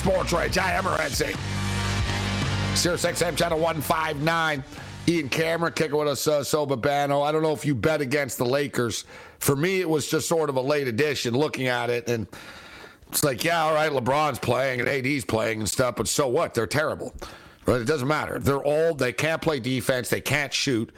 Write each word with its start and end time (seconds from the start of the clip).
Sports 0.00 0.32
Rage. 0.32 0.56
I 0.56 0.72
am 0.72 0.84
Renzi. 0.84 1.36
Sirius 2.74 3.04
XM 3.04 3.36
Channel 3.36 3.58
159. 3.58 4.64
Ian 5.06 5.28
Cameron 5.28 5.74
kicking 5.74 5.94
with 5.94 6.08
us, 6.08 6.26
uh, 6.26 6.42
So 6.42 6.66
Babano. 6.66 7.22
I 7.22 7.30
don't 7.30 7.42
know 7.42 7.52
if 7.52 7.66
you 7.66 7.74
bet 7.74 8.00
against 8.00 8.38
the 8.38 8.46
Lakers. 8.46 9.04
For 9.40 9.54
me, 9.54 9.82
it 9.82 9.88
was 9.90 10.08
just 10.08 10.26
sort 10.26 10.48
of 10.48 10.56
a 10.56 10.60
late 10.62 10.88
addition 10.88 11.34
looking 11.34 11.66
at 11.66 11.90
it. 11.90 12.08
And 12.08 12.26
it's 13.10 13.22
like, 13.22 13.44
yeah, 13.44 13.62
all 13.62 13.74
right, 13.74 13.92
LeBron's 13.92 14.38
playing 14.38 14.80
and 14.80 14.88
AD's 14.88 15.26
playing 15.26 15.58
and 15.58 15.68
stuff, 15.68 15.96
but 15.96 16.08
so 16.08 16.28
what? 16.28 16.54
They're 16.54 16.66
terrible. 16.66 17.12
Right? 17.66 17.82
It 17.82 17.86
doesn't 17.86 18.08
matter. 18.08 18.38
They're 18.38 18.64
old. 18.64 19.00
They 19.00 19.12
can't 19.12 19.42
play 19.42 19.60
defense. 19.60 20.08
They 20.08 20.22
can't 20.22 20.54
shoot. 20.54 20.94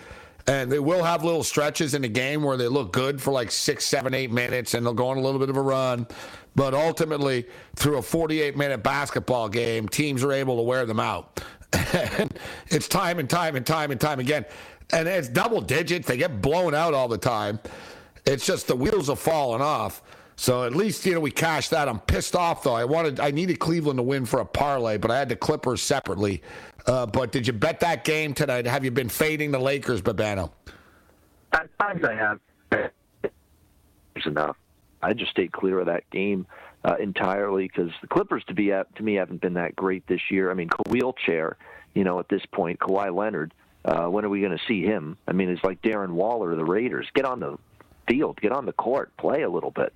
And 0.46 0.70
they 0.72 0.80
will 0.80 1.04
have 1.04 1.24
little 1.24 1.44
stretches 1.44 1.94
in 1.94 2.02
the 2.02 2.08
game 2.08 2.42
where 2.42 2.56
they 2.56 2.68
look 2.68 2.92
good 2.92 3.22
for 3.22 3.30
like 3.32 3.50
six, 3.50 3.84
seven, 3.84 4.12
eight 4.12 4.30
minutes 4.30 4.74
and 4.74 4.84
they'll 4.84 4.94
go 4.94 5.08
on 5.08 5.16
a 5.16 5.20
little 5.20 5.38
bit 5.38 5.48
of 5.48 5.56
a 5.56 5.62
run. 5.62 6.06
But 6.54 6.74
ultimately, 6.74 7.46
through 7.76 7.98
a 7.98 8.02
48 8.02 8.56
minute 8.56 8.82
basketball 8.82 9.48
game, 9.48 9.88
teams 9.88 10.22
are 10.24 10.32
able 10.32 10.56
to 10.56 10.62
wear 10.62 10.84
them 10.84 11.00
out. 11.00 11.42
and 11.92 12.32
it's 12.68 12.88
time 12.88 13.18
and 13.18 13.30
time 13.30 13.56
and 13.56 13.64
time 13.64 13.90
and 13.90 14.00
time 14.00 14.18
again. 14.18 14.44
And 14.92 15.08
it's 15.08 15.28
double 15.28 15.60
digits. 15.60 16.06
They 16.06 16.16
get 16.16 16.42
blown 16.42 16.74
out 16.74 16.92
all 16.92 17.08
the 17.08 17.18
time. 17.18 17.60
It's 18.26 18.44
just 18.44 18.66
the 18.66 18.76
wheels 18.76 19.08
are 19.08 19.16
falling 19.16 19.62
off. 19.62 20.02
So 20.36 20.64
at 20.64 20.74
least 20.74 21.06
you 21.06 21.14
know 21.14 21.20
we 21.20 21.30
cashed 21.30 21.70
that. 21.70 21.88
I'm 21.88 22.00
pissed 22.00 22.34
off 22.34 22.62
though. 22.62 22.74
I 22.74 22.84
wanted, 22.84 23.20
I 23.20 23.30
needed 23.30 23.58
Cleveland 23.58 23.98
to 23.98 24.02
win 24.02 24.26
for 24.26 24.40
a 24.40 24.44
parlay, 24.44 24.96
but 24.96 25.10
I 25.10 25.18
had 25.18 25.28
the 25.28 25.36
Clippers 25.36 25.82
separately. 25.82 26.42
Uh, 26.86 27.06
but 27.06 27.32
did 27.32 27.46
you 27.46 27.52
bet 27.52 27.80
that 27.80 28.04
game 28.04 28.34
tonight? 28.34 28.66
Have 28.66 28.84
you 28.84 28.90
been 28.90 29.08
fading 29.08 29.50
the 29.50 29.58
Lakers, 29.58 30.02
Babano? 30.02 30.50
At 31.52 31.68
times 31.78 32.04
I 32.04 32.14
have. 32.14 32.40
It's 34.14 34.26
enough. 34.26 34.56
I 35.02 35.12
just 35.12 35.30
stayed 35.30 35.52
clear 35.52 35.80
of 35.80 35.86
that 35.86 36.08
game 36.10 36.46
uh, 36.84 36.96
entirely 37.00 37.66
because 37.68 37.90
the 38.00 38.08
Clippers, 38.08 38.44
to 38.48 38.54
be 38.54 38.68
to 38.68 39.02
me, 39.02 39.14
haven't 39.14 39.40
been 39.40 39.54
that 39.54 39.74
great 39.76 40.06
this 40.06 40.20
year. 40.30 40.50
I 40.50 40.54
mean, 40.54 40.70
wheelchair, 40.88 41.56
you 41.94 42.04
know, 42.04 42.18
at 42.18 42.28
this 42.28 42.42
point, 42.52 42.78
Kawhi 42.78 43.14
Leonard. 43.14 43.54
Uh, 43.84 44.06
when 44.06 44.24
are 44.24 44.28
we 44.28 44.40
going 44.40 44.56
to 44.56 44.64
see 44.68 44.82
him? 44.82 45.16
I 45.26 45.32
mean, 45.32 45.48
it's 45.48 45.64
like 45.64 45.82
Darren 45.82 46.10
Waller 46.10 46.54
the 46.54 46.64
Raiders. 46.64 47.08
Get 47.14 47.24
on 47.24 47.40
the 47.40 47.58
field, 48.08 48.40
get 48.40 48.52
on 48.52 48.64
the 48.64 48.72
court, 48.72 49.10
play 49.16 49.42
a 49.42 49.50
little 49.50 49.72
bit. 49.72 49.92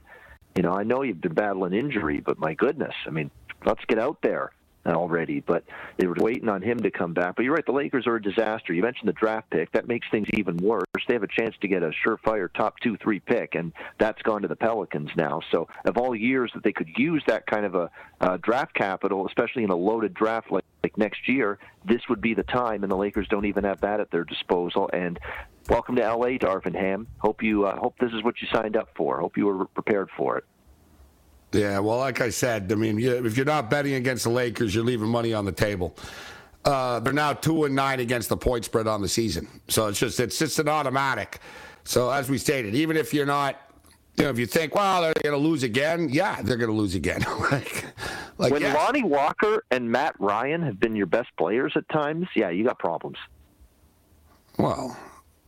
You 0.56 0.62
know, 0.62 0.72
I 0.72 0.82
know 0.82 1.02
you've 1.02 1.20
been 1.20 1.34
battling 1.34 1.72
injury, 1.72 2.20
but 2.20 2.38
my 2.38 2.54
goodness, 2.54 2.94
I 3.06 3.10
mean, 3.10 3.30
let's 3.64 3.84
get 3.86 4.00
out 4.00 4.18
there 4.22 4.50
already, 4.94 5.40
but 5.40 5.64
they 5.96 6.06
were 6.06 6.16
waiting 6.18 6.48
on 6.48 6.62
him 6.62 6.78
to 6.80 6.90
come 6.90 7.12
back. 7.12 7.36
But 7.36 7.44
you're 7.44 7.54
right, 7.54 7.66
the 7.66 7.72
Lakers 7.72 8.06
are 8.06 8.16
a 8.16 8.22
disaster. 8.22 8.72
You 8.72 8.82
mentioned 8.82 9.08
the 9.08 9.14
draft 9.14 9.50
pick. 9.50 9.72
That 9.72 9.88
makes 9.88 10.06
things 10.10 10.28
even 10.34 10.56
worse. 10.58 10.84
They 11.06 11.14
have 11.14 11.22
a 11.22 11.28
chance 11.28 11.54
to 11.60 11.68
get 11.68 11.82
a 11.82 11.92
surefire 12.04 12.52
top 12.52 12.78
two, 12.80 12.96
three 12.96 13.20
pick, 13.20 13.54
and 13.54 13.72
that's 13.98 14.20
gone 14.22 14.42
to 14.42 14.48
the 14.48 14.56
Pelicans 14.56 15.10
now. 15.16 15.40
So, 15.52 15.68
of 15.84 15.96
all 15.96 16.14
years 16.14 16.50
that 16.54 16.64
they 16.64 16.72
could 16.72 16.88
use 16.96 17.22
that 17.26 17.46
kind 17.46 17.64
of 17.64 17.74
a 17.74 17.90
uh, 18.20 18.38
draft 18.38 18.74
capital, 18.74 19.26
especially 19.26 19.64
in 19.64 19.70
a 19.70 19.76
loaded 19.76 20.14
draft 20.14 20.50
like, 20.50 20.64
like 20.82 20.96
next 20.98 21.28
year, 21.28 21.58
this 21.84 22.02
would 22.08 22.20
be 22.20 22.34
the 22.34 22.42
time, 22.44 22.82
and 22.82 22.90
the 22.90 22.96
Lakers 22.96 23.28
don't 23.28 23.46
even 23.46 23.64
have 23.64 23.80
that 23.80 24.00
at 24.00 24.10
their 24.10 24.24
disposal. 24.24 24.90
And 24.92 25.18
welcome 25.68 25.96
to 25.96 26.02
LA, 26.02 26.38
Darvin 26.38 26.74
Ham. 26.74 27.06
Hope 27.18 27.42
you 27.42 27.66
uh, 27.66 27.76
hope 27.76 27.96
this 27.98 28.12
is 28.12 28.22
what 28.22 28.40
you 28.40 28.48
signed 28.52 28.76
up 28.76 28.88
for. 28.96 29.20
Hope 29.20 29.36
you 29.36 29.46
were 29.46 29.66
prepared 29.66 30.08
for 30.16 30.38
it. 30.38 30.44
Yeah, 31.52 31.78
well, 31.78 31.98
like 31.98 32.20
I 32.20 32.30
said, 32.30 32.70
I 32.70 32.74
mean, 32.74 32.98
if 32.98 33.36
you're 33.36 33.46
not 33.46 33.70
betting 33.70 33.94
against 33.94 34.24
the 34.24 34.30
Lakers, 34.30 34.74
you're 34.74 34.84
leaving 34.84 35.08
money 35.08 35.32
on 35.32 35.44
the 35.44 35.52
table. 35.52 35.96
Uh, 36.64 36.98
they're 36.98 37.12
now 37.12 37.32
two 37.32 37.64
and 37.64 37.74
nine 37.74 38.00
against 38.00 38.28
the 38.28 38.36
point 38.36 38.64
spread 38.64 38.88
on 38.88 39.00
the 39.00 39.08
season, 39.08 39.48
so 39.68 39.86
it's 39.86 40.00
just 40.00 40.18
it's 40.18 40.36
just 40.36 40.58
an 40.58 40.68
automatic. 40.68 41.38
So 41.84 42.10
as 42.10 42.28
we 42.28 42.38
stated, 42.38 42.74
even 42.74 42.96
if 42.96 43.14
you're 43.14 43.26
not, 43.26 43.60
you 44.16 44.24
know, 44.24 44.30
if 44.30 44.38
you 44.38 44.46
think, 44.46 44.74
well, 44.74 45.02
they're 45.02 45.14
going 45.22 45.40
to 45.40 45.48
lose 45.48 45.62
again, 45.62 46.08
yeah, 46.08 46.42
they're 46.42 46.56
going 46.56 46.70
to 46.70 46.76
lose 46.76 46.96
again. 46.96 47.20
like, 47.52 47.84
like, 48.38 48.52
when 48.52 48.62
yes. 48.62 48.74
Lonnie 48.74 49.04
Walker 49.04 49.64
and 49.70 49.88
Matt 49.88 50.16
Ryan 50.18 50.62
have 50.62 50.80
been 50.80 50.96
your 50.96 51.06
best 51.06 51.28
players 51.38 51.72
at 51.76 51.88
times, 51.88 52.26
yeah, 52.34 52.50
you 52.50 52.64
got 52.64 52.80
problems. 52.80 53.18
Well, 54.58 54.96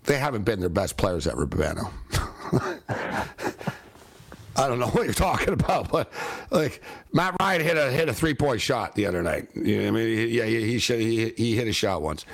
they 0.05 0.19
haven't 0.19 0.45
been 0.45 0.61
their 0.61 0.69
best 0.69 0.97
players 0.97 1.27
ever, 1.27 1.47
Babano. 1.47 1.91
I 4.59 4.69
don't 4.69 4.79
know 4.79 4.89
what 4.93 5.05
you're 5.05 5.15
talking 5.15 5.55
about, 5.55 5.91
but 5.91 6.13
like 6.51 6.83
Matt 7.13 7.37
Ryan 7.41 7.63
hit 7.63 7.77
a 7.77 7.91
hit 7.91 8.09
a 8.09 8.15
three 8.15 8.35
point 8.35 8.61
shot 8.61 8.95
the 8.95 9.07
other 9.07 9.23
night. 9.23 9.49
You 9.55 9.83
know, 9.83 9.89
I 9.89 9.91
mean, 9.93 10.29
yeah, 10.29 10.45
he 10.45 10.65
he, 10.73 10.79
should, 10.79 11.01
he 11.01 11.33
he 11.37 11.55
hit 11.57 11.69
a 11.69 11.73
shot 11.73 12.03
once, 12.03 12.27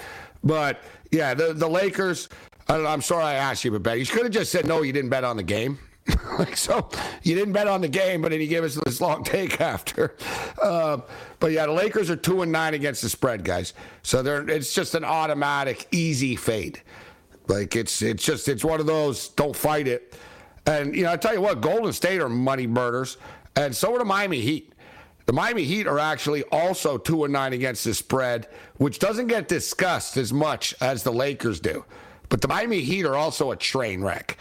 but 0.42 0.80
yeah, 1.10 1.34
the 1.34 1.52
the 1.52 1.68
Lakers. 1.68 2.28
I 2.66 2.76
am 2.76 3.02
sorry 3.02 3.24
I 3.24 3.34
asked 3.34 3.62
you 3.66 3.70
to 3.72 3.78
bet. 3.78 3.98
You 3.98 4.06
could 4.06 4.22
have 4.22 4.32
just 4.32 4.50
said 4.50 4.66
no. 4.66 4.80
You 4.80 4.92
didn't 4.92 5.10
bet 5.10 5.22
on 5.22 5.36
the 5.36 5.42
game. 5.42 5.78
like 6.38 6.56
so, 6.56 6.88
you 7.22 7.34
didn't 7.34 7.52
bet 7.52 7.66
on 7.66 7.80
the 7.80 7.88
game, 7.88 8.22
but 8.22 8.30
then 8.30 8.40
you 8.40 8.46
gave 8.46 8.64
us 8.64 8.78
this 8.84 9.00
long 9.00 9.24
take 9.24 9.60
after. 9.60 10.16
Uh, 10.60 10.98
but 11.40 11.52
yeah, 11.52 11.66
the 11.66 11.72
Lakers 11.72 12.10
are 12.10 12.16
two 12.16 12.42
and 12.42 12.50
nine 12.50 12.74
against 12.74 13.02
the 13.02 13.08
spread, 13.08 13.44
guys. 13.44 13.74
So 14.02 14.22
they're 14.22 14.48
it's 14.48 14.74
just 14.74 14.94
an 14.94 15.04
automatic, 15.04 15.86
easy 15.90 16.36
fade. 16.36 16.80
Like 17.48 17.76
it's 17.76 18.00
it's 18.00 18.24
just 18.24 18.48
it's 18.48 18.64
one 18.64 18.80
of 18.80 18.86
those. 18.86 19.28
Don't 19.28 19.56
fight 19.56 19.88
it. 19.88 20.14
And, 20.66 20.94
you 20.96 21.02
know, 21.04 21.12
I 21.12 21.16
tell 21.16 21.34
you 21.34 21.40
what, 21.40 21.60
Golden 21.60 21.92
State 21.92 22.20
are 22.20 22.28
money 22.28 22.66
murders, 22.66 23.18
and 23.56 23.74
so 23.74 23.94
are 23.94 23.98
the 23.98 24.04
Miami 24.04 24.40
Heat. 24.40 24.72
The 25.26 25.32
Miami 25.32 25.64
Heat 25.64 25.86
are 25.86 25.98
actually 25.98 26.42
also 26.44 26.98
2 26.98 27.24
and 27.24 27.32
9 27.32 27.52
against 27.52 27.84
the 27.84 27.94
spread, 27.94 28.48
which 28.76 28.98
doesn't 28.98 29.26
get 29.26 29.48
discussed 29.48 30.16
as 30.16 30.32
much 30.32 30.74
as 30.80 31.02
the 31.02 31.12
Lakers 31.12 31.60
do. 31.60 31.84
But 32.28 32.40
the 32.40 32.48
Miami 32.48 32.80
Heat 32.80 33.04
are 33.04 33.14
also 33.14 33.50
a 33.50 33.56
train 33.56 34.02
wreck. 34.02 34.38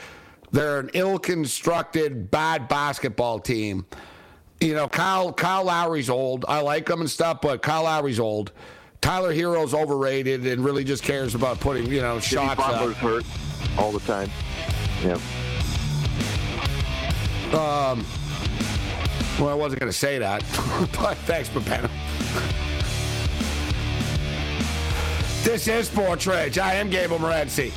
They're 0.52 0.80
an 0.80 0.90
ill 0.94 1.20
constructed, 1.20 2.30
bad 2.32 2.68
basketball 2.68 3.40
team. 3.40 3.86
You 4.60 4.76
know, 4.76 4.88
Kyle 4.88 5.34
Kyle 5.34 5.66
Lowry's 5.66 6.10
old. 6.10 6.46
I 6.48 6.62
like 6.62 6.90
him 6.90 7.02
and 7.02 7.10
stuff, 7.10 7.42
but 7.42 7.62
Kyle 7.62 7.84
Lowry's 7.84 8.20
old. 8.20 8.52
Tyler 9.02 9.34
Herro's 9.34 9.74
overrated 9.74 10.46
and 10.48 10.64
really 10.64 10.86
just 10.86 11.04
cares 11.04 11.36
about 11.36 11.60
putting, 11.60 11.88
you 11.88 12.00
know, 12.02 12.20
Jimmy 12.20 12.46
shots 12.46 12.62
Butler's 12.62 12.96
up. 12.96 12.98
hurt 13.02 13.26
all 13.78 13.92
the 13.92 14.00
time. 14.02 14.30
Yeah. 15.04 15.20
Um, 17.54 18.04
well, 19.40 19.50
I 19.50 19.54
wasn't 19.54 19.80
going 19.80 19.92
to 19.92 19.98
say 19.98 20.18
that, 20.18 20.42
but 21.00 21.18
thanks, 21.20 21.50
Babano. 21.50 21.90
this 25.44 25.68
is 25.68 25.88
Sports 25.88 26.26
Rage. 26.26 26.58
I 26.58 26.74
am 26.76 26.90
Gable 26.90 27.20
Morency. 27.20 27.72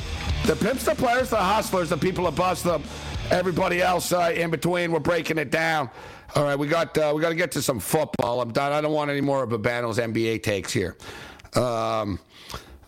The 0.47 0.55
pimps, 0.55 0.83
the 0.85 0.95
players, 0.95 1.29
the 1.29 1.35
hustlers, 1.35 1.89
the 1.89 1.97
people 1.97 2.25
that 2.25 2.35
bust 2.35 2.63
them, 2.63 2.83
everybody 3.29 3.81
else 3.81 4.11
uh, 4.11 4.33
in 4.35 4.49
between. 4.49 4.91
We're 4.91 4.99
breaking 4.99 5.37
it 5.37 5.51
down. 5.51 5.91
All 6.35 6.43
right, 6.43 6.57
we 6.57 6.67
got 6.67 6.97
uh, 6.97 7.13
we 7.15 7.21
got 7.21 7.29
to 7.29 7.35
get 7.35 7.51
to 7.51 7.61
some 7.61 7.79
football. 7.79 8.41
I'm 8.41 8.51
done. 8.51 8.71
I 8.71 8.81
don't 8.81 8.93
want 8.93 9.11
any 9.11 9.21
more 9.21 9.43
of 9.43 9.49
Babano's 9.49 9.99
NBA 9.99 10.41
takes 10.41 10.73
here. 10.73 10.97
Um, 11.55 12.19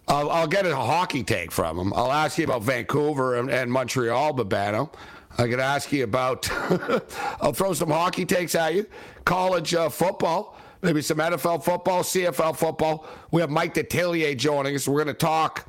I'll, 0.07 0.31
I'll, 0.31 0.47
get 0.47 0.65
a 0.65 0.75
hockey 0.75 1.23
take 1.23 1.51
from 1.51 1.77
him. 1.77 1.93
I'll 1.93 2.11
ask 2.11 2.37
you 2.39 2.45
about 2.45 2.63
Vancouver 2.63 3.35
and, 3.35 3.49
and 3.51 3.71
Montreal, 3.71 4.33
Babano. 4.33 4.91
I 5.39 5.47
could 5.47 5.61
ask 5.61 5.89
you 5.93 6.03
about, 6.03 6.49
I'll 7.41 7.53
throw 7.53 7.71
some 7.71 7.89
hockey 7.89 8.25
takes 8.25 8.55
at 8.55 8.75
you, 8.75 8.85
college 9.23 9.73
uh, 9.73 9.87
football, 9.87 10.57
maybe 10.81 11.01
some 11.01 11.17
NFL 11.17 11.63
football, 11.63 12.03
CFL 12.03 12.57
football. 12.57 13.07
We 13.31 13.39
have 13.39 13.49
Mike 13.49 13.73
Detillier 13.73 14.35
joining 14.35 14.75
us. 14.75 14.85
We're 14.85 15.01
going 15.01 15.07
to 15.07 15.13
talk 15.13 15.65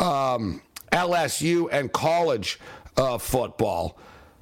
um, 0.00 0.62
LSU 0.90 1.68
and 1.70 1.92
college 1.92 2.58
uh, 2.96 3.18
football. 3.18 4.00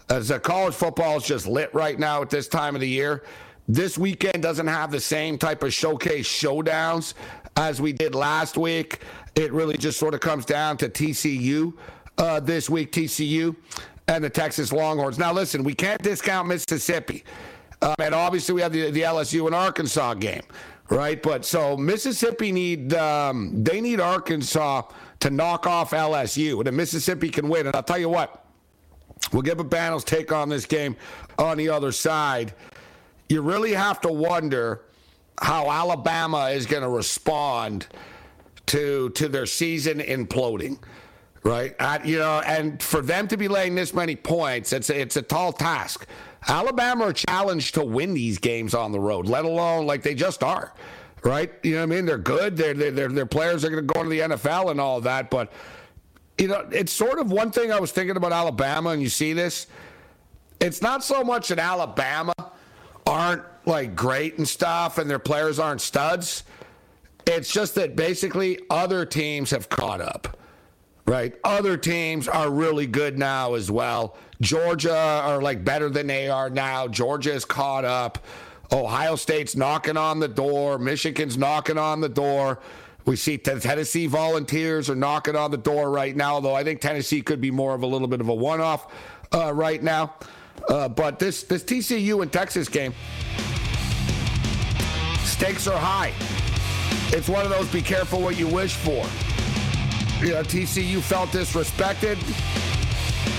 As 0.08 0.31
uh, 0.31 0.38
college 0.38 0.75
football 0.75 1.19
is 1.19 1.25
just 1.25 1.47
lit 1.47 1.75
right 1.75 1.99
now 1.99 2.23
at 2.23 2.31
this 2.31 2.49
time 2.49 2.75
of 2.75 2.81
the 2.81 2.88
year. 2.88 3.25
this 3.69 3.99
weekend 3.99 4.43
doesn't 4.43 4.69
have 4.69 4.91
the 4.91 5.00
same 5.00 5.37
type 5.37 5.62
of 5.64 5.75
showcase 5.75 6.26
showdowns 6.26 7.12
as 7.59 7.79
we 7.79 7.93
did 7.93 8.14
last 8.14 8.56
week. 8.56 9.00
It 9.35 9.52
really 9.52 9.76
just 9.76 9.99
sort 9.99 10.14
of 10.14 10.20
comes 10.20 10.47
down 10.47 10.79
to 10.79 10.88
TCU 10.88 11.75
uh, 12.17 12.41
this 12.41 12.70
week, 12.70 12.91
TCU 12.93 13.55
and 14.08 14.23
the 14.23 14.31
Texas 14.31 14.73
Longhorns. 14.73 15.19
Now, 15.19 15.32
listen, 15.32 15.64
we 15.64 15.75
can't 15.75 16.00
discount 16.03 16.49
Mississippi. 16.49 17.25
Um, 17.82 17.94
and 17.99 18.14
obviously, 18.14 18.55
we 18.55 18.62
have 18.62 18.73
the, 18.73 18.91
the 18.91 19.03
LSU 19.03 19.47
and 19.47 19.55
Arkansas 19.55 20.14
game, 20.14 20.43
right? 20.88 21.23
But 21.23 21.44
so 21.44 21.76
Mississippi 21.76 22.50
need 22.53 22.94
um, 22.94 23.62
they 23.62 23.81
need 23.81 24.00
Arkansas 24.00 24.82
to 25.20 25.31
knock 25.31 25.67
off 25.67 25.91
LSU, 25.91 26.58
and 26.58 26.69
if 26.69 26.75
Mississippi 26.75 27.29
can 27.29 27.49
win, 27.49 27.67
and 27.67 27.76
I'll 27.76 27.82
tell 27.82 27.99
you 27.99 28.08
what, 28.08 28.47
we'll 29.32 29.43
give 29.43 29.61
a 29.61 29.64
Banos 29.64 30.05
take 30.05 30.32
on 30.32 30.49
this 30.49 30.64
game 30.64 30.97
on 31.38 31.59
the 31.59 31.69
other 31.69 31.93
side. 31.93 32.55
You 33.29 33.43
really 33.43 33.75
have 33.75 34.00
to 34.02 34.12
wonder 34.12 34.82
how 35.43 35.70
Alabama 35.70 36.49
is 36.49 36.64
going 36.64 36.82
to 36.82 36.88
respond 36.88 37.88
to 38.67 39.11
to 39.11 39.29
their 39.29 39.47
season 39.47 39.99
imploding 39.99 40.79
right? 41.47 42.05
You 42.05 42.19
know, 42.19 42.41
and 42.45 42.83
for 42.83 43.01
them 43.01 43.29
to 43.29 43.37
be 43.37 43.47
laying 43.47 43.77
this 43.77 43.95
many 43.95 44.17
points, 44.17 44.73
it's 44.73 44.91
a, 44.91 45.01
it's 45.01 45.17
a 45.17 45.23
tall 45.23 45.53
task. 45.53 46.07
Alabama 46.49 47.05
are 47.05 47.13
challenged 47.13 47.75
to 47.75 47.85
win 47.85 48.15
these 48.15 48.39
games 48.39 48.75
on 48.75 48.93
the 48.93 48.99
road, 48.99 49.27
let 49.27 49.45
alone 49.45 49.87
like 49.87 50.03
they 50.03 50.15
just 50.15 50.43
are, 50.43 50.73
right? 51.23 51.53
You 51.63 51.73
know 51.73 51.79
what 51.79 51.83
I 51.85 51.87
mean? 51.87 52.05
They're 52.05 52.19
good. 52.19 52.57
They're, 52.57 52.75
they're, 52.75 53.09
their 53.09 53.27
players 53.27 53.65
are 53.65 53.71
going 53.71 53.87
to 53.87 53.95
go 53.95 54.01
into 54.01 54.11
the 54.11 54.21
NFL 54.21 54.73
and 54.73 54.81
all 54.81 55.01
that. 55.03 55.31
But, 55.31 55.53
you 56.37 56.49
know, 56.49 56.69
it's 56.73 56.93
sort 56.93 57.21
of 57.21 57.31
one 57.31 57.53
thing 57.53 57.71
I 57.71 57.79
was 57.79 57.93
thinking 57.93 58.17
about 58.17 58.33
Alabama, 58.33 58.91
and 58.91 59.01
you 59.01 59.09
see 59.09 59.33
this. 59.33 59.69
It's 60.61 60.83
not 60.83 61.05
so 61.05 61.23
much 61.23 61.49
that 61.49 61.59
Alabama 61.59 62.35
aren't 63.07 63.43
like 63.67 63.95
great 63.95 64.39
and 64.39 64.49
stuff 64.49 64.99
and 64.99 65.09
their 65.09 65.19
players 65.19 65.59
aren't 65.59 65.81
studs. 65.81 66.45
It's 67.27 67.53
just 67.53 67.75
that 67.77 67.95
basically 67.95 68.61
other 68.71 69.05
teams 69.05 69.51
have 69.51 69.69
caught 69.69 70.01
up 70.01 70.37
right? 71.06 71.35
Other 71.44 71.76
teams 71.76 72.29
are 72.29 72.50
really 72.50 72.87
good 72.87 73.19
now 73.19 73.55
as 73.55 73.70
well. 73.70 74.17
Georgia 74.41 74.97
are 74.97 75.41
like 75.41 75.64
better 75.64 75.88
than 75.88 76.08
they 76.08 76.29
are 76.29 76.50
now. 76.50 76.88
Georgia 76.88 77.32
is 77.32 77.44
caught 77.44 77.85
up. 77.85 78.19
Ohio 78.73 79.14
State's 79.14 79.55
knocking 79.55 79.97
on 79.97 80.19
the 80.19 80.29
door. 80.29 80.79
Michigan's 80.79 81.38
knocking 81.38 81.79
on 81.79 82.00
the 82.00 82.08
door. 82.08 82.58
We 83.05 83.14
see 83.14 83.38
Tennessee 83.38 84.08
Volunteers 84.08 84.91
are 84.91 84.97
knocking 84.97 85.37
on 85.37 85.53
the 85.53 85.56
door 85.56 85.91
right 85.91 86.14
now, 86.14 86.41
though 86.41 86.55
I 86.55 86.64
think 86.64 86.81
Tennessee 86.81 87.23
could 87.23 87.41
be 87.41 87.52
more 87.52 87.73
of 87.73 87.85
a 87.85 87.87
little 87.87 88.09
bit 88.09 88.20
of 88.20 88.29
a 88.29 88.35
one-off 88.35 88.93
uh, 89.32 89.52
right 89.55 89.81
now. 89.81 90.14
Uh, 90.69 90.88
but 90.88 91.20
this 91.20 91.44
this 91.44 91.62
TCU 91.62 92.23
and 92.23 92.32
Texas 92.32 92.69
game, 92.69 92.93
stakes 95.20 95.69
are 95.69 95.79
high. 95.79 96.12
It's 97.17 97.29
one 97.29 97.44
of 97.44 97.50
those 97.50 97.70
be 97.70 97.82
careful 97.82 98.20
what 98.20 98.37
you 98.37 98.49
wish 98.49 98.75
for 98.75 99.06
you 100.21 100.33
know, 100.33 100.43
TCU 100.43 101.01
felt 101.01 101.31
disrespected. 101.31 102.17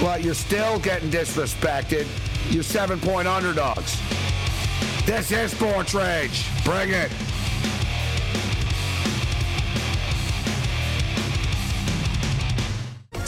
Well, 0.01 0.19
you're 0.19 0.33
still 0.33 0.79
getting 0.79 1.09
disrespected. 1.09 2.07
You're 2.51 2.63
seven 2.63 2.99
point 2.99 3.27
underdogs. 3.27 3.99
This 5.05 5.31
is 5.31 5.51
Sports 5.51 5.93
Rage. 5.93 6.45
Bring 6.63 6.89
it. 6.91 7.11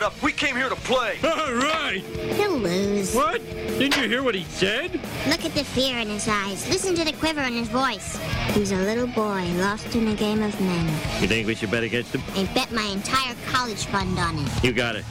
fired 0.00 0.12
up. 0.12 0.22
We 0.22 0.32
came 0.32 0.56
here 0.56 0.68
to 0.68 0.76
play. 0.76 1.18
All 1.24 1.54
right. 1.54 2.02
He'll 2.34 2.56
lose. 2.56 3.14
What? 3.14 3.44
Didn't 3.46 3.96
you 3.96 4.08
hear 4.08 4.22
what 4.22 4.34
he 4.34 4.44
said? 4.44 4.92
Look 5.28 5.44
at 5.44 5.54
the 5.54 5.64
fear 5.64 5.98
in 5.98 6.08
his 6.08 6.28
eyes. 6.28 6.68
Listen 6.68 6.94
to 6.96 7.04
the 7.04 7.12
quiver 7.12 7.42
in 7.42 7.54
his 7.54 7.68
voice. 7.68 8.18
He's 8.52 8.72
a 8.72 8.76
little 8.76 9.06
boy 9.06 9.44
lost 9.56 9.94
in 9.94 10.08
a 10.08 10.14
game 10.14 10.42
of 10.42 10.58
men. 10.60 10.86
You 11.20 11.28
think 11.28 11.46
we 11.46 11.54
should 11.54 11.70
bet 11.70 11.82
against 11.82 12.14
him? 12.14 12.22
I 12.34 12.44
bet 12.52 12.70
my 12.72 12.84
entire 12.84 13.34
college 13.46 13.86
fund 13.86 14.18
on 14.18 14.38
it. 14.38 14.64
You 14.64 14.72
got 14.72 14.96
it. 14.96 15.04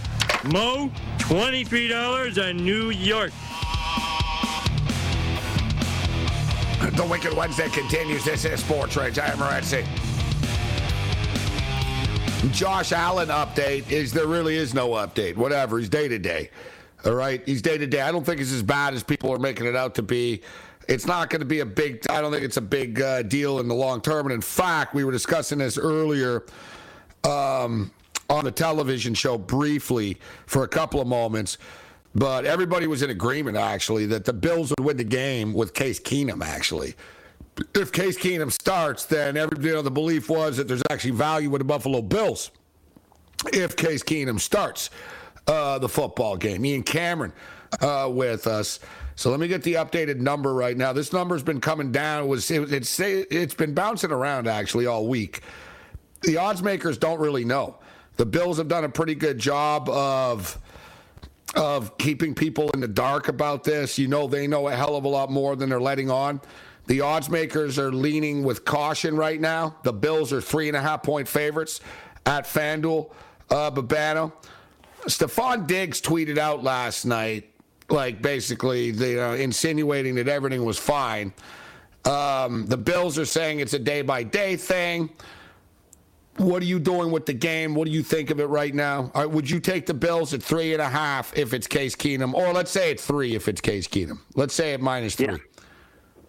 Mo, 0.46 0.90
$23 1.18 2.50
on 2.50 2.58
New 2.58 2.90
York. 2.92 3.32
The 6.96 7.06
Wicked 7.06 7.34
Wednesday 7.34 7.70
continues. 7.70 8.24
This 8.26 8.46
is 8.46 8.62
Sports 8.62 8.96
Rage. 8.96 9.20
I 9.20 9.28
am 9.28 9.38
Morency. 9.38 9.86
Josh 12.48 12.94
Allen 12.94 13.28
update 13.28 13.92
is 13.92 14.14
there 14.14 14.26
really 14.26 14.56
is 14.56 14.74
no 14.74 14.92
update. 14.92 15.36
Whatever. 15.36 15.78
He's 15.78 15.90
day 15.90 16.08
to 16.08 16.18
day. 16.18 16.50
All 17.06 17.14
right. 17.14 17.44
He's 17.46 17.62
day 17.62 17.78
to 17.78 17.86
day. 17.86 18.00
I 18.00 18.14
don't 18.14 18.26
think 18.26 18.40
it's 18.40 18.54
as 18.54 18.64
bad 18.64 18.94
as 18.94 19.04
people 19.04 19.32
are 19.34 19.40
making 19.40 19.68
it 19.68 19.76
out 19.76 19.94
to 19.96 20.02
be. 20.02 20.42
It's 20.88 21.06
not 21.06 21.30
going 21.30 21.42
to 21.42 21.46
be 21.46 21.60
a 21.60 21.66
big. 21.66 22.02
I 22.10 22.22
don't 22.22 22.32
think 22.32 22.46
it's 22.46 22.56
a 22.56 22.62
big 22.62 23.02
uh, 23.02 23.24
deal 23.24 23.60
in 23.60 23.68
the 23.68 23.76
long 23.76 24.02
term. 24.02 24.26
And 24.26 24.34
in 24.34 24.42
fact, 24.42 24.94
we 24.94 25.04
were 25.04 25.12
discussing 25.12 25.58
this 25.58 25.78
earlier 25.78 26.46
um, 27.26 27.92
on 28.30 28.46
the 28.46 28.52
television 28.52 29.14
show 29.14 29.38
briefly 29.38 30.18
for 30.46 30.64
a 30.64 30.68
couple 30.68 31.02
of 31.02 31.08
moments. 31.08 31.58
But 32.16 32.46
everybody 32.46 32.88
was 32.88 33.04
in 33.04 33.10
agreement 33.10 33.58
actually 33.58 34.06
that 34.08 34.24
the 34.24 34.34
Bills 34.34 34.70
would 34.72 34.86
win 34.86 34.98
the 34.98 35.04
game 35.04 35.54
with 35.54 35.74
Case 35.74 36.00
Keenum 36.00 36.44
actually 36.44 36.96
if 37.76 37.92
Case 37.92 38.18
Keenum 38.18 38.52
starts, 38.52 39.06
then 39.06 39.38
every 39.38 39.64
you 39.64 39.74
know 39.74 39.82
the 39.82 39.92
belief 39.92 40.30
was 40.30 40.58
that 40.58 40.68
there's 40.68 40.84
actually 40.90 41.12
value 41.12 41.50
with 41.50 41.60
the 41.60 41.66
Buffalo 41.66 42.02
Bills 42.02 42.52
if 43.54 43.76
Case 43.76 44.04
Keenum 44.04 44.40
starts 44.40 44.90
uh, 45.48 45.80
the 45.80 45.90
football 45.90 46.38
game. 46.38 46.66
Ian 46.66 46.84
Cameron 46.84 47.34
uh, 47.82 48.10
with 48.12 48.48
us. 48.48 48.80
So 49.16 49.30
let 49.30 49.40
me 49.40 49.48
get 49.48 49.64
the 49.64 49.74
updated 49.74 50.18
number 50.18 50.54
right 50.54 50.78
now. 50.78 50.94
This 50.94 51.12
number's 51.12 51.44
been 51.44 51.60
coming 51.60 51.92
down. 51.92 52.24
It 52.24 52.28
was 52.28 52.50
it, 52.50 52.72
it's 52.72 53.00
it's 53.00 53.54
been 53.54 53.74
bouncing 53.74 54.12
around 54.12 54.48
actually 54.48 54.86
all 54.86 55.08
week. 55.08 55.42
The 56.22 56.38
odds 56.38 56.64
makers 56.64 56.98
don't 56.98 57.20
really 57.20 57.46
know. 57.46 57.78
The 58.18 58.26
Bills 58.26 58.58
have 58.58 58.68
done 58.68 58.84
a 58.84 58.90
pretty 58.90 59.16
good 59.16 59.38
job 59.38 59.90
of 59.90 60.58
of 61.56 61.98
keeping 61.98 62.36
people 62.36 62.70
in 62.72 62.80
the 62.80 62.88
dark 62.88 63.28
about 63.28 63.64
this. 63.64 63.98
You 63.98 64.08
know 64.08 64.28
they 64.28 64.48
know 64.48 64.68
a 64.68 64.76
hell 64.76 64.96
of 64.96 65.04
a 65.04 65.08
lot 65.08 65.32
more 65.32 65.56
than 65.56 65.70
they're 65.70 65.82
letting 65.82 66.10
on. 66.10 66.40
The 66.90 67.02
odds 67.02 67.30
makers 67.30 67.78
are 67.78 67.92
leaning 67.92 68.44
with 68.44 68.66
caution 68.66 69.16
right 69.16 69.40
now. 69.40 69.76
The 69.84 69.94
Bills 69.94 70.34
are 70.34 70.42
three 70.42 70.70
and 70.70 70.76
a 70.76 70.82
half 70.82 71.04
point 71.04 71.28
favorites 71.28 71.82
at 72.26 72.46
FanDuel. 72.46 73.14
Uh, 73.48 73.70
Babano. 73.70 74.34
Stefon 75.06 75.68
Diggs 75.68 76.02
tweeted 76.02 76.40
out 76.40 76.64
last 76.64 77.06
night, 77.06 77.54
like 77.90 78.24
basically 78.24 78.86
you 78.88 79.16
know, 79.18 79.34
insinuating 79.34 80.16
that 80.16 80.28
everything 80.28 80.66
was 80.66 80.80
fine. 80.80 81.32
Um, 82.06 82.66
the 82.66 82.78
Bills 82.78 83.20
are 83.20 83.26
saying 83.26 83.60
it's 83.60 83.74
a 83.74 83.80
day 83.80 84.02
by 84.02 84.24
day 84.24 84.56
thing. 84.56 85.12
What 86.38 86.64
are 86.64 86.66
you 86.66 86.80
doing 86.80 87.12
with 87.12 87.28
the 87.28 87.34
game? 87.34 87.76
What 87.76 87.86
do 87.86 87.92
you 87.92 88.02
think 88.02 88.32
of 88.32 88.40
it 88.40 88.46
right 88.46 88.74
now? 88.74 89.12
Right, 89.14 89.30
would 89.30 89.48
you 89.48 89.60
take 89.60 89.86
the 89.86 89.94
Bills 89.94 90.34
at 90.34 90.42
three 90.42 90.74
and 90.74 90.82
a 90.82 90.90
half 90.90 91.38
if 91.38 91.54
it's 91.54 91.68
Case 91.68 91.96
Keenum, 91.96 92.34
or 92.34 92.52
let's 92.52 92.72
say 92.72 92.90
it's 92.90 93.06
three 93.06 93.36
if 93.36 93.48
it's 93.48 93.62
Case 93.62 93.88
Keenum? 93.88 94.22
Let's 94.34 94.56
say 94.56 94.74
at 94.74 94.82
minus 94.82 95.16
three. 95.16 95.28
Yeah. 95.28 95.38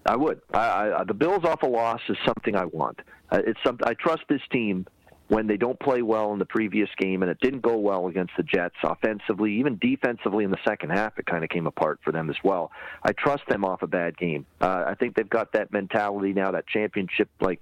I 0.07 0.17
would. 0.17 0.41
I, 0.53 0.93
I, 0.93 1.05
the 1.05 1.15
Bills 1.15 1.45
off 1.45 1.63
a 1.63 1.67
loss 1.67 2.01
is 2.09 2.17
something 2.25 2.57
I 2.57 2.65
want. 2.65 3.01
Uh, 3.31 3.41
it's 3.47 3.61
something 3.65 3.87
I 3.87 3.95
trust 3.95 4.23
this 4.29 4.43
team 4.51 4.87
when 5.29 5.47
they 5.47 5.57
don't 5.57 5.79
play 5.79 6.03
well 6.03 6.33
in 6.33 6.41
the 6.41 6.45
previous 6.45 6.89
game, 6.99 7.23
and 7.23 7.31
it 7.31 7.39
didn't 7.41 7.61
go 7.61 7.77
well 7.77 8.09
against 8.09 8.33
the 8.37 8.43
Jets 8.43 8.75
offensively, 8.83 9.53
even 9.55 9.79
defensively 9.79 10.43
in 10.43 10.51
the 10.51 10.59
second 10.67 10.91
half. 10.91 11.17
It 11.19 11.27
kind 11.27 11.45
of 11.45 11.51
came 11.51 11.69
apart 11.69 12.01
for 12.03 12.11
them 12.11 12.29
as 12.31 12.37
well. 12.43 12.73
I 13.05 13.13
trust 13.13 13.45
them 13.49 13.65
off 13.65 13.83
a 13.83 13.87
bad 13.87 14.19
game. 14.19 14.45
Uh, 14.61 14.85
I 14.89 14.95
think 14.95 15.15
they've 15.15 15.31
got 15.31 15.53
that 15.53 15.73
mentality 15.73 16.33
now, 16.33 16.51
that 16.51 16.67
championship 16.67 17.29
like 17.41 17.61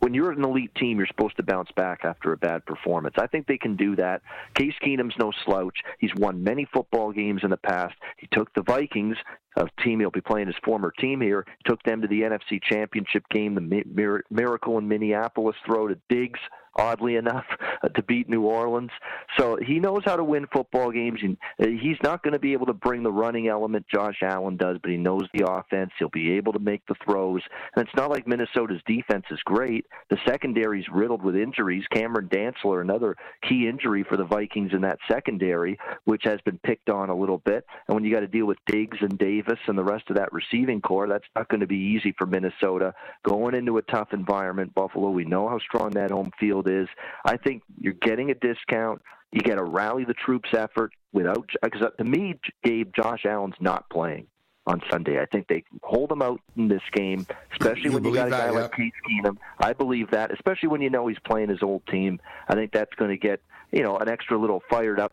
when 0.00 0.14
you're 0.14 0.32
an 0.32 0.44
elite 0.44 0.74
team, 0.74 0.98
you're 0.98 1.06
supposed 1.06 1.36
to 1.36 1.42
bounce 1.42 1.70
back 1.76 2.00
after 2.04 2.32
a 2.32 2.36
bad 2.36 2.64
performance. 2.66 3.14
I 3.18 3.26
think 3.26 3.46
they 3.46 3.58
can 3.58 3.76
do 3.76 3.96
that. 3.96 4.22
Case 4.54 4.74
Keenum's 4.84 5.14
no 5.18 5.32
slouch. 5.44 5.78
He's 5.98 6.14
won 6.16 6.42
many 6.42 6.66
football 6.72 7.12
games 7.12 7.42
in 7.44 7.50
the 7.50 7.56
past. 7.56 7.94
He 8.18 8.28
took 8.32 8.52
the 8.54 8.62
Vikings, 8.62 9.16
a 9.56 9.66
team 9.82 10.00
he'll 10.00 10.10
be 10.10 10.20
playing 10.20 10.46
his 10.46 10.56
former 10.64 10.92
team 10.98 11.20
here, 11.20 11.46
took 11.66 11.82
them 11.82 12.02
to 12.02 12.08
the 12.08 12.22
NFC 12.22 12.60
Championship 12.62 13.24
game, 13.30 13.54
the 13.54 14.22
miracle 14.30 14.78
in 14.78 14.88
Minneapolis 14.88 15.56
throw 15.66 15.88
to 15.88 15.98
Diggs 16.08 16.40
oddly 16.76 17.16
enough. 17.16 17.46
uh, 17.82 17.88
to 17.88 18.02
beat 18.02 18.28
New 18.28 18.42
Orleans. 18.42 18.90
So 19.38 19.56
he 19.64 19.78
knows 19.78 20.02
how 20.04 20.16
to 20.16 20.24
win 20.24 20.46
football 20.52 20.90
games. 20.90 21.20
And 21.22 21.36
uh, 21.60 21.66
he's 21.80 21.96
not 22.02 22.22
going 22.22 22.32
to 22.32 22.38
be 22.38 22.52
able 22.52 22.66
to 22.66 22.72
bring 22.72 23.02
the 23.02 23.12
running 23.12 23.48
element 23.48 23.86
Josh 23.92 24.18
Allen 24.22 24.56
does, 24.56 24.78
but 24.82 24.90
he 24.90 24.96
knows 24.96 25.26
the 25.32 25.50
offense. 25.50 25.90
He'll 25.98 26.08
be 26.08 26.32
able 26.32 26.52
to 26.52 26.58
make 26.58 26.84
the 26.86 26.94
throws. 27.04 27.42
And 27.74 27.86
it's 27.86 27.96
not 27.96 28.10
like 28.10 28.26
Minnesota's 28.26 28.82
defense 28.86 29.24
is 29.30 29.40
great. 29.44 29.86
The 30.10 30.18
secondary's 30.26 30.86
riddled 30.92 31.22
with 31.22 31.36
injuries. 31.36 31.84
Cameron 31.92 32.28
Dantzler, 32.28 32.80
another 32.80 33.16
key 33.48 33.68
injury 33.68 34.04
for 34.08 34.16
the 34.16 34.24
Vikings 34.24 34.72
in 34.72 34.82
that 34.82 34.98
secondary, 35.10 35.78
which 36.04 36.22
has 36.24 36.40
been 36.42 36.58
picked 36.58 36.90
on 36.90 37.10
a 37.10 37.16
little 37.16 37.38
bit. 37.38 37.64
And 37.88 37.94
when 37.94 38.04
you 38.04 38.12
got 38.12 38.20
to 38.20 38.26
deal 38.26 38.46
with 38.46 38.58
Diggs 38.66 38.98
and 39.00 39.18
Davis 39.18 39.58
and 39.66 39.76
the 39.76 39.84
rest 39.84 40.04
of 40.10 40.16
that 40.16 40.32
receiving 40.32 40.80
corps, 40.80 41.08
that's 41.08 41.24
not 41.34 41.48
going 41.48 41.60
to 41.60 41.66
be 41.66 41.76
easy 41.76 42.14
for 42.18 42.26
Minnesota. 42.26 42.94
Going 43.24 43.54
into 43.54 43.78
a 43.78 43.82
tough 43.82 44.08
environment, 44.12 44.74
Buffalo, 44.74 45.10
we 45.10 45.24
know 45.24 45.48
how 45.48 45.58
strong 45.58 45.90
that 45.90 46.10
home 46.10 46.30
field 46.38 46.59
is. 46.68 46.88
I 47.24 47.36
think 47.36 47.62
you're 47.78 47.94
getting 47.94 48.30
a 48.30 48.34
discount. 48.34 49.02
You 49.32 49.40
got 49.42 49.56
to 49.56 49.64
rally 49.64 50.04
the 50.04 50.14
troops 50.14 50.48
effort 50.52 50.92
without 51.12 51.48
because 51.62 51.82
to 51.96 52.04
me, 52.04 52.38
Gabe, 52.64 52.92
Josh 52.94 53.24
Allen's 53.24 53.54
not 53.60 53.88
playing 53.90 54.26
on 54.66 54.82
Sunday. 54.90 55.20
I 55.20 55.26
think 55.26 55.48
they 55.48 55.64
hold 55.82 56.10
him 56.10 56.22
out 56.22 56.40
in 56.56 56.68
this 56.68 56.82
game, 56.92 57.26
especially 57.52 57.84
You 57.84 57.92
when 57.92 58.04
you 58.04 58.14
got 58.14 58.28
a 58.28 58.30
guy 58.30 58.46
that, 58.46 58.54
like 58.54 58.72
Case 58.72 58.92
Keenum. 59.08 59.36
I 59.58 59.72
believe 59.72 60.10
that, 60.10 60.32
especially 60.32 60.68
when 60.68 60.80
you 60.80 60.90
know 60.90 61.06
he's 61.06 61.18
playing 61.20 61.48
his 61.48 61.62
old 61.62 61.86
team. 61.86 62.20
I 62.48 62.54
think 62.54 62.72
that's 62.72 62.94
going 62.96 63.10
to 63.10 63.16
get 63.16 63.40
you 63.72 63.82
know 63.82 63.96
an 63.98 64.08
extra 64.08 64.38
little 64.38 64.62
fired 64.68 65.00
up 65.00 65.12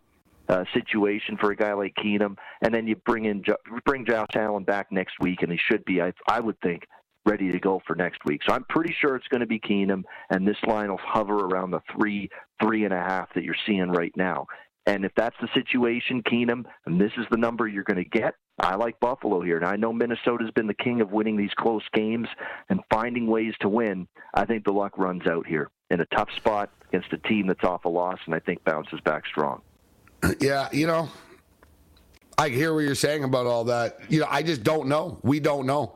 uh, 0.49 0.63
situation 0.73 1.37
for 1.37 1.51
a 1.51 1.55
guy 1.55 1.73
like 1.73 1.95
Keenum, 1.95 2.37
and 2.61 2.73
then 2.73 2.87
you 2.87 2.95
bring 2.95 3.25
in 3.25 3.43
bring 3.85 4.05
Josh 4.05 4.29
Allen 4.35 4.63
back 4.63 4.91
next 4.91 5.19
week, 5.19 5.41
and 5.41 5.51
he 5.51 5.57
should 5.57 5.83
be, 5.85 6.01
I, 6.01 6.13
I 6.27 6.39
would 6.39 6.59
think, 6.61 6.87
ready 7.27 7.51
to 7.51 7.59
go 7.59 7.81
for 7.85 7.95
next 7.95 8.23
week. 8.25 8.41
So 8.47 8.53
I'm 8.53 8.63
pretty 8.69 8.95
sure 8.99 9.15
it's 9.15 9.27
going 9.27 9.41
to 9.41 9.47
be 9.47 9.59
Keenum, 9.59 10.03
and 10.29 10.47
this 10.47 10.57
line 10.65 10.89
will 10.89 10.99
hover 11.03 11.45
around 11.45 11.71
the 11.71 11.81
three, 11.95 12.29
three 12.61 12.85
and 12.85 12.93
a 12.93 12.99
half 12.99 13.33
that 13.35 13.43
you're 13.43 13.55
seeing 13.65 13.89
right 13.89 14.15
now. 14.15 14.47
And 14.85 15.03
if 15.03 15.11
that's 15.17 15.35
the 15.41 15.49
situation, 15.53 16.23
Keenum, 16.23 16.63
and 16.85 16.99
this 16.99 17.11
is 17.17 17.25
the 17.29 17.37
number 17.37 17.67
you're 17.67 17.83
going 17.83 18.01
to 18.01 18.09
get, 18.09 18.35
I 18.59 18.75
like 18.75 18.97
Buffalo 19.01 19.41
here. 19.41 19.57
And 19.57 19.65
I 19.65 19.75
know 19.75 19.91
Minnesota's 19.91 20.49
been 20.51 20.65
the 20.65 20.73
king 20.73 21.01
of 21.01 21.11
winning 21.11 21.35
these 21.35 21.53
close 21.57 21.83
games 21.93 22.29
and 22.69 22.79
finding 22.89 23.27
ways 23.27 23.53
to 23.59 23.67
win. 23.67 24.07
I 24.33 24.45
think 24.45 24.63
the 24.63 24.71
luck 24.71 24.97
runs 24.97 25.27
out 25.27 25.45
here 25.45 25.69
in 25.91 25.99
a 25.99 26.05
tough 26.07 26.29
spot 26.37 26.71
against 26.87 27.11
a 27.11 27.17
team 27.17 27.47
that's 27.47 27.65
off 27.65 27.83
a 27.83 27.89
loss, 27.89 28.19
and 28.25 28.33
I 28.33 28.39
think 28.39 28.63
bounces 28.63 29.01
back 29.01 29.25
strong. 29.27 29.61
Yeah, 30.39 30.67
you 30.71 30.87
know, 30.87 31.09
I 32.37 32.49
hear 32.49 32.73
what 32.73 32.81
you're 32.81 32.95
saying 32.95 33.23
about 33.23 33.45
all 33.45 33.65
that. 33.65 33.99
You 34.09 34.21
know, 34.21 34.27
I 34.29 34.41
just 34.41 34.63
don't 34.63 34.87
know. 34.87 35.19
We 35.21 35.39
don't 35.39 35.67
know, 35.67 35.95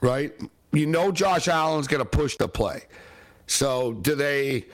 right? 0.00 0.32
You 0.72 0.86
know, 0.86 1.12
Josh 1.12 1.48
Allen's 1.48 1.86
going 1.86 2.02
to 2.02 2.08
push 2.08 2.36
the 2.36 2.48
play. 2.48 2.84
So 3.46 3.92
do 3.92 4.14
they? 4.14 4.66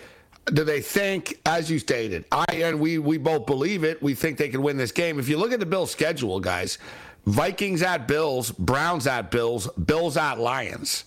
Do 0.46 0.64
they 0.64 0.80
think, 0.80 1.38
as 1.44 1.70
you 1.70 1.78
stated, 1.78 2.24
I 2.32 2.46
and 2.54 2.80
we 2.80 2.98
we 2.98 3.18
both 3.18 3.44
believe 3.44 3.84
it. 3.84 4.02
We 4.02 4.14
think 4.14 4.38
they 4.38 4.48
can 4.48 4.62
win 4.62 4.78
this 4.78 4.92
game. 4.92 5.18
If 5.18 5.28
you 5.28 5.36
look 5.36 5.52
at 5.52 5.60
the 5.60 5.66
Bills' 5.66 5.90
schedule, 5.90 6.40
guys, 6.40 6.78
Vikings 7.26 7.82
at 7.82 8.08
Bills, 8.08 8.50
Browns 8.52 9.06
at 9.06 9.30
Bills, 9.30 9.68
Bills 9.72 10.16
at 10.16 10.38
Lions. 10.38 11.04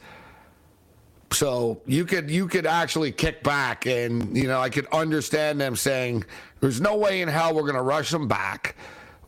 So 1.32 1.82
you 1.88 2.06
could 2.06 2.30
you 2.30 2.48
could 2.48 2.68
actually 2.68 3.12
kick 3.12 3.42
back, 3.42 3.88
and 3.88 4.38
you 4.38 4.48
know 4.48 4.60
I 4.60 4.70
could 4.70 4.86
understand 4.92 5.60
them 5.60 5.76
saying, 5.76 6.26
"There's 6.60 6.82
no 6.82 6.98
way 6.98 7.22
in 7.22 7.28
hell 7.28 7.56
we're 7.56 7.62
going 7.62 7.76
to 7.76 7.82
rush 7.82 8.12
them 8.12 8.28
back." 8.28 8.76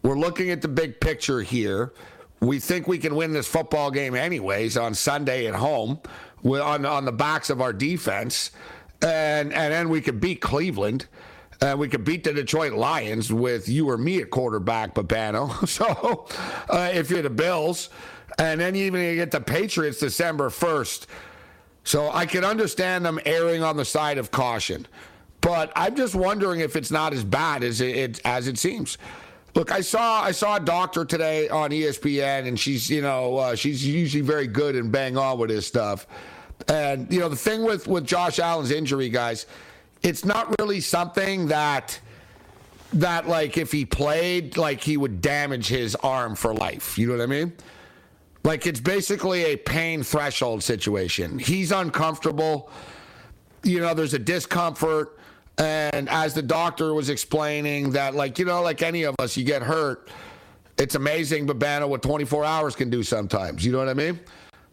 We're 0.04 0.20
looking 0.20 0.52
at 0.52 0.62
the 0.62 0.68
big 0.68 1.00
picture 1.00 1.42
here. 1.42 1.94
We 2.44 2.60
think 2.60 2.88
we 2.88 2.98
can 2.98 3.16
win 3.16 3.32
this 3.32 3.48
football 3.48 3.90
game 3.90 4.16
anyways 4.16 4.76
on 4.76 4.94
Sunday 4.96 5.48
at 5.48 5.56
home, 5.56 6.00
on 6.44 6.86
on 6.86 7.06
the 7.06 7.12
backs 7.12 7.50
of 7.50 7.62
our 7.62 7.72
defense, 7.72 8.52
and 9.02 9.54
and 9.54 9.74
then 9.74 9.90
we 9.90 10.02
could 10.02 10.20
beat 10.20 10.42
Cleveland. 10.42 11.08
And 11.62 11.80
we 11.80 11.88
could 11.88 12.04
beat 12.04 12.26
the 12.26 12.34
Detroit 12.34 12.74
Lions 12.74 13.32
with 13.32 13.70
you 13.70 13.90
or 13.90 13.98
me 13.98 14.20
at 14.20 14.32
quarterback, 14.32 14.94
Babano. 14.96 15.50
So 15.68 16.28
uh, 16.70 16.90
if 16.94 17.10
you're 17.10 17.22
the 17.22 17.30
Bills, 17.30 17.90
and 18.38 18.60
then 18.60 18.76
even 18.76 19.00
you 19.00 19.16
get 19.16 19.32
the 19.32 19.40
Patriots 19.40 20.00
December 20.00 20.50
1st, 20.50 21.06
so 21.86 22.10
I 22.12 22.26
can 22.26 22.44
understand 22.44 23.06
them 23.06 23.18
erring 23.26 23.64
on 23.64 23.78
the 23.78 23.86
side 23.86 24.18
of 24.18 24.30
caution, 24.32 24.88
but 25.40 25.72
I'm 25.76 25.96
just 25.96 26.16
wondering 26.16 26.60
if 26.60 26.76
it's 26.76 26.92
not 26.92 27.14
as 27.14 27.24
bad 27.24 27.64
as 27.64 27.80
it, 27.80 27.96
it 27.96 28.22
as 28.26 28.50
it 28.50 28.58
seems. 28.58 28.98
Look, 29.56 29.72
I 29.72 29.82
saw 29.82 30.22
I 30.24 30.32
saw 30.32 30.56
a 30.56 30.60
doctor 30.60 31.06
today 31.06 31.48
on 31.48 31.70
ESPN, 31.70 32.48
and 32.48 32.60
she's 32.60 32.90
you 32.90 33.02
know 33.02 33.38
uh, 33.38 33.56
she's 33.56 33.86
usually 33.86 34.22
very 34.22 34.48
good 34.48 34.76
and 34.76 34.92
bang 34.92 35.18
on 35.18 35.38
with 35.38 35.50
this 35.50 35.68
stuff. 35.68 36.08
And 36.68 37.12
you 37.12 37.20
know 37.20 37.30
the 37.30 37.36
thing 37.36 37.64
with 37.64 37.88
with 37.88 38.06
Josh 38.06 38.40
Allen's 38.40 38.72
injury, 38.72 39.10
guys, 39.10 39.46
it's 40.02 40.26
not 40.26 40.56
really 40.60 40.82
something 40.82 41.48
that 41.48 42.00
that 42.94 43.28
like 43.28 43.58
if 43.58 43.72
he 43.72 43.86
played, 43.86 44.58
like 44.58 44.82
he 44.82 44.98
would 44.98 45.22
damage 45.22 45.68
his 45.68 45.96
arm 45.96 46.36
for 46.36 46.54
life. 46.54 46.98
You 46.98 47.08
know 47.08 47.14
what 47.18 47.24
I 47.24 47.28
mean? 47.28 47.54
Like 48.44 48.66
it's 48.66 48.80
basically 48.80 49.46
a 49.46 49.56
pain 49.56 50.04
threshold 50.04 50.64
situation. 50.64 51.38
He's 51.38 51.72
uncomfortable. 51.72 52.70
You 53.64 53.80
know, 53.80 53.94
there's 53.94 54.14
a 54.14 54.20
discomfort. 54.20 55.18
And 55.58 56.10
as 56.10 56.34
the 56.34 56.42
doctor 56.42 56.94
was 56.94 57.10
explaining 57.10 57.92
that, 57.92 58.16
like, 58.16 58.40
you 58.40 58.46
know, 58.46 58.62
like 58.62 58.82
any 58.82 59.04
of 59.04 59.16
us, 59.20 59.38
you 59.38 59.44
get 59.44 59.62
hurt. 59.62 60.10
It's 60.78 60.96
amazing, 60.96 61.46
Babano, 61.46 61.88
what 61.88 62.02
24 62.02 62.44
hours 62.44 62.76
can 62.76 62.90
do 62.90 63.04
sometimes. 63.04 63.64
You 63.64 63.72
know 63.72 63.78
what 63.78 63.90
I 63.90 63.94
mean? 63.94 64.20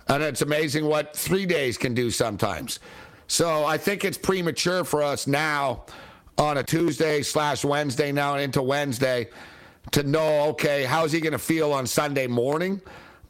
And 0.08 0.22
it's 0.22 0.42
amazing 0.42 0.86
what 0.86 1.14
three 1.14 1.46
days 1.46 1.76
can 1.76 1.94
do 1.94 2.10
sometimes. 2.10 2.80
So 3.26 3.64
I 3.64 3.76
think 3.76 4.04
it's 4.04 4.18
premature 4.18 4.82
for 4.82 5.02
us 5.02 5.26
now 5.26 5.84
on 6.38 6.56
a 6.56 6.62
Tuesday 6.62 7.22
slash 7.22 7.64
Wednesday 7.64 8.10
now 8.10 8.36
into 8.36 8.62
Wednesday 8.62 9.28
to 9.92 10.02
know, 10.02 10.44
okay, 10.48 10.84
how's 10.84 11.12
he 11.12 11.20
going 11.20 11.32
to 11.32 11.38
feel 11.38 11.72
on 11.72 11.86
Sunday 11.86 12.26
morning? 12.26 12.80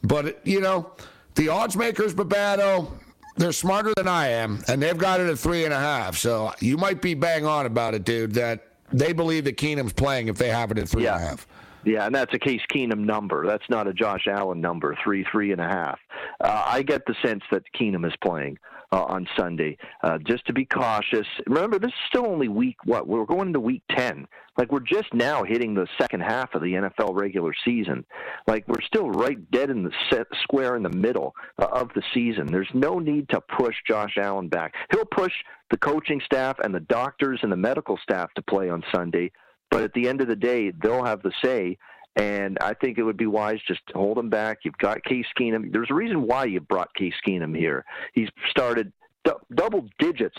But, 0.01 0.45
you 0.47 0.61
know, 0.61 0.91
the 1.35 1.49
odds 1.49 1.75
makers, 1.75 2.13
Babano, 2.13 2.91
they're 3.37 3.51
smarter 3.51 3.93
than 3.95 4.07
I 4.07 4.27
am, 4.29 4.63
and 4.67 4.81
they've 4.81 4.97
got 4.97 5.19
it 5.19 5.29
at 5.29 5.39
three 5.39 5.65
and 5.65 5.73
a 5.73 5.79
half. 5.79 6.17
So 6.17 6.53
you 6.59 6.77
might 6.77 7.01
be 7.01 7.13
bang 7.13 7.45
on 7.45 7.65
about 7.65 7.93
it, 7.93 8.03
dude, 8.03 8.33
that 8.33 8.67
they 8.91 9.13
believe 9.13 9.45
that 9.45 9.57
Keenum's 9.57 9.93
playing 9.93 10.27
if 10.27 10.37
they 10.37 10.49
have 10.49 10.71
it 10.71 10.77
at 10.77 10.89
three 10.89 11.05
and 11.07 11.15
a 11.15 11.19
Yeah. 11.19 11.29
half. 11.29 11.47
Yeah, 11.83 12.05
and 12.05 12.13
that's 12.13 12.31
a 12.33 12.37
Case 12.39 12.61
Keenum 12.71 12.99
number. 12.99 13.47
That's 13.47 13.67
not 13.67 13.87
a 13.87 13.93
Josh 13.93 14.27
Allen 14.27 14.61
number, 14.61 14.95
three, 15.03 15.25
three 15.31 15.51
and 15.51 15.59
a 15.59 15.67
half. 15.67 15.99
Uh, 16.39 16.63
I 16.67 16.83
get 16.83 17.05
the 17.07 17.15
sense 17.25 17.41
that 17.51 17.63
Keenum 17.73 18.05
is 18.05 18.13
playing 18.23 18.59
uh, 18.91 19.03
on 19.03 19.27
Sunday. 19.37 19.77
Uh, 20.03 20.17
just 20.19 20.45
to 20.47 20.53
be 20.53 20.65
cautious. 20.65 21.27
Remember, 21.47 21.79
this 21.79 21.89
is 21.89 22.07
still 22.07 22.27
only 22.27 22.47
week, 22.47 22.77
what? 22.85 23.07
We're 23.07 23.25
going 23.25 23.47
into 23.47 23.59
week 23.59 23.83
10. 23.91 24.27
Like, 24.57 24.71
we're 24.71 24.79
just 24.79 25.13
now 25.13 25.43
hitting 25.43 25.73
the 25.73 25.87
second 25.99 26.21
half 26.21 26.53
of 26.53 26.61
the 26.61 26.73
NFL 26.73 27.19
regular 27.19 27.53
season. 27.63 28.05
Like, 28.47 28.67
we're 28.67 28.81
still 28.81 29.09
right 29.09 29.49
dead 29.51 29.69
in 29.69 29.83
the 29.83 29.91
set, 30.09 30.27
square 30.43 30.75
in 30.75 30.83
the 30.83 30.89
middle 30.89 31.33
uh, 31.57 31.67
of 31.71 31.89
the 31.95 32.03
season. 32.13 32.47
There's 32.47 32.69
no 32.73 32.99
need 32.99 33.29
to 33.29 33.41
push 33.41 33.75
Josh 33.87 34.17
Allen 34.17 34.49
back. 34.49 34.73
He'll 34.91 35.05
push 35.05 35.33
the 35.69 35.77
coaching 35.77 36.21
staff 36.25 36.57
and 36.63 36.75
the 36.75 36.81
doctors 36.81 37.39
and 37.43 37.51
the 37.51 37.57
medical 37.57 37.97
staff 38.03 38.33
to 38.35 38.41
play 38.41 38.69
on 38.69 38.83
Sunday. 38.93 39.31
But 39.69 39.83
at 39.83 39.93
the 39.93 40.09
end 40.09 40.19
of 40.19 40.27
the 40.27 40.35
day, 40.35 40.71
they'll 40.71 41.05
have 41.05 41.23
the 41.23 41.31
say. 41.43 41.77
And 42.17 42.57
I 42.59 42.73
think 42.73 42.97
it 42.97 43.03
would 43.03 43.15
be 43.17 43.25
wise 43.25 43.59
just 43.67 43.79
to 43.87 43.93
hold 43.93 44.17
him 44.17 44.29
back. 44.29 44.59
You've 44.63 44.77
got 44.77 45.03
Case 45.05 45.25
Keenum. 45.39 45.71
There's 45.71 45.89
a 45.89 45.93
reason 45.93 46.23
why 46.27 46.45
you 46.45 46.59
brought 46.59 46.93
Case 46.93 47.13
Keenum 47.25 47.55
here. 47.57 47.85
He's 48.13 48.27
started 48.49 48.91
du- 49.23 49.39
double 49.55 49.87
digits 49.97 50.37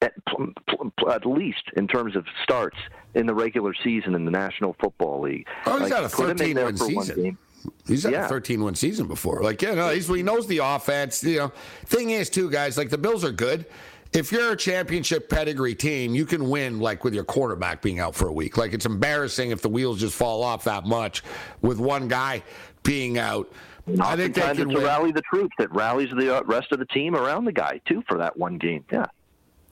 at, 0.00 0.12
pl- 0.26 0.52
pl- 0.98 1.10
at 1.10 1.26
least 1.26 1.62
in 1.76 1.86
terms 1.88 2.16
of 2.16 2.24
starts 2.42 2.76
in 3.14 3.26
the 3.26 3.34
regular 3.34 3.74
season 3.84 4.14
in 4.14 4.24
the 4.24 4.30
National 4.30 4.74
Football 4.80 5.20
League. 5.22 5.46
Oh, 5.66 5.72
he's 5.78 5.90
Like, 5.90 5.92
had 5.92 6.04
a 6.04 6.08
put 6.08 6.24
him 6.24 6.30
in 6.30 6.36
13 6.38 6.54
there 6.56 6.64
win 6.66 6.76
season. 6.78 7.38
He's 7.86 8.02
had 8.02 8.12
Yeah. 8.12 8.24
a 8.26 8.28
13 8.28 8.62
win 8.64 8.74
season 8.74 9.06
before. 9.06 9.42
Like, 9.42 9.60
yeah, 9.62 9.74
no, 9.74 9.90
he's, 9.90 10.08
he 10.08 10.22
knows 10.22 10.46
the 10.46 10.58
offense. 10.58 11.22
You 11.22 11.36
know, 11.38 11.52
thing 11.86 12.10
is, 12.10 12.28
too, 12.30 12.50
guys, 12.50 12.76
like 12.78 12.88
the 12.90 12.98
Bills 12.98 13.24
are 13.24 13.32
good. 13.32 13.66
If 14.14 14.30
you're 14.30 14.52
a 14.52 14.56
championship 14.56 15.28
pedigree 15.28 15.74
team, 15.74 16.14
you 16.14 16.24
can 16.24 16.48
win 16.48 16.78
like 16.78 17.02
with 17.02 17.14
your 17.14 17.24
quarterback 17.24 17.82
being 17.82 17.98
out 17.98 18.14
for 18.14 18.28
a 18.28 18.32
week. 18.32 18.56
Like, 18.56 18.72
it's 18.72 18.86
embarrassing 18.86 19.50
if 19.50 19.60
the 19.60 19.68
wheels 19.68 19.98
just 19.98 20.14
fall 20.14 20.44
off 20.44 20.62
that 20.64 20.86
much 20.86 21.24
with 21.62 21.80
one 21.80 22.06
guy 22.06 22.44
being 22.84 23.18
out. 23.18 23.52
I 24.00 24.14
think 24.16 24.36
they 24.36 24.40
can 24.40 24.50
it's 24.52 24.66
win. 24.66 24.84
rally 24.84 25.12
the 25.12 25.22
troops 25.22 25.54
that 25.58 25.70
rallies 25.74 26.10
the 26.16 26.38
uh, 26.38 26.42
rest 26.44 26.70
of 26.70 26.78
the 26.78 26.86
team 26.86 27.16
around 27.16 27.44
the 27.44 27.52
guy 27.52 27.80
too 27.86 28.02
for 28.08 28.16
that 28.18 28.36
one 28.36 28.56
game. 28.56 28.84
Yeah. 28.90 29.06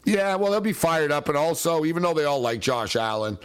Yeah, 0.05 0.35
well, 0.35 0.51
they'll 0.51 0.61
be 0.61 0.73
fired 0.73 1.13
up. 1.13 1.29
And 1.29 1.39
also, 1.39 1.85
even 1.85 2.03
though 2.03 2.13
they 2.13 2.25
all 2.25 2.41
like 2.41 2.61
Josh 2.61 2.97
Allen, 2.97 3.39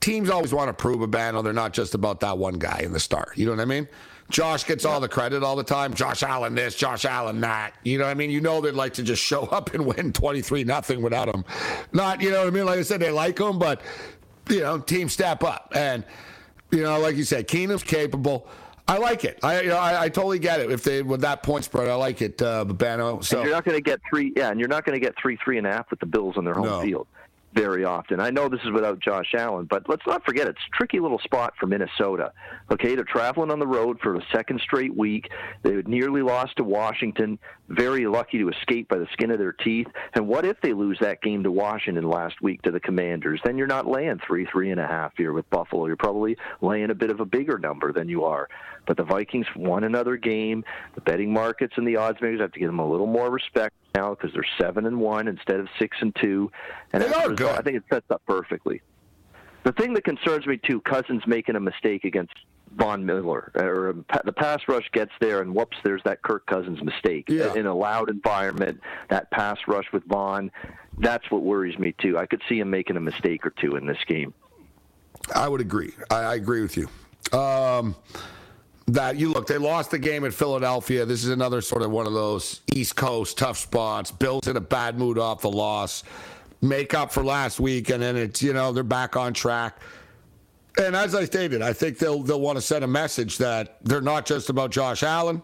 teams 0.00 0.28
always 0.28 0.52
want 0.52 0.68
to 0.68 0.74
prove 0.74 1.02
a 1.02 1.06
battle. 1.06 1.42
They're 1.42 1.52
not 1.52 1.72
just 1.72 1.94
about 1.94 2.18
that 2.20 2.36
one 2.36 2.54
guy 2.54 2.80
in 2.82 2.92
the 2.92 2.98
start. 2.98 3.36
You 3.36 3.46
know 3.46 3.52
what 3.52 3.60
I 3.60 3.66
mean? 3.66 3.88
Josh 4.30 4.64
gets 4.64 4.84
all 4.84 5.00
the 5.00 5.08
credit 5.08 5.42
all 5.42 5.56
the 5.56 5.64
time. 5.64 5.92
Josh 5.94 6.22
Allen 6.22 6.54
this, 6.54 6.74
Josh 6.74 7.04
Allen 7.04 7.40
that. 7.40 7.74
You 7.84 7.98
know 7.98 8.04
what 8.04 8.10
I 8.10 8.14
mean? 8.14 8.30
You 8.30 8.40
know 8.40 8.60
they'd 8.60 8.72
like 8.72 8.94
to 8.94 9.02
just 9.02 9.22
show 9.22 9.42
up 9.46 9.74
and 9.74 9.84
win 9.86 10.12
23 10.12 10.64
nothing 10.64 11.02
without 11.02 11.28
him. 11.28 11.44
Not, 11.92 12.20
you 12.22 12.30
know 12.30 12.38
what 12.38 12.46
I 12.48 12.50
mean? 12.50 12.64
Like 12.66 12.78
I 12.78 12.82
said, 12.82 13.00
they 13.00 13.10
like 13.10 13.38
him, 13.38 13.58
but, 13.58 13.80
you 14.48 14.60
know, 14.60 14.78
team 14.78 15.08
step 15.08 15.42
up. 15.44 15.72
And, 15.74 16.04
you 16.70 16.82
know, 16.82 16.98
like 17.00 17.16
you 17.16 17.24
said, 17.24 17.48
Keenum's 17.48 17.82
capable. 17.82 18.46
I 18.88 18.98
like 18.98 19.24
it. 19.24 19.38
I, 19.44 19.60
you 19.60 19.68
know, 19.68 19.76
I 19.76 20.02
I 20.04 20.08
totally 20.08 20.40
get 20.40 20.58
it. 20.60 20.70
If 20.72 20.82
they 20.82 21.02
with 21.02 21.20
that 21.20 21.44
point 21.44 21.64
spread, 21.64 21.88
I 21.88 21.94
like 21.94 22.22
it, 22.22 22.42
uh, 22.42 22.64
Babano. 22.64 23.22
So 23.24 23.38
And 23.38 23.46
you're 23.46 23.54
not 23.54 23.64
going 23.64 23.76
to 23.76 23.82
get 23.82 24.00
three. 24.10 24.32
Yeah, 24.34 24.50
and 24.50 24.58
you're 24.58 24.68
not 24.68 24.84
going 24.84 24.98
to 24.98 25.04
get 25.04 25.14
three, 25.20 25.36
three 25.44 25.58
and 25.58 25.66
a 25.66 25.70
half 25.72 25.88
with 25.90 26.00
the 26.00 26.06
Bills 26.06 26.36
on 26.36 26.44
their 26.44 26.54
home 26.54 26.64
No. 26.66 26.80
field. 26.82 27.06
Very 27.52 27.84
often. 27.84 28.20
I 28.20 28.30
know 28.30 28.48
this 28.48 28.60
is 28.64 28.70
without 28.70 29.00
Josh 29.00 29.34
Allen, 29.36 29.66
but 29.68 29.88
let's 29.88 30.06
not 30.06 30.24
forget 30.24 30.46
it's 30.46 30.60
a 30.72 30.76
tricky 30.76 31.00
little 31.00 31.18
spot 31.18 31.54
for 31.58 31.66
Minnesota. 31.66 32.32
Okay, 32.70 32.94
they're 32.94 33.04
traveling 33.04 33.50
on 33.50 33.58
the 33.58 33.66
road 33.66 33.98
for 34.00 34.14
a 34.14 34.22
second 34.32 34.60
straight 34.60 34.96
week. 34.96 35.30
They 35.62 35.82
nearly 35.82 36.22
lost 36.22 36.56
to 36.58 36.64
Washington, 36.64 37.38
very 37.68 38.06
lucky 38.06 38.38
to 38.38 38.48
escape 38.50 38.88
by 38.88 38.98
the 38.98 39.08
skin 39.12 39.30
of 39.30 39.38
their 39.38 39.52
teeth. 39.52 39.88
And 40.14 40.28
what 40.28 40.44
if 40.44 40.60
they 40.60 40.72
lose 40.72 40.98
that 41.00 41.22
game 41.22 41.42
to 41.42 41.50
Washington 41.50 42.08
last 42.08 42.40
week 42.40 42.62
to 42.62 42.70
the 42.70 42.80
Commanders? 42.80 43.40
Then 43.44 43.58
you're 43.58 43.66
not 43.66 43.86
laying 43.86 44.20
three, 44.26 44.46
three 44.46 44.70
and 44.70 44.80
a 44.80 44.86
half 44.86 45.12
here 45.16 45.32
with 45.32 45.48
Buffalo. 45.50 45.86
You're 45.86 45.96
probably 45.96 46.36
laying 46.60 46.90
a 46.90 46.94
bit 46.94 47.10
of 47.10 47.20
a 47.20 47.24
bigger 47.24 47.58
number 47.58 47.92
than 47.92 48.08
you 48.08 48.24
are. 48.24 48.48
But 48.86 48.96
the 48.96 49.04
Vikings 49.04 49.46
won 49.56 49.84
another 49.84 50.16
game. 50.16 50.64
The 50.94 51.00
betting 51.00 51.32
markets 51.32 51.74
and 51.76 51.86
the 51.86 51.96
odds 51.96 52.20
makers 52.20 52.40
have 52.40 52.52
to 52.52 52.60
give 52.60 52.68
them 52.68 52.78
a 52.78 52.88
little 52.88 53.06
more 53.06 53.30
respect 53.30 53.74
now 53.94 54.10
because 54.14 54.32
they're 54.32 54.44
seven 54.58 54.86
and 54.86 54.98
one 55.00 55.28
instead 55.28 55.60
of 55.60 55.68
six 55.78 55.96
and 56.00 56.14
two. 56.16 56.50
And 56.92 57.02
They 57.02 57.08
are 57.12 57.28
result. 57.28 57.58
I 57.58 57.62
think 57.62 57.76
it 57.76 57.84
sets 57.90 58.06
up 58.10 58.22
perfectly. 58.26 58.80
The 59.62 59.72
thing 59.72 59.92
that 59.94 60.04
concerns 60.04 60.46
me 60.46 60.56
too, 60.56 60.80
Cousins 60.80 61.22
making 61.26 61.56
a 61.56 61.60
mistake 61.60 62.04
against 62.04 62.32
Von 62.76 63.04
Miller, 63.04 63.50
or 63.56 63.90
um, 63.90 64.04
the 64.24 64.32
pass 64.32 64.60
rush 64.68 64.88
gets 64.92 65.10
there, 65.20 65.42
and 65.42 65.54
whoops, 65.54 65.76
there's 65.82 66.02
that 66.04 66.22
Kirk 66.22 66.46
Cousins 66.46 66.80
mistake 66.82 67.28
Yeah. 67.28 67.52
in 67.54 67.66
a 67.66 67.74
loud 67.74 68.08
environment. 68.08 68.80
That 69.08 69.30
pass 69.32 69.58
rush 69.66 69.86
with 69.92 70.04
Von, 70.04 70.50
that's 70.98 71.28
what 71.30 71.42
worries 71.42 71.78
me 71.78 71.94
too. 72.00 72.16
I 72.16 72.26
could 72.26 72.40
see 72.48 72.60
him 72.60 72.70
making 72.70 72.96
a 72.96 73.00
mistake 73.00 73.44
or 73.44 73.50
two 73.50 73.76
in 73.76 73.86
this 73.86 73.98
game. 74.06 74.32
I 75.34 75.48
would 75.48 75.60
agree. 75.60 75.92
I, 76.10 76.16
I 76.22 76.34
agree 76.36 76.62
with 76.62 76.76
you. 76.76 76.88
Um, 77.36 77.96
that 78.94 79.16
you 79.16 79.32
look, 79.32 79.46
they 79.46 79.58
lost 79.58 79.90
the 79.90 79.98
game 79.98 80.24
at 80.24 80.34
Philadelphia. 80.34 81.04
This 81.04 81.24
is 81.24 81.30
another 81.30 81.60
sort 81.60 81.82
of 81.82 81.90
one 81.90 82.06
of 82.06 82.12
those 82.12 82.60
East 82.74 82.96
Coast 82.96 83.38
tough 83.38 83.58
spots. 83.58 84.10
Bills 84.10 84.46
in 84.48 84.56
a 84.56 84.60
bad 84.60 84.98
mood 84.98 85.18
off 85.18 85.42
the 85.42 85.50
loss, 85.50 86.02
make 86.60 86.94
up 86.94 87.12
for 87.12 87.22
last 87.24 87.60
week, 87.60 87.90
and 87.90 88.02
then 88.02 88.16
it's 88.16 88.42
you 88.42 88.52
know 88.52 88.72
they're 88.72 88.82
back 88.82 89.16
on 89.16 89.32
track. 89.32 89.78
And 90.78 90.94
as 90.96 91.14
I 91.14 91.24
stated, 91.24 91.62
I 91.62 91.72
think 91.72 91.98
they'll 91.98 92.22
they'll 92.22 92.40
want 92.40 92.56
to 92.56 92.62
send 92.62 92.84
a 92.84 92.88
message 92.88 93.38
that 93.38 93.78
they're 93.82 94.00
not 94.00 94.26
just 94.26 94.50
about 94.50 94.70
Josh 94.70 95.02
Allen. 95.02 95.42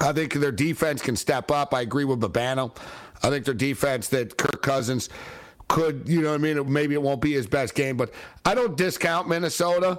I 0.00 0.12
think 0.12 0.34
their 0.34 0.52
defense 0.52 1.02
can 1.02 1.16
step 1.16 1.50
up. 1.50 1.74
I 1.74 1.82
agree 1.82 2.04
with 2.04 2.20
Babano. 2.20 2.74
I 3.22 3.30
think 3.30 3.44
their 3.44 3.54
defense 3.54 4.08
that 4.08 4.36
Kirk 4.36 4.62
Cousins 4.62 5.10
could, 5.68 6.08
you 6.08 6.22
know 6.22 6.34
I 6.34 6.38
mean? 6.38 6.70
Maybe 6.70 6.94
it 6.94 7.02
won't 7.02 7.20
be 7.20 7.32
his 7.32 7.46
best 7.46 7.74
game, 7.74 7.96
but 7.96 8.12
I 8.44 8.54
don't 8.54 8.76
discount 8.76 9.28
Minnesota, 9.28 9.98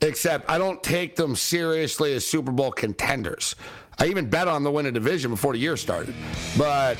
except 0.00 0.48
I 0.50 0.58
don't 0.58 0.82
take 0.82 1.16
them 1.16 1.36
seriously 1.36 2.14
as 2.14 2.26
Super 2.26 2.52
Bowl 2.52 2.72
contenders. 2.72 3.54
I 3.98 4.06
even 4.06 4.30
bet 4.30 4.48
on 4.48 4.62
the 4.62 4.70
win 4.70 4.86
a 4.86 4.92
division 4.92 5.30
before 5.30 5.52
the 5.52 5.58
year 5.58 5.76
started. 5.76 6.14
But 6.56 6.96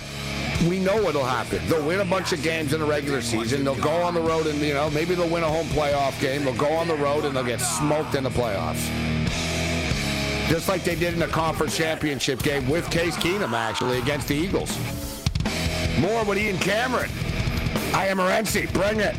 we 0.69 0.79
know 0.79 1.03
what'll 1.03 1.25
happen. 1.25 1.67
They'll 1.67 1.87
win 1.87 2.01
a 2.01 2.05
bunch 2.05 2.33
of 2.33 2.43
games 2.43 2.75
in 2.75 2.81
the 2.81 2.87
regular 2.87 3.23
season. 3.23 3.65
They'll 3.65 3.81
go 3.81 3.91
on 3.91 4.13
the 4.13 4.21
road 4.21 4.47
and, 4.47 4.59
you 4.61 4.75
know, 4.75 4.91
maybe 4.91 5.15
they'll 5.15 5.31
win 5.31 5.43
a 5.43 5.49
home 5.49 5.67
playoff 5.69 6.21
game. 6.21 6.45
They'll 6.45 6.55
go 6.55 6.71
on 6.73 6.89
the 6.89 6.97
road 6.97 7.25
and 7.25 7.35
they'll 7.35 7.45
get 7.45 7.61
smoked 7.61 8.15
in 8.15 8.25
the 8.25 8.31
playoffs 8.31 8.87
just 10.51 10.69
like 10.69 10.83
they 10.83 10.97
did 10.97 11.15
in 11.15 11.21
the 11.21 11.29
conference 11.29 11.77
championship 11.77 12.43
game 12.43 12.69
with 12.69 12.91
Case 12.91 13.17
Keenum, 13.17 13.53
actually, 13.53 13.99
against 13.99 14.27
the 14.27 14.35
Eagles. 14.35 14.77
More 16.01 16.25
with 16.25 16.39
Ian 16.39 16.59
Cameron. 16.59 17.09
I 17.95 18.09
am 18.09 18.19
Renzi. 18.19 18.71
Bring 18.73 18.99
it. 18.99 19.17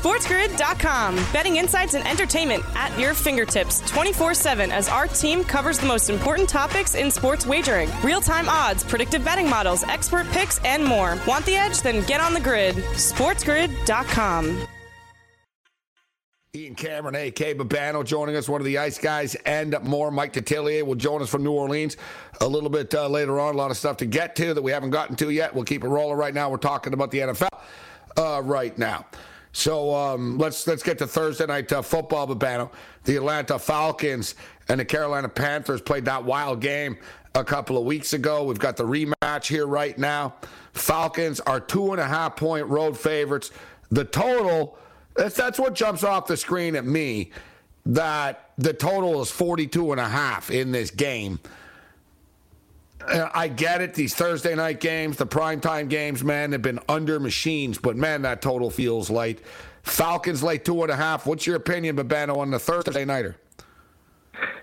SportsGrid.com. 0.00 1.16
Betting 1.30 1.56
insights 1.56 1.92
and 1.92 2.06
entertainment 2.08 2.64
at 2.74 2.98
your 2.98 3.12
fingertips 3.12 3.80
24 3.90 4.32
7 4.32 4.72
as 4.72 4.88
our 4.88 5.06
team 5.06 5.44
covers 5.44 5.78
the 5.78 5.86
most 5.86 6.08
important 6.08 6.48
topics 6.48 6.94
in 6.94 7.10
sports 7.10 7.46
wagering 7.46 7.90
real 8.02 8.22
time 8.22 8.48
odds, 8.48 8.82
predictive 8.82 9.22
betting 9.22 9.48
models, 9.48 9.84
expert 9.84 10.26
picks, 10.28 10.58
and 10.64 10.82
more. 10.82 11.18
Want 11.26 11.44
the 11.44 11.54
edge? 11.54 11.82
Then 11.82 12.02
get 12.06 12.22
on 12.22 12.32
the 12.32 12.40
grid. 12.40 12.76
SportsGrid.com. 12.76 14.66
Ian 16.56 16.74
Cameron, 16.74 17.14
A.K. 17.14 17.54
Babano, 17.54 18.04
joining 18.04 18.34
us, 18.34 18.48
one 18.48 18.60
of 18.60 18.64
the 18.64 18.78
Ice 18.78 18.98
Guys, 18.98 19.34
and 19.46 19.76
more. 19.84 20.10
Mike 20.10 20.32
Detillier 20.32 20.82
will 20.82 20.96
join 20.96 21.22
us 21.22 21.28
from 21.28 21.44
New 21.44 21.52
Orleans 21.52 21.96
a 22.40 22.48
little 22.48 22.70
bit 22.70 22.92
uh, 22.94 23.06
later 23.06 23.38
on. 23.38 23.54
A 23.54 23.58
lot 23.58 23.70
of 23.70 23.76
stuff 23.76 23.98
to 23.98 24.06
get 24.06 24.34
to 24.36 24.54
that 24.54 24.62
we 24.62 24.72
haven't 24.72 24.90
gotten 24.90 25.14
to 25.16 25.30
yet. 25.30 25.54
We'll 25.54 25.64
keep 25.64 25.84
it 25.84 25.88
rolling 25.88 26.16
right 26.16 26.34
now. 26.34 26.50
We're 26.50 26.56
talking 26.56 26.94
about 26.94 27.10
the 27.10 27.18
NFL 27.18 27.50
uh, 28.16 28.42
right 28.42 28.76
now. 28.78 29.04
So 29.52 29.94
um, 29.94 30.38
let's 30.38 30.66
let's 30.66 30.82
get 30.82 30.98
to 30.98 31.06
Thursday 31.06 31.46
night 31.46 31.72
uh, 31.72 31.82
football, 31.82 32.26
Babano. 32.26 32.70
The 33.04 33.16
Atlanta 33.16 33.58
Falcons 33.58 34.34
and 34.68 34.78
the 34.78 34.84
Carolina 34.84 35.28
Panthers 35.28 35.80
played 35.80 36.04
that 36.04 36.24
wild 36.24 36.60
game 36.60 36.96
a 37.34 37.44
couple 37.44 37.76
of 37.76 37.84
weeks 37.84 38.12
ago. 38.12 38.44
We've 38.44 38.58
got 38.58 38.76
the 38.76 38.84
rematch 38.84 39.46
here 39.46 39.66
right 39.66 39.96
now. 39.98 40.34
Falcons 40.72 41.40
are 41.40 41.60
two 41.60 41.92
and 41.92 42.00
a 42.00 42.06
half 42.06 42.36
point 42.36 42.66
road 42.66 42.96
favorites. 42.96 43.50
The 43.90 44.04
total 44.04 44.78
that's 45.16 45.34
that's 45.34 45.58
what 45.58 45.74
jumps 45.74 46.04
off 46.04 46.26
the 46.26 46.36
screen 46.36 46.76
at 46.76 46.84
me 46.84 47.32
that 47.86 48.50
the 48.58 48.72
total 48.72 49.20
is 49.22 49.30
42 49.30 49.92
and 49.92 50.00
a 50.00 50.08
half 50.08 50.50
in 50.50 50.70
this 50.70 50.90
game. 50.90 51.40
Uh, 53.06 53.28
I 53.34 53.48
get 53.48 53.80
it. 53.80 53.94
These 53.94 54.14
Thursday 54.14 54.54
night 54.54 54.80
games, 54.80 55.16
the 55.16 55.26
primetime 55.26 55.88
games, 55.88 56.22
man, 56.22 56.52
have 56.52 56.62
been 56.62 56.80
under 56.88 57.18
machines, 57.18 57.78
but 57.78 57.96
man, 57.96 58.22
that 58.22 58.42
total 58.42 58.70
feels 58.70 59.10
light. 59.10 59.40
Falcons 59.82 60.42
lay 60.42 60.58
two 60.58 60.82
and 60.82 60.90
a 60.90 60.96
half. 60.96 61.26
What's 61.26 61.46
your 61.46 61.56
opinion, 61.56 61.96
Babano, 61.96 62.36
on 62.36 62.50
the 62.50 62.58
Thursday 62.58 63.04
nighter? 63.04 63.36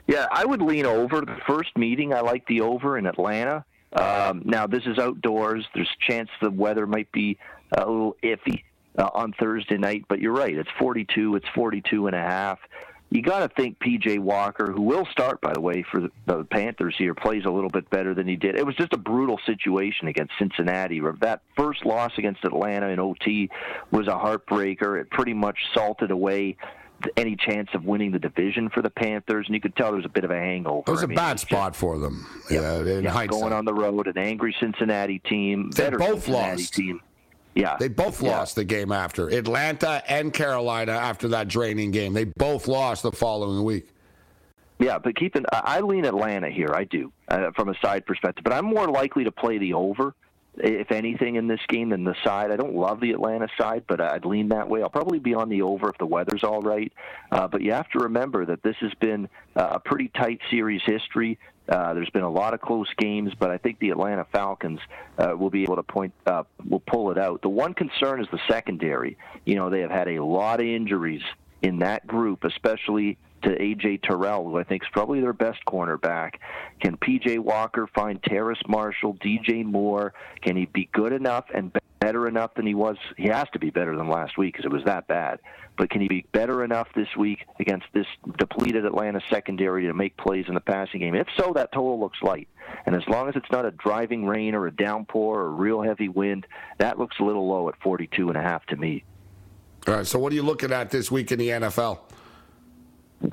Yeah, 0.07 0.27
I 0.31 0.45
would 0.45 0.61
lean 0.61 0.85
over 0.85 1.21
the 1.21 1.37
first 1.47 1.75
meeting. 1.77 2.13
I 2.13 2.21
like 2.21 2.45
the 2.47 2.61
over 2.61 2.97
in 2.97 3.05
Atlanta. 3.05 3.65
Um, 3.93 4.41
now 4.45 4.67
this 4.67 4.83
is 4.85 4.97
outdoors. 4.99 5.65
There's 5.73 5.89
a 5.89 6.11
chance 6.11 6.29
the 6.41 6.51
weather 6.51 6.85
might 6.85 7.11
be 7.11 7.37
a 7.75 7.79
little 7.79 8.15
iffy 8.23 8.63
uh, 8.97 9.09
on 9.13 9.33
Thursday 9.39 9.77
night, 9.77 10.05
but 10.07 10.19
you're 10.19 10.33
right. 10.33 10.55
It's 10.55 10.69
42. 10.79 11.35
It's 11.35 11.47
42 11.55 12.07
and 12.07 12.15
a 12.15 12.21
half. 12.21 12.59
You 13.09 13.21
got 13.21 13.39
to 13.39 13.47
think 13.55 13.79
PJ 13.79 14.19
Walker, 14.19 14.71
who 14.71 14.81
will 14.81 15.05
start 15.11 15.39
by 15.39 15.53
the 15.53 15.61
way 15.61 15.81
for 15.89 16.01
the, 16.01 16.11
the 16.25 16.43
Panthers 16.43 16.93
here, 16.97 17.15
plays 17.15 17.45
a 17.45 17.49
little 17.49 17.69
bit 17.69 17.89
better 17.89 18.13
than 18.13 18.27
he 18.27 18.35
did. 18.35 18.55
It 18.57 18.65
was 18.65 18.75
just 18.75 18.91
a 18.91 18.97
brutal 18.97 19.39
situation 19.45 20.09
against 20.09 20.33
Cincinnati. 20.37 20.99
That 21.21 21.41
first 21.55 21.85
loss 21.85 22.11
against 22.17 22.43
Atlanta 22.43 22.87
in 22.89 22.99
OT 22.99 23.49
was 23.91 24.07
a 24.07 24.11
heartbreaker. 24.11 24.99
It 24.99 25.09
pretty 25.09 25.33
much 25.33 25.57
salted 25.73 26.11
away 26.11 26.57
any 27.15 27.35
chance 27.35 27.69
of 27.75 27.85
winning 27.85 28.11
the 28.11 28.19
division 28.19 28.69
for 28.71 28.81
the 28.81 28.89
Panthers, 28.89 29.45
and 29.45 29.53
you 29.55 29.61
could 29.61 29.75
tell 29.75 29.87
there 29.91 29.97
was 29.97 30.05
a 30.05 30.09
bit 30.09 30.23
of 30.25 30.31
a 30.31 30.35
hangover. 30.35 30.83
It 30.87 30.91
was 30.91 31.01
I 31.01 31.05
a 31.05 31.07
mean, 31.07 31.15
bad 31.15 31.33
it's 31.33 31.43
just- 31.43 31.51
spot 31.51 31.75
for 31.75 31.97
them. 31.99 32.25
Yeah, 32.49 32.79
in 32.79 33.03
yeah, 33.03 33.11
hindsight. 33.11 33.29
going 33.39 33.53
on 33.53 33.65
the 33.65 33.73
road, 33.73 34.07
an 34.07 34.17
angry 34.17 34.53
Cincinnati 34.59 35.19
team, 35.19 35.69
They 35.71 35.83
better 35.83 35.97
both 35.99 36.23
Cincinnati 36.25 36.61
lost. 36.63 36.73
team. 36.73 37.01
Yeah, 37.57 37.75
They 37.79 37.87
both 37.87 38.21
Yeah. 38.21 38.37
lost 38.37 38.55
the 38.55 38.63
game 38.63 38.91
after 38.91 39.29
Atlanta 39.29 40.03
and 40.07 40.31
Carolina 40.31 40.91
after 40.91 41.27
that 41.29 41.47
draining 41.47 41.91
game. 41.91 42.13
They 42.13 42.25
both 42.25 42.67
lost 42.67 43.01
the 43.03 43.11
following 43.11 43.63
week. 43.63 43.87
Yeah, 44.79 44.99
but 44.99 45.15
keep 45.15 45.35
in, 45.35 45.45
I 45.51 45.77
I 45.77 45.79
lean 45.81 46.05
Atlanta 46.05 46.49
here. 46.51 46.69
I 46.73 46.83
do 46.83 47.11
uh, 47.29 47.49
from 47.55 47.69
a 47.69 47.73
side 47.83 48.05
perspective, 48.05 48.43
but 48.43 48.53
I'm 48.53 48.65
more 48.65 48.87
likely 48.87 49.23
to 49.23 49.31
play 49.31 49.57
the 49.57 49.73
over, 49.73 50.13
if 50.57 50.91
anything, 50.91 51.35
in 51.35 51.47
this 51.47 51.59
game 51.67 51.89
than 51.89 52.03
the 52.03 52.13
side. 52.23 52.51
I 52.51 52.57
don't 52.57 52.75
love 52.75 52.99
the 52.99 53.09
Atlanta 53.11 53.47
side, 53.59 53.85
but 53.87 53.99
I'd 53.99 54.23
lean 54.25 54.49
that 54.49 54.69
way. 54.69 54.83
I'll 54.83 54.89
probably 54.89 55.17
be 55.17 55.33
on 55.33 55.49
the 55.49 55.63
over 55.63 55.89
if 55.89 55.97
the 55.97 56.05
weather's 56.05 56.43
all 56.43 56.61
right. 56.61 56.93
Uh, 57.31 57.47
but 57.47 57.61
you 57.63 57.71
have 57.73 57.89
to 57.89 57.99
remember 57.99 58.45
that 58.45 58.61
this 58.61 58.75
has 58.81 58.93
been 58.99 59.27
uh, 59.55 59.69
a 59.71 59.79
pretty 59.79 60.09
tight 60.09 60.41
series 60.51 60.81
history. 60.85 61.39
Uh, 61.67 61.93
there's 61.93 62.09
been 62.09 62.23
a 62.23 62.29
lot 62.29 62.53
of 62.53 62.61
close 62.61 62.87
games, 62.97 63.33
but 63.37 63.51
I 63.51 63.57
think 63.57 63.79
the 63.79 63.89
Atlanta 63.89 64.25
Falcons 64.31 64.79
uh, 65.17 65.33
will 65.37 65.49
be 65.49 65.63
able 65.63 65.75
to 65.75 65.83
point, 65.83 66.13
uh, 66.25 66.43
will 66.67 66.79
pull 66.79 67.11
it 67.11 67.17
out. 67.17 67.41
The 67.41 67.49
one 67.49 67.73
concern 67.73 68.21
is 68.21 68.27
the 68.31 68.39
secondary. 68.49 69.17
You 69.45 69.55
know, 69.55 69.69
they 69.69 69.81
have 69.81 69.91
had 69.91 70.07
a 70.07 70.23
lot 70.23 70.59
of 70.59 70.65
injuries 70.65 71.23
in 71.61 71.79
that 71.79 72.07
group, 72.07 72.43
especially 72.43 73.17
to 73.43 73.49
AJ 73.49 74.03
Terrell, 74.03 74.45
who 74.45 74.57
I 74.57 74.63
think 74.63 74.83
is 74.83 74.89
probably 74.91 75.19
their 75.19 75.33
best 75.33 75.59
cornerback. 75.67 76.35
Can 76.81 76.97
PJ 76.97 77.39
Walker 77.39 77.87
find 77.93 78.21
Terrace 78.23 78.61
Marshall, 78.67 79.15
DJ 79.15 79.63
Moore? 79.63 80.13
Can 80.41 80.55
he 80.55 80.65
be 80.65 80.89
good 80.91 81.13
enough 81.13 81.45
and 81.53 81.71
be- 81.71 81.79
better 81.99 82.27
enough 82.27 82.53
than 82.55 82.65
he 82.65 82.75
was? 82.75 82.97
He 83.17 83.27
has 83.27 83.47
to 83.53 83.59
be 83.59 83.69
better 83.69 83.95
than 83.95 84.09
last 84.09 84.37
week 84.37 84.53
because 84.53 84.65
it 84.65 84.71
was 84.71 84.83
that 84.85 85.07
bad. 85.07 85.39
But 85.77 85.89
can 85.89 86.01
he 86.01 86.07
be 86.07 86.25
better 86.31 86.63
enough 86.63 86.87
this 86.95 87.07
week 87.15 87.45
against 87.59 87.85
this 87.93 88.07
depleted 88.37 88.85
Atlanta 88.85 89.21
secondary 89.29 89.85
to 89.85 89.93
make 89.93 90.17
plays 90.17 90.45
in 90.47 90.55
the 90.55 90.59
passing 90.59 91.01
game? 91.01 91.15
If 91.15 91.27
so, 91.37 91.53
that 91.55 91.71
total 91.71 91.99
looks 91.99 92.17
light. 92.23 92.47
And 92.85 92.95
as 92.95 93.07
long 93.07 93.29
as 93.29 93.35
it's 93.35 93.51
not 93.51 93.65
a 93.65 93.71
driving 93.71 94.25
rain 94.25 94.55
or 94.55 94.67
a 94.67 94.71
downpour 94.71 95.41
or 95.41 95.47
a 95.47 95.51
real 95.51 95.81
heavy 95.81 96.09
wind, 96.09 96.47
that 96.79 96.97
looks 96.97 97.17
a 97.19 97.23
little 97.23 97.47
low 97.47 97.69
at 97.69 97.75
42 97.81 98.29
and 98.29 98.37
a 98.37 98.41
half 98.41 98.65
to 98.67 98.75
me. 98.75 99.03
All 99.87 99.95
right. 99.95 100.07
So 100.07 100.19
what 100.19 100.31
are 100.31 100.35
you 100.35 100.43
looking 100.43 100.71
at 100.71 100.89
this 100.89 101.11
week 101.11 101.31
in 101.31 101.39
the 101.39 101.49
NFL? 101.49 101.99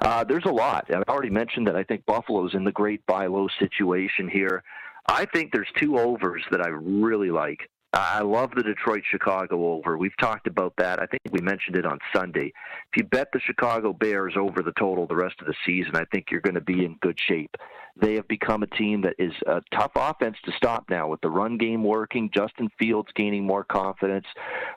Uh, 0.01 0.25
there's 0.25 0.45
a 0.47 0.53
lot. 0.53 0.87
I've 0.95 1.03
already 1.09 1.31
mentioned 1.31 1.67
that 1.67 1.77
I 1.77 1.83
think 1.83 2.07
Buffalo's 2.07 2.55
in 2.55 2.65
the 2.65 2.73
great 2.73 3.05
buy 3.07 3.27
low 3.27 3.49
situation 3.59 4.29
here. 4.29 4.63
I 5.07 5.27
think 5.27 5.53
there's 5.53 5.69
two 5.79 5.99
overs 5.99 6.43
that 6.51 6.63
I 6.63 6.69
really 6.69 7.31
like. 7.31 7.71
I 7.97 8.23
love 8.23 8.51
the 8.57 8.63
Detroit 8.65 9.05
Chicago 9.09 9.73
over. 9.73 9.97
We've 9.97 10.17
talked 10.19 10.49
about 10.49 10.75
that. 10.79 11.01
I 11.01 11.07
think 11.07 11.21
we 11.31 11.41
mentioned 11.41 11.77
it 11.77 11.87
on 11.87 12.01
Sunday. 12.13 12.53
If 12.93 12.97
you 12.97 13.05
bet 13.05 13.29
the 13.33 13.39
Chicago 13.39 13.93
Bears 13.93 14.35
over 14.37 14.63
the 14.63 14.73
total 14.73 15.07
the 15.07 15.15
rest 15.15 15.37
of 15.41 15.47
the 15.47 15.55
season, 15.65 15.95
I 15.95 16.05
think 16.13 16.27
you're 16.31 16.41
going 16.41 16.57
to 16.57 16.61
be 16.61 16.85
in 16.85 16.97
good 17.03 17.17
shape. 17.29 17.55
They 17.97 18.15
have 18.15 18.27
become 18.27 18.65
a 18.65 18.67
team 18.67 19.03
that 19.03 19.15
is 19.19 19.33
a 19.47 19.63
tough 19.73 19.93
offense 19.95 20.37
to 20.45 20.53
stop 20.57 20.87
now 20.91 21.07
with 21.07 21.21
the 21.21 21.31
run 21.31 21.57
game 21.57 21.85
working, 21.85 22.31
Justin 22.35 22.69
Fields 22.81 23.11
gaining 23.15 23.47
more 23.47 23.63
confidence. 23.63 24.27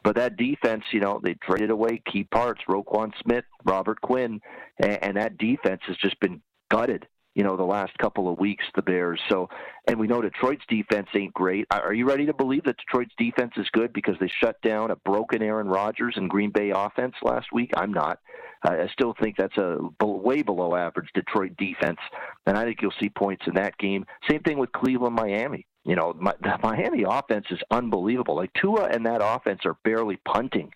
But 0.03 0.15
that 0.17 0.37
defense, 0.37 0.83
you 0.91 0.99
know, 0.99 1.19
they 1.23 1.33
traded 1.33 1.71
away 1.71 2.03
key 2.11 2.25
parts, 2.25 2.61
Roquan 2.69 3.13
Smith, 3.23 3.45
Robert 3.65 3.99
Quinn, 4.01 4.41
and, 4.77 5.17
that 5.17 5.39
defense 5.39 5.81
has 5.87 5.97
just 5.97 6.19
been 6.19 6.39
gutted 6.69 7.07
you 7.37 7.43
know, 7.43 7.55
the 7.55 7.63
last 7.63 7.95
couple 7.99 8.27
of 8.27 8.39
weeks, 8.39 8.65
the 8.75 8.81
Bears. 8.81 9.21
So, 9.29 9.47
and 9.87 9.99
we 9.99 10.07
know 10.07 10.23
Detroit's 10.23 10.63
defense 10.67 11.07
ain't 11.13 11.35
great. 11.35 11.67
Are 11.69 11.93
you 11.93 12.07
ready 12.07 12.25
to 12.25 12.33
believe 12.33 12.63
that 12.63 12.77
Detroit's 12.77 13.13
defense 13.15 13.51
is 13.57 13.67
good 13.73 13.93
because 13.93 14.15
they 14.19 14.29
shut 14.41 14.59
down 14.63 14.89
a 14.89 14.95
broken 14.95 15.43
Aaron 15.43 15.67
Rodgers 15.67 16.15
and 16.17 16.31
Green 16.31 16.49
Bay 16.49 16.71
offense 16.75 17.13
last 17.21 17.45
week? 17.53 17.69
I'm 17.77 17.93
not. 17.93 18.17
I 18.63 18.87
still 18.91 19.13
think 19.21 19.37
that's 19.37 19.55
a 19.57 19.77
way 20.01 20.41
below 20.41 20.75
average 20.75 21.09
Detroit 21.13 21.51
defense, 21.59 21.99
and 22.47 22.57
I 22.57 22.63
think 22.63 22.81
you'll 22.81 22.91
see 22.99 23.09
points 23.09 23.43
in 23.45 23.53
that 23.53 23.77
game. 23.77 24.07
Same 24.27 24.41
thing 24.41 24.57
with 24.57 24.71
Cleveland, 24.71 25.15
Miami. 25.15 25.67
You 25.85 25.95
know, 25.95 26.15
my, 26.19 26.33
the 26.41 26.57
Miami 26.63 27.05
offense 27.07 27.45
is 27.51 27.59
unbelievable. 27.69 28.35
Like 28.35 28.51
Tua 28.59 28.85
and 28.85 29.05
that 29.05 29.21
offense 29.23 29.59
are 29.63 29.77
barely 29.83 30.17
punting 30.25 30.71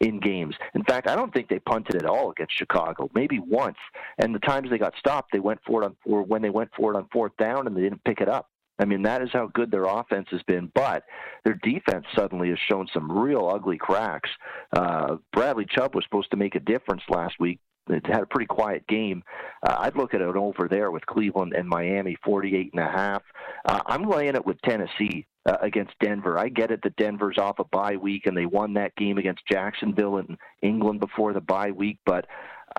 in 0.00 0.20
games. 0.20 0.54
In 0.74 0.82
fact, 0.84 1.08
I 1.08 1.16
don't 1.16 1.32
think 1.32 1.48
they 1.48 1.58
punted 1.60 1.96
at 1.96 2.06
all 2.06 2.30
against 2.30 2.56
Chicago. 2.56 3.10
Maybe 3.14 3.38
once. 3.38 3.78
And 4.18 4.34
the 4.34 4.40
times 4.40 4.70
they 4.70 4.78
got 4.78 4.94
stopped, 4.98 5.32
they 5.32 5.40
went 5.40 5.60
for 5.66 5.82
it 5.82 5.86
on 5.86 5.96
or 6.04 6.22
when 6.22 6.42
they 6.42 6.50
went 6.50 6.70
for 6.76 6.92
it 6.92 6.96
on 6.96 7.08
fourth 7.12 7.36
down 7.38 7.66
and 7.66 7.76
they 7.76 7.82
didn't 7.82 8.04
pick 8.04 8.20
it 8.20 8.28
up. 8.28 8.48
I 8.78 8.86
mean, 8.86 9.02
that 9.02 9.22
is 9.22 9.30
how 9.32 9.50
good 9.54 9.70
their 9.70 9.84
offense 9.84 10.26
has 10.32 10.42
been, 10.42 10.70
but 10.74 11.04
their 11.44 11.58
defense 11.62 12.06
suddenly 12.14 12.48
has 12.48 12.58
shown 12.58 12.88
some 12.92 13.10
real 13.10 13.48
ugly 13.48 13.78
cracks. 13.78 14.30
Uh, 14.72 15.16
Bradley 15.32 15.64
Chubb 15.68 15.94
was 15.94 16.04
supposed 16.04 16.32
to 16.32 16.36
make 16.36 16.56
a 16.56 16.60
difference 16.60 17.02
last 17.08 17.36
week. 17.38 17.60
It 17.88 18.06
had 18.06 18.22
a 18.22 18.26
pretty 18.26 18.46
quiet 18.46 18.86
game. 18.86 19.22
Uh, 19.62 19.76
I'd 19.80 19.96
look 19.96 20.14
at 20.14 20.20
it 20.20 20.36
over 20.36 20.68
there 20.68 20.90
with 20.90 21.04
Cleveland 21.06 21.52
and 21.54 21.68
Miami, 21.68 22.16
48 22.24 22.70
and 22.72 22.82
a 22.82 22.90
half. 22.90 23.22
Uh, 23.64 23.80
I'm 23.86 24.08
laying 24.08 24.34
it 24.34 24.46
with 24.46 24.60
Tennessee 24.62 25.26
uh, 25.46 25.58
against 25.60 25.92
Denver. 26.00 26.38
I 26.38 26.48
get 26.48 26.70
it 26.70 26.80
that 26.82 26.96
Denver's 26.96 27.38
off 27.38 27.58
a 27.58 27.64
bye 27.64 27.96
week 27.96 28.26
and 28.26 28.36
they 28.36 28.46
won 28.46 28.74
that 28.74 28.96
game 28.96 29.18
against 29.18 29.46
Jacksonville 29.50 30.18
in 30.18 30.38
England 30.62 31.00
before 31.00 31.32
the 31.32 31.40
bye 31.40 31.70
week, 31.72 31.98
but 32.06 32.26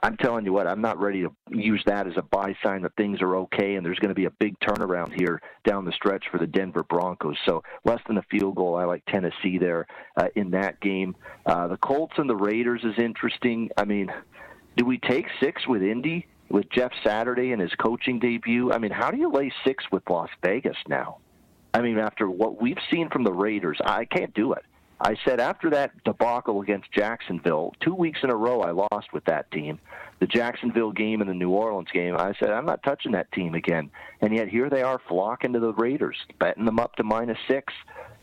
I'm 0.03 0.17
telling 0.17 0.45
you 0.45 0.53
what, 0.53 0.67
I'm 0.67 0.81
not 0.81 0.99
ready 0.99 1.21
to 1.21 1.35
use 1.49 1.81
that 1.85 2.07
as 2.07 2.17
a 2.17 2.21
buy 2.21 2.55
sign 2.63 2.81
that 2.81 2.95
things 2.97 3.21
are 3.21 3.35
okay 3.37 3.75
and 3.75 3.85
there's 3.85 3.99
going 3.99 4.09
to 4.09 4.15
be 4.15 4.25
a 4.25 4.31
big 4.31 4.59
turnaround 4.59 5.13
here 5.13 5.41
down 5.63 5.85
the 5.85 5.91
stretch 5.93 6.25
for 6.31 6.37
the 6.37 6.47
Denver 6.47 6.83
Broncos. 6.83 7.37
So 7.45 7.63
less 7.85 8.01
than 8.07 8.17
a 8.17 8.23
field 8.23 8.55
goal. 8.55 8.75
I 8.75 8.85
like 8.85 9.03
Tennessee 9.05 9.57
there 9.57 9.87
uh, 10.17 10.27
in 10.35 10.51
that 10.51 10.79
game. 10.81 11.15
Uh, 11.45 11.67
the 11.67 11.77
Colts 11.77 12.15
and 12.17 12.29
the 12.29 12.35
Raiders 12.35 12.81
is 12.83 12.97
interesting. 12.97 13.69
I 13.77 13.85
mean, 13.85 14.11
do 14.75 14.85
we 14.85 14.97
take 14.97 15.27
six 15.39 15.67
with 15.67 15.81
Indy? 15.81 16.27
With 16.49 16.69
Jeff 16.69 16.91
Saturday 17.03 17.53
and 17.53 17.61
his 17.61 17.73
coaching 17.73 18.19
debut, 18.19 18.71
I 18.71 18.77
mean, 18.77 18.91
how 18.91 19.09
do 19.09 19.17
you 19.17 19.31
lay 19.31 19.51
six 19.65 19.83
with 19.91 20.07
Las 20.09 20.29
Vegas 20.43 20.77
now? 20.87 21.17
I 21.73 21.81
mean, 21.81 21.97
after 21.97 22.29
what 22.29 22.61
we've 22.61 22.77
seen 22.91 23.09
from 23.09 23.23
the 23.23 23.33
Raiders, 23.33 23.79
I 23.83 24.05
can't 24.05 24.33
do 24.33 24.53
it. 24.53 24.63
I 25.01 25.17
said 25.25 25.39
after 25.41 25.69
that 25.71 25.91
debacle 26.05 26.61
against 26.61 26.91
Jacksonville, 26.91 27.73
two 27.81 27.93
weeks 27.93 28.19
in 28.23 28.29
a 28.29 28.35
row 28.35 28.61
I 28.61 28.71
lost 28.71 29.11
with 29.11 29.25
that 29.25 29.51
team. 29.51 29.79
The 30.19 30.27
Jacksonville 30.27 30.93
game 30.93 31.19
and 31.19 31.29
the 31.29 31.33
New 31.33 31.49
Orleans 31.49 31.89
game, 31.91 32.15
I 32.15 32.33
said 32.39 32.51
I'm 32.51 32.65
not 32.65 32.83
touching 32.83 33.11
that 33.11 33.31
team 33.33 33.55
again. 33.55 33.91
And 34.21 34.33
yet 34.33 34.47
here 34.47 34.69
they 34.69 34.83
are 34.83 35.01
flocking 35.09 35.51
to 35.53 35.59
the 35.59 35.73
Raiders, 35.73 36.15
betting 36.39 36.63
them 36.63 36.79
up 36.79 36.95
to 36.95 37.03
minus 37.03 37.37
six. 37.47 37.73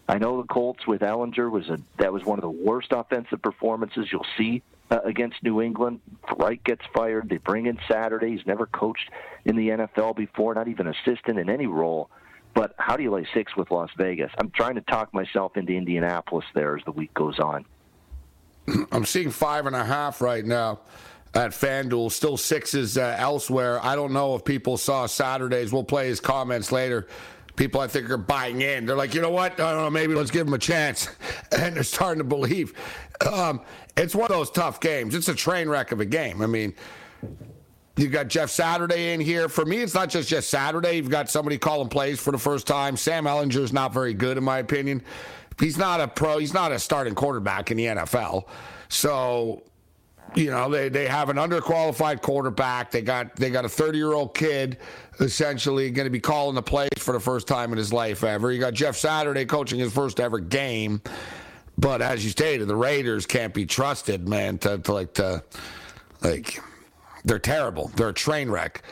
I 0.09 0.19
know 0.19 0.41
the 0.41 0.49
Colts 0.49 0.87
with 0.87 1.03
Ehlinger 1.03 1.51
was 1.51 1.69
a 1.69 1.79
that 1.99 2.13
was 2.13 2.25
one 2.25 2.39
of 2.39 2.43
the 2.43 2.51
worst 2.51 2.89
offensive 2.93 3.43
performances 3.43 4.09
you'll 4.11 4.27
see 4.39 4.63
uh, 4.91 5.01
against 5.05 5.43
New 5.43 5.63
England. 5.63 6.01
Reich 6.37 6.63
gets 6.65 6.83
fired. 6.95 7.29
They 7.29 7.39
bring 7.39 7.67
in 7.67 7.79
Saturday. 7.89 8.31
He's 8.31 8.47
never 8.47 8.67
coached 8.67 9.11
in 9.45 9.57
the 9.57 9.69
NFL 9.69 10.17
before, 10.17 10.55
not 10.55 10.69
even 10.69 10.87
assistant 10.87 11.39
in 11.39 11.49
any 11.49 11.67
role. 11.67 12.11
But 12.55 12.75
how 12.79 12.97
do 12.97 13.03
you 13.03 13.11
lay 13.11 13.27
six 13.33 13.57
with 13.57 13.71
Las 13.71 13.91
Vegas? 13.97 14.31
I'm 14.39 14.51
trying 14.51 14.75
to 14.75 14.83
talk 14.83 15.15
myself 15.15 15.57
into 15.57 15.73
Indianapolis 15.73 16.45
there 16.55 16.77
as 16.77 16.85
the 16.85 16.93
week 16.93 17.15
goes 17.15 17.39
on. 17.39 17.65
I'm 18.93 19.05
seeing 19.05 19.31
five 19.31 19.67
and 19.67 19.75
a 19.75 19.85
half 19.85 20.21
right 20.21 20.45
now 20.45 20.81
at 21.35 21.53
FanDuel. 21.53 22.13
Still 22.13 22.37
sixes 22.37 22.99
uh, 22.99 23.17
elsewhere. 23.19 23.83
I 23.83 23.95
don't 23.95 24.13
know 24.13 24.35
if 24.35 24.45
people 24.45 24.77
saw 24.77 25.07
Saturdays. 25.07 25.73
We'll 25.73 25.85
play 25.85 26.09
his 26.09 26.21
comments 26.21 26.71
later. 26.73 27.09
People, 27.57 27.81
I 27.81 27.87
think, 27.87 28.09
are 28.11 28.17
buying 28.17 28.63
in. 28.63 28.87
They're 28.87 28.97
like, 28.97 29.15
you 29.15 29.21
know 29.21 29.31
what? 29.31 29.53
I 29.61 29.73
don't 29.73 29.83
know. 29.83 29.91
Maybe 29.91 30.15
let's 30.15 30.31
give 30.31 30.47
them 30.47 30.55
a 30.55 30.59
chance. 30.59 31.09
And 31.53 31.77
they're 31.77 31.83
starting 31.83 32.19
to 32.19 32.25
believe. 32.25 32.73
Um, 33.31 33.61
it's 33.95 34.15
one 34.15 34.31
of 34.31 34.37
those 34.37 34.51
tough 34.51 34.81
games. 34.81 35.15
It's 35.15 35.29
a 35.29 35.35
train 35.35 35.69
wreck 35.69 35.93
of 35.93 36.01
a 36.01 36.07
game. 36.07 36.41
I 36.41 36.47
mean, 36.47 36.75
you 37.97 38.09
got 38.09 38.29
Jeff 38.29 38.49
Saturday 38.49 39.13
in 39.13 39.21
here. 39.21 39.51
For 39.51 39.67
me, 39.67 39.79
it's 39.79 39.93
not 39.93 40.09
just 40.09 40.31
Jeff 40.31 40.45
Saturday. 40.45 40.95
You've 40.95 41.11
got 41.11 41.29
somebody 41.29 41.59
calling 41.59 41.89
plays 41.89 42.19
for 42.19 42.31
the 42.31 42.39
first 42.39 42.67
time. 42.67 42.97
Sam 42.97 43.25
Ehlinger's 43.25 43.73
not 43.73 43.93
very 43.93 44.15
good, 44.15 44.39
in 44.39 44.45
my 44.45 44.59
opinion. 44.59 45.03
He's 45.61 45.77
not 45.77 46.01
a 46.01 46.09
pro. 46.09 46.39
He's 46.39 46.55
not 46.55 46.73
a 46.73 46.79
starting 46.79 47.15
quarterback 47.15 47.71
in 47.71 47.77
the 47.77 47.87
NFL. 47.87 48.45
So, 48.89 49.63
you 50.35 50.51
know, 50.51 50.69
they, 50.71 50.89
they 50.89 51.07
have 51.07 51.29
an 51.29 51.37
underqualified 51.37 52.23
quarterback. 52.23 52.91
They 52.91 53.03
got 53.03 53.37
they 53.37 53.51
got 53.51 53.65
a 53.65 53.69
30 53.69 53.99
year 53.99 54.13
old 54.13 54.35
kid 54.35 54.79
essentially 55.21 55.91
going 55.91 56.07
to 56.07 56.11
be 56.11 56.21
calling 56.21 56.55
the 56.55 56.63
plays 56.63 56.89
for 56.99 57.13
the 57.13 57.21
first 57.21 57.47
time 57.47 57.73
in 57.73 57.79
his 57.79 57.93
life 57.93 58.25
ever. 58.25 58.51
You 58.51 58.61
got 58.61 58.75
Jeff 58.75 58.97
Saturday 58.97 59.45
coaching 59.45 59.79
his 59.79 59.93
first 59.93 60.21
ever 60.21 60.39
game. 60.39 61.01
But 61.79 62.03
as 62.03 62.25
you 62.25 62.31
stated, 62.31 62.69
the 62.69 62.77
Raiders 62.77 63.27
can't 63.27 63.55
be 63.55 63.65
trusted, 63.67 64.29
man, 64.29 64.59
to, 64.59 64.79
to 64.79 64.93
like 64.93 65.15
to 65.15 65.43
like 66.23 66.61
they're 67.25 67.39
terrible. 67.39 67.91
They're 67.97 68.11
a 68.11 68.15
train 68.15 68.51
wreck. 68.51 68.83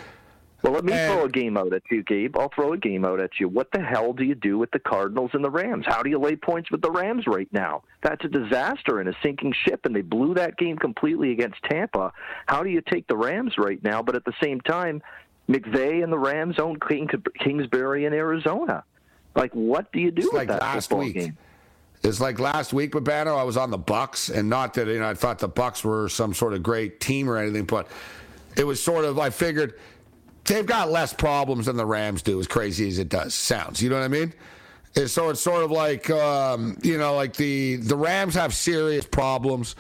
Well, 0.62 0.72
let 0.74 0.84
me 0.84 0.92
and, 0.92 1.12
throw 1.12 1.24
a 1.24 1.28
game 1.28 1.56
out 1.56 1.72
at 1.72 1.82
you, 1.90 2.02
Gabe. 2.02 2.36
I'll 2.36 2.50
throw 2.54 2.74
a 2.74 2.78
game 2.78 3.04
out 3.04 3.18
at 3.18 3.40
you. 3.40 3.48
What 3.48 3.70
the 3.72 3.80
hell 3.80 4.12
do 4.12 4.24
you 4.24 4.34
do 4.34 4.58
with 4.58 4.70
the 4.72 4.78
Cardinals 4.78 5.30
and 5.32 5.42
the 5.42 5.50
Rams? 5.50 5.86
How 5.86 6.02
do 6.02 6.10
you 6.10 6.18
lay 6.18 6.36
points 6.36 6.70
with 6.70 6.82
the 6.82 6.90
Rams 6.90 7.26
right 7.26 7.48
now? 7.50 7.82
That's 8.02 8.22
a 8.24 8.28
disaster 8.28 9.00
and 9.00 9.08
a 9.08 9.14
sinking 9.22 9.54
ship, 9.64 9.86
and 9.86 9.96
they 9.96 10.02
blew 10.02 10.34
that 10.34 10.58
game 10.58 10.76
completely 10.76 11.32
against 11.32 11.62
Tampa. 11.62 12.12
How 12.46 12.62
do 12.62 12.68
you 12.68 12.82
take 12.82 13.06
the 13.08 13.16
Rams 13.16 13.54
right 13.56 13.82
now? 13.82 14.02
But 14.02 14.16
at 14.16 14.24
the 14.26 14.34
same 14.42 14.60
time, 14.60 15.02
McVay 15.48 16.02
and 16.04 16.12
the 16.12 16.18
Rams 16.18 16.58
own 16.58 16.78
King, 16.86 17.08
Kingsbury 17.38 18.04
in 18.04 18.12
Arizona. 18.12 18.84
Like, 19.34 19.52
what 19.52 19.90
do 19.92 20.00
you 20.00 20.10
do 20.10 20.22
it's 20.22 20.26
with 20.26 20.34
like 20.34 20.48
that 20.48 20.60
last 20.60 20.88
football 20.88 21.06
week. 21.06 21.14
game? 21.14 21.38
It's 22.02 22.20
like 22.20 22.38
last 22.38 22.72
week, 22.72 22.92
Babano, 22.92 23.38
I 23.38 23.42
was 23.42 23.56
on 23.56 23.70
the 23.70 23.78
Bucks, 23.78 24.30
and 24.30 24.48
not 24.48 24.74
that 24.74 24.86
you 24.86 24.98
know 24.98 25.08
I 25.08 25.14
thought 25.14 25.38
the 25.38 25.48
Bucks 25.48 25.84
were 25.84 26.08
some 26.08 26.32
sort 26.32 26.54
of 26.54 26.62
great 26.62 27.00
team 27.00 27.28
or 27.28 27.36
anything, 27.36 27.64
but 27.64 27.88
it 28.56 28.64
was 28.64 28.82
sort 28.82 29.04
of 29.04 29.18
I 29.18 29.30
figured 29.30 29.74
they've 30.44 30.66
got 30.66 30.90
less 30.90 31.12
problems 31.12 31.66
than 31.66 31.76
the 31.76 31.86
Rams 31.86 32.22
do, 32.22 32.38
as 32.40 32.46
crazy 32.46 32.88
as 32.88 32.98
it 32.98 33.08
does 33.08 33.34
sounds. 33.34 33.82
You 33.82 33.90
know 33.90 33.96
what 33.96 34.04
I 34.04 34.08
mean? 34.08 34.32
And 34.96 35.08
so 35.08 35.28
it's 35.30 35.40
sort 35.40 35.62
of 35.62 35.70
like 35.70 36.10
um, 36.10 36.78
you 36.82 36.98
know, 36.98 37.14
like 37.14 37.34
the 37.34 37.76
the 37.76 37.96
Rams 37.96 38.34
have 38.34 38.54
serious 38.54 39.06
problems, 39.06 39.76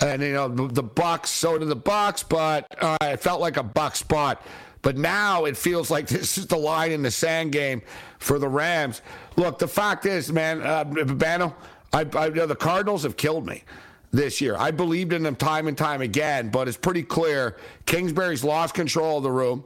and 0.00 0.22
you 0.22 0.32
know 0.32 0.48
the, 0.48 0.66
the 0.66 0.82
Bucks. 0.82 1.30
So 1.30 1.58
do 1.58 1.64
the 1.64 1.76
Bucks, 1.76 2.22
but 2.22 2.66
uh, 2.80 2.96
it 3.02 3.20
felt 3.20 3.40
like 3.40 3.56
a 3.56 3.62
Buck 3.62 3.96
spot. 3.96 4.42
But 4.82 4.96
now 4.96 5.44
it 5.44 5.56
feels 5.56 5.90
like 5.90 6.08
this 6.08 6.38
is 6.38 6.46
the 6.46 6.56
line 6.56 6.92
in 6.92 7.02
the 7.02 7.10
sand 7.10 7.52
game 7.52 7.82
for 8.18 8.38
the 8.38 8.48
Rams. 8.48 9.02
Look, 9.36 9.58
the 9.58 9.68
fact 9.68 10.06
is, 10.06 10.32
man, 10.32 10.62
uh, 10.62 10.84
Babano, 10.84 11.54
I, 11.92 12.06
I, 12.14 12.26
you 12.26 12.34
know, 12.34 12.46
the 12.46 12.56
Cardinals 12.56 13.04
have 13.04 13.16
killed 13.16 13.46
me 13.46 13.62
this 14.12 14.40
year. 14.40 14.56
I 14.56 14.70
believed 14.70 15.12
in 15.12 15.22
them 15.22 15.36
time 15.36 15.68
and 15.68 15.76
time 15.76 16.00
again, 16.00 16.48
but 16.50 16.68
it's 16.68 16.76
pretty 16.76 17.02
clear 17.02 17.56
Kingsbury's 17.86 18.42
lost 18.42 18.74
control 18.74 19.18
of 19.18 19.22
the 19.22 19.30
room. 19.30 19.64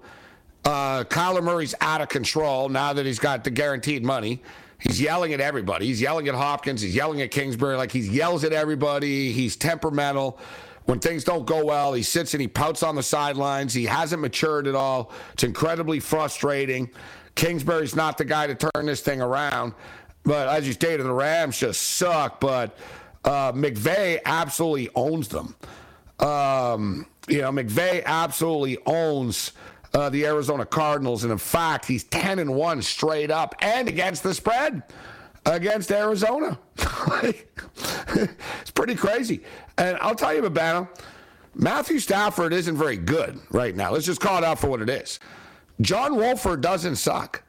Uh, 0.64 1.04
Kyler 1.04 1.42
Murray's 1.42 1.74
out 1.80 2.00
of 2.00 2.08
control 2.08 2.68
now 2.68 2.92
that 2.92 3.04
he's 3.04 3.18
got 3.18 3.44
the 3.44 3.50
guaranteed 3.50 4.04
money. 4.04 4.42
He's 4.78 5.00
yelling 5.00 5.32
at 5.32 5.40
everybody. 5.40 5.86
He's 5.86 6.00
yelling 6.00 6.28
at 6.28 6.34
Hopkins. 6.34 6.80
He's 6.80 6.94
yelling 6.94 7.20
at 7.22 7.30
Kingsbury. 7.30 7.76
Like 7.76 7.92
he 7.92 8.00
yells 8.00 8.42
at 8.44 8.52
everybody. 8.52 9.32
He's 9.32 9.56
temperamental. 9.56 10.38
When 10.84 10.98
things 10.98 11.22
don't 11.22 11.46
go 11.46 11.64
well, 11.64 11.92
he 11.92 12.02
sits 12.02 12.34
and 12.34 12.40
he 12.40 12.48
pouts 12.48 12.82
on 12.82 12.96
the 12.96 13.02
sidelines. 13.02 13.72
He 13.72 13.84
hasn't 13.84 14.20
matured 14.20 14.66
at 14.66 14.74
all. 14.74 15.12
It's 15.32 15.44
incredibly 15.44 16.00
frustrating. 16.00 16.90
Kingsbury's 17.36 17.94
not 17.94 18.18
the 18.18 18.24
guy 18.24 18.48
to 18.48 18.54
turn 18.56 18.86
this 18.86 19.00
thing 19.00 19.22
around. 19.22 19.74
But 20.24 20.48
as 20.48 20.66
you 20.66 20.72
stated, 20.72 21.04
the 21.04 21.12
Rams 21.12 21.58
just 21.58 21.82
suck. 21.82 22.40
But 22.40 22.76
uh, 23.24 23.52
McVay 23.52 24.20
absolutely 24.24 24.88
owns 24.96 25.28
them. 25.28 25.54
Um, 26.18 27.06
you 27.28 27.40
know, 27.40 27.52
McVay 27.52 28.04
absolutely 28.04 28.78
owns 28.84 29.52
uh, 29.94 30.08
the 30.08 30.24
Arizona 30.26 30.64
Cardinals, 30.64 31.24
and 31.24 31.32
in 31.32 31.38
fact, 31.38 31.86
he's 31.86 32.04
ten 32.04 32.38
and 32.38 32.54
one 32.54 32.82
straight 32.82 33.30
up 33.30 33.54
and 33.60 33.88
against 33.88 34.22
the 34.22 34.34
spread 34.34 34.82
against 35.46 35.90
Arizona. 35.90 36.58
it's 37.22 38.70
pretty 38.74 38.94
crazy. 38.94 39.42
And 39.78 39.98
I'll 40.00 40.14
tell 40.14 40.34
you, 40.34 40.42
Babano, 40.42 40.88
Matthew 41.54 41.98
Stafford 41.98 42.52
isn't 42.52 42.76
very 42.76 42.96
good 42.96 43.40
right 43.50 43.74
now. 43.74 43.92
Let's 43.92 44.06
just 44.06 44.20
call 44.20 44.38
it 44.38 44.44
out 44.44 44.58
for 44.58 44.68
what 44.68 44.80
it 44.80 44.88
is. 44.88 45.20
John 45.80 46.16
Wolford 46.16 46.60
doesn't 46.60 46.96
suck. 46.96 47.42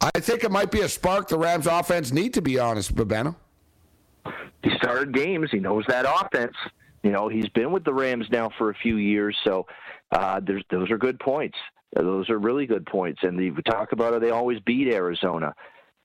I 0.00 0.18
think 0.18 0.42
it 0.42 0.50
might 0.50 0.70
be 0.70 0.80
a 0.80 0.88
spark 0.88 1.28
the 1.28 1.38
Rams 1.38 1.66
offense 1.66 2.12
need 2.12 2.34
to 2.34 2.42
be 2.42 2.58
honest, 2.58 2.94
Babano. 2.94 3.36
He 4.62 4.70
started 4.76 5.14
games. 5.14 5.50
He 5.50 5.58
knows 5.58 5.84
that 5.88 6.04
offense. 6.08 6.56
You 7.02 7.10
know, 7.10 7.28
he's 7.28 7.48
been 7.48 7.72
with 7.72 7.84
the 7.84 7.94
Rams 7.94 8.26
now 8.30 8.50
for 8.58 8.70
a 8.70 8.74
few 8.74 8.96
years, 8.96 9.36
so 9.44 9.66
uh, 10.12 10.40
there's 10.44 10.62
those 10.70 10.90
are 10.90 10.98
good 10.98 11.18
points. 11.18 11.56
Those 11.94 12.30
are 12.30 12.38
really 12.38 12.66
good 12.66 12.86
points. 12.86 13.20
And 13.22 13.36
we 13.36 13.50
talk 13.62 13.92
about 13.92 14.14
it. 14.14 14.20
They 14.22 14.30
always 14.30 14.60
beat 14.60 14.88
Arizona. 14.92 15.54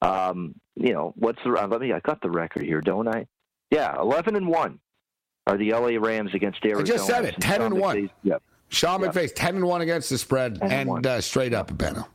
Um, 0.02 0.56
you 0.76 0.94
know, 0.94 1.14
what's 1.16 1.40
the? 1.44 1.50
Let 1.52 1.82
me. 1.82 1.94
I 1.94 2.00
got 2.02 2.22
the 2.22 2.30
record 2.30 2.64
here, 2.64 2.82
don't 2.82 3.08
I? 3.08 3.26
Yeah, 3.72 3.96
eleven 4.00 4.36
and 4.36 4.48
one 4.48 4.80
are 5.48 5.58
the 5.58 5.72
LA 5.72 5.98
Rams 6.00 6.32
against 6.34 6.60
Arizona. 6.66 6.82
I 6.84 6.98
just 6.98 7.08
said 7.08 7.26
it. 7.26 7.36
Ten 7.40 7.62
and 7.62 7.78
one. 7.80 8.10
Yep. 8.24 8.42
Sean 8.70 9.02
Yep. 9.02 9.14
McVay's 9.14 9.32
ten 9.32 9.56
and 9.56 9.66
one 9.66 9.82
against 9.82 10.10
the 10.10 10.18
spread, 10.18 10.60
and 10.62 10.90
and 10.90 11.08
uh, 11.08 11.22
straight 11.22 11.54
up, 11.54 11.72
Babano. 11.72 12.06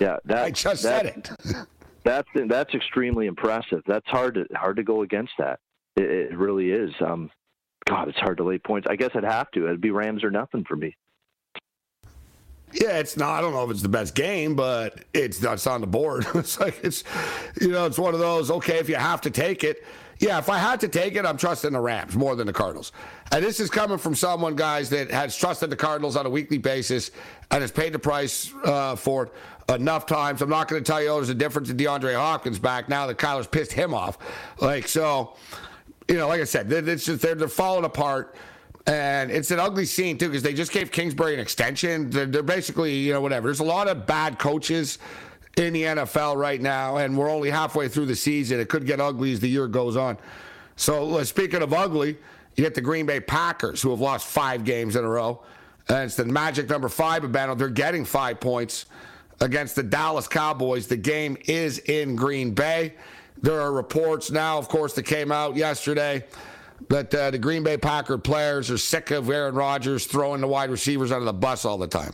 Yeah, 0.00 0.16
that, 0.26 0.38
I 0.44 0.50
just 0.50 0.82
that- 0.84 1.04
said 1.04 1.06
it. 1.06 1.56
that's 2.04 2.28
that's 2.48 2.72
extremely 2.74 3.26
impressive. 3.26 3.82
That's 3.86 4.06
hard 4.06 4.34
to 4.34 4.46
hard 4.54 4.76
to 4.76 4.82
go 4.84 5.02
against 5.02 5.32
that. 5.38 5.58
It, 5.96 6.04
it 6.04 6.36
really 6.38 6.70
is. 6.70 6.90
Um, 7.00 7.30
God, 7.86 8.08
it's 8.08 8.18
hard 8.18 8.38
to 8.38 8.44
lay 8.44 8.58
points. 8.58 8.86
I 8.90 8.96
guess 8.96 9.10
I'd 9.14 9.24
have 9.24 9.50
to. 9.52 9.66
It'd 9.66 9.80
be 9.80 9.90
Rams 9.90 10.24
or 10.24 10.30
nothing 10.30 10.64
for 10.64 10.76
me. 10.76 10.96
Yeah, 12.72 12.98
it's 12.98 13.16
not. 13.16 13.38
I 13.38 13.40
don't 13.40 13.52
know 13.52 13.64
if 13.64 13.70
it's 13.70 13.82
the 13.82 13.88
best 13.88 14.14
game, 14.14 14.56
but 14.56 15.04
it's 15.14 15.42
it's 15.42 15.66
on 15.66 15.80
the 15.80 15.86
board. 15.86 16.26
it's 16.34 16.58
like 16.58 16.80
it's, 16.82 17.04
you 17.60 17.68
know, 17.68 17.86
it's 17.86 17.98
one 17.98 18.12
of 18.12 18.20
those. 18.20 18.50
Okay, 18.50 18.78
if 18.78 18.88
you 18.88 18.96
have 18.96 19.20
to 19.22 19.30
take 19.30 19.62
it, 19.62 19.84
yeah. 20.18 20.38
If 20.38 20.48
I 20.50 20.58
had 20.58 20.80
to 20.80 20.88
take 20.88 21.14
it, 21.14 21.24
I'm 21.24 21.36
trusting 21.36 21.72
the 21.72 21.80
Rams 21.80 22.16
more 22.16 22.34
than 22.34 22.48
the 22.48 22.52
Cardinals. 22.52 22.90
And 23.30 23.44
this 23.44 23.60
is 23.60 23.70
coming 23.70 23.98
from 23.98 24.16
someone, 24.16 24.56
guys, 24.56 24.90
that 24.90 25.10
has 25.12 25.36
trusted 25.36 25.70
the 25.70 25.76
Cardinals 25.76 26.16
on 26.16 26.26
a 26.26 26.30
weekly 26.30 26.58
basis 26.58 27.12
and 27.52 27.60
has 27.60 27.70
paid 27.70 27.92
the 27.92 27.98
price 28.00 28.52
uh, 28.64 28.96
for 28.96 29.26
it 29.26 29.32
enough 29.74 30.06
times. 30.06 30.42
I'm 30.42 30.50
not 30.50 30.68
going 30.68 30.82
to 30.82 30.86
tell 30.86 31.02
you 31.02 31.08
oh, 31.08 31.16
there's 31.16 31.28
a 31.28 31.34
difference 31.34 31.70
in 31.70 31.76
DeAndre 31.76 32.16
Hopkins 32.16 32.58
back 32.58 32.88
now 32.88 33.06
that 33.06 33.16
Kyler's 33.16 33.46
pissed 33.46 33.72
him 33.72 33.94
off. 33.94 34.18
Like 34.60 34.88
so, 34.88 35.36
you 36.08 36.16
know, 36.16 36.28
like 36.28 36.40
I 36.40 36.44
said, 36.44 36.68
just, 36.68 37.20
they're, 37.20 37.34
they're 37.34 37.48
falling 37.48 37.84
apart. 37.84 38.34
And 38.86 39.32
it's 39.32 39.50
an 39.50 39.58
ugly 39.58 39.84
scene, 39.84 40.16
too, 40.16 40.28
because 40.28 40.44
they 40.44 40.54
just 40.54 40.70
gave 40.70 40.92
Kingsbury 40.92 41.34
an 41.34 41.40
extension. 41.40 42.08
They're, 42.08 42.26
they're 42.26 42.42
basically, 42.44 42.94
you 42.94 43.12
know, 43.12 43.20
whatever. 43.20 43.48
There's 43.48 43.60
a 43.60 43.64
lot 43.64 43.88
of 43.88 44.06
bad 44.06 44.38
coaches 44.38 44.98
in 45.56 45.72
the 45.72 45.82
NFL 45.82 46.36
right 46.36 46.60
now, 46.60 46.98
and 46.98 47.16
we're 47.16 47.30
only 47.30 47.50
halfway 47.50 47.88
through 47.88 48.06
the 48.06 48.14
season. 48.14 48.60
It 48.60 48.68
could 48.68 48.86
get 48.86 49.00
ugly 49.00 49.32
as 49.32 49.40
the 49.40 49.48
year 49.48 49.66
goes 49.66 49.96
on. 49.96 50.18
So, 50.76 51.16
uh, 51.16 51.24
speaking 51.24 51.62
of 51.62 51.72
ugly, 51.72 52.18
you 52.54 52.62
get 52.62 52.74
the 52.74 52.80
Green 52.80 53.06
Bay 53.06 53.20
Packers, 53.20 53.82
who 53.82 53.90
have 53.90 54.00
lost 54.00 54.26
five 54.26 54.64
games 54.64 54.94
in 54.94 55.04
a 55.04 55.08
row. 55.08 55.42
And 55.88 56.04
it's 56.04 56.16
the 56.16 56.24
magic 56.24 56.68
number 56.68 56.88
five 56.88 57.30
battle. 57.32 57.56
They're 57.56 57.68
getting 57.68 58.04
five 58.04 58.40
points 58.40 58.86
against 59.40 59.76
the 59.76 59.82
Dallas 59.82 60.28
Cowboys. 60.28 60.86
The 60.86 60.96
game 60.96 61.36
is 61.46 61.78
in 61.80 62.16
Green 62.16 62.52
Bay. 62.52 62.94
There 63.42 63.60
are 63.60 63.72
reports 63.72 64.30
now, 64.30 64.58
of 64.58 64.68
course, 64.68 64.94
that 64.94 65.04
came 65.04 65.30
out 65.30 65.56
yesterday 65.56 66.24
that 66.88 67.14
uh, 67.14 67.30
the 67.30 67.38
Green 67.38 67.62
Bay 67.62 67.76
Packer 67.76 68.18
players 68.18 68.70
are 68.70 68.78
sick 68.78 69.10
of 69.10 69.30
Aaron 69.30 69.54
Rodgers 69.54 70.06
throwing 70.06 70.40
the 70.40 70.46
wide 70.46 70.70
receivers 70.70 71.12
under 71.12 71.24
the 71.24 71.32
bus 71.32 71.64
all 71.64 71.78
the 71.78 71.86
time. 71.86 72.12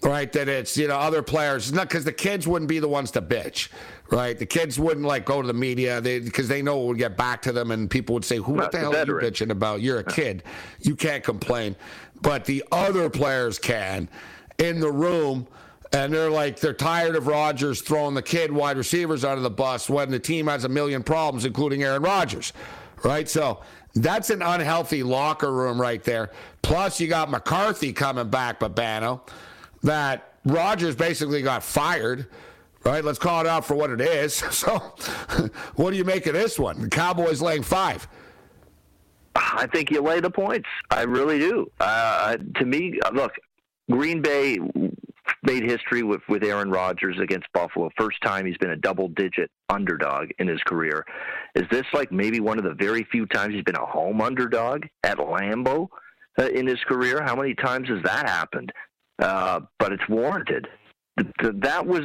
Right, 0.00 0.30
that 0.32 0.48
it's 0.48 0.76
you 0.76 0.86
know 0.86 0.96
other 0.96 1.22
players, 1.22 1.72
not 1.72 1.88
because 1.88 2.04
the 2.04 2.12
kids 2.12 2.46
wouldn't 2.46 2.68
be 2.68 2.78
the 2.78 2.86
ones 2.86 3.10
to 3.12 3.22
bitch, 3.22 3.68
right? 4.10 4.38
The 4.38 4.46
kids 4.46 4.78
wouldn't 4.78 5.04
like 5.04 5.24
go 5.24 5.42
to 5.42 5.46
the 5.46 5.52
media 5.52 6.00
because 6.00 6.46
they, 6.46 6.62
know 6.62 6.84
it 6.84 6.86
would 6.86 6.98
get 6.98 7.16
back 7.16 7.42
to 7.42 7.52
them, 7.52 7.72
and 7.72 7.90
people 7.90 8.14
would 8.14 8.24
say, 8.24 8.36
"Who? 8.36 8.52
What 8.52 8.70
the 8.70 8.78
the 8.78 8.84
hell 8.84 8.94
are 8.94 9.04
you 9.04 9.28
bitching 9.28 9.50
about? 9.50 9.80
You're 9.80 9.98
a 9.98 10.04
kid, 10.04 10.44
you 10.78 10.94
can't 10.94 11.24
complain." 11.24 11.74
But 12.22 12.44
the 12.44 12.62
other 12.70 13.10
players 13.10 13.58
can 13.58 14.08
in 14.58 14.78
the 14.78 14.90
room, 14.90 15.48
and 15.92 16.12
they're 16.12 16.30
like 16.30 16.60
they're 16.60 16.72
tired 16.72 17.16
of 17.16 17.26
Rodgers 17.26 17.80
throwing 17.80 18.14
the 18.14 18.22
kid 18.22 18.52
wide 18.52 18.76
receivers 18.76 19.24
under 19.24 19.40
the 19.40 19.50
bus 19.50 19.88
when 19.88 20.10
the 20.10 20.18
team 20.18 20.46
has 20.46 20.64
a 20.64 20.68
million 20.68 21.02
problems, 21.02 21.44
including 21.44 21.82
Aaron 21.82 22.02
Rodgers, 22.02 22.52
right? 23.04 23.28
So 23.28 23.60
that's 23.94 24.30
an 24.30 24.42
unhealthy 24.42 25.02
locker 25.02 25.52
room 25.52 25.80
right 25.80 26.02
there. 26.04 26.30
Plus, 26.62 27.00
you 27.00 27.08
got 27.08 27.30
McCarthy 27.30 27.92
coming 27.92 28.28
back, 28.28 28.60
Babano 28.60 29.20
that 29.82 30.34
Rodgers 30.44 30.96
basically 30.96 31.42
got 31.42 31.62
fired. 31.62 32.26
Right, 32.84 33.04
let's 33.04 33.18
call 33.18 33.40
it 33.40 33.46
out 33.46 33.66
for 33.66 33.74
what 33.74 33.90
it 33.90 34.00
is. 34.00 34.42
So, 34.52 34.78
what 35.74 35.90
do 35.90 35.96
you 35.96 36.04
make 36.04 36.26
of 36.26 36.34
this 36.34 36.58
one? 36.58 36.82
The 36.82 36.88
Cowboys 36.88 37.42
laying 37.42 37.62
five. 37.62 38.06
I 39.34 39.66
think 39.66 39.90
you 39.90 40.00
lay 40.00 40.20
the 40.20 40.30
points. 40.30 40.68
I 40.90 41.02
really 41.02 41.38
do. 41.38 41.70
Uh, 41.80 42.36
to 42.56 42.64
me, 42.64 42.98
look, 43.12 43.32
Green 43.90 44.22
Bay 44.22 44.58
made 45.48 45.64
history 45.64 46.02
with, 46.02 46.20
with 46.28 46.44
Aaron 46.44 46.70
Rodgers 46.70 47.16
against 47.18 47.46
Buffalo. 47.54 47.90
First 47.98 48.18
time 48.22 48.44
he's 48.44 48.58
been 48.58 48.70
a 48.70 48.76
double 48.76 49.08
digit 49.08 49.50
underdog 49.70 50.28
in 50.38 50.46
his 50.46 50.60
career. 50.66 51.04
Is 51.54 51.64
this 51.70 51.86
like 51.94 52.12
maybe 52.12 52.38
one 52.40 52.58
of 52.58 52.64
the 52.64 52.74
very 52.74 53.04
few 53.10 53.24
times 53.26 53.54
he's 53.54 53.64
been 53.64 53.76
a 53.76 53.86
home 53.86 54.20
underdog 54.20 54.84
at 55.02 55.18
Lambeau 55.18 55.88
uh, 56.38 56.48
in 56.48 56.66
his 56.66 56.78
career? 56.86 57.22
How 57.24 57.34
many 57.34 57.54
times 57.54 57.88
has 57.88 58.02
that 58.04 58.28
happened? 58.28 58.70
Uh, 59.20 59.60
but 59.78 59.92
it's 59.92 60.08
warranted. 60.08 60.68
Th- 61.18 61.32
th- 61.40 61.54
That 61.60 61.86
was 61.86 62.02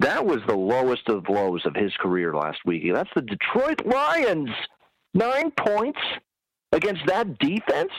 that 0.00 0.24
was 0.24 0.38
the 0.46 0.56
lowest 0.56 1.08
of 1.08 1.28
lows 1.28 1.62
of 1.66 1.74
his 1.74 1.92
career 2.00 2.32
last 2.34 2.58
week. 2.64 2.82
That's 2.92 3.10
the 3.14 3.22
Detroit 3.22 3.84
Lions. 3.84 4.50
Nine 5.12 5.50
points 5.50 6.00
against 6.72 7.04
that 7.06 7.38
defense? 7.38 7.92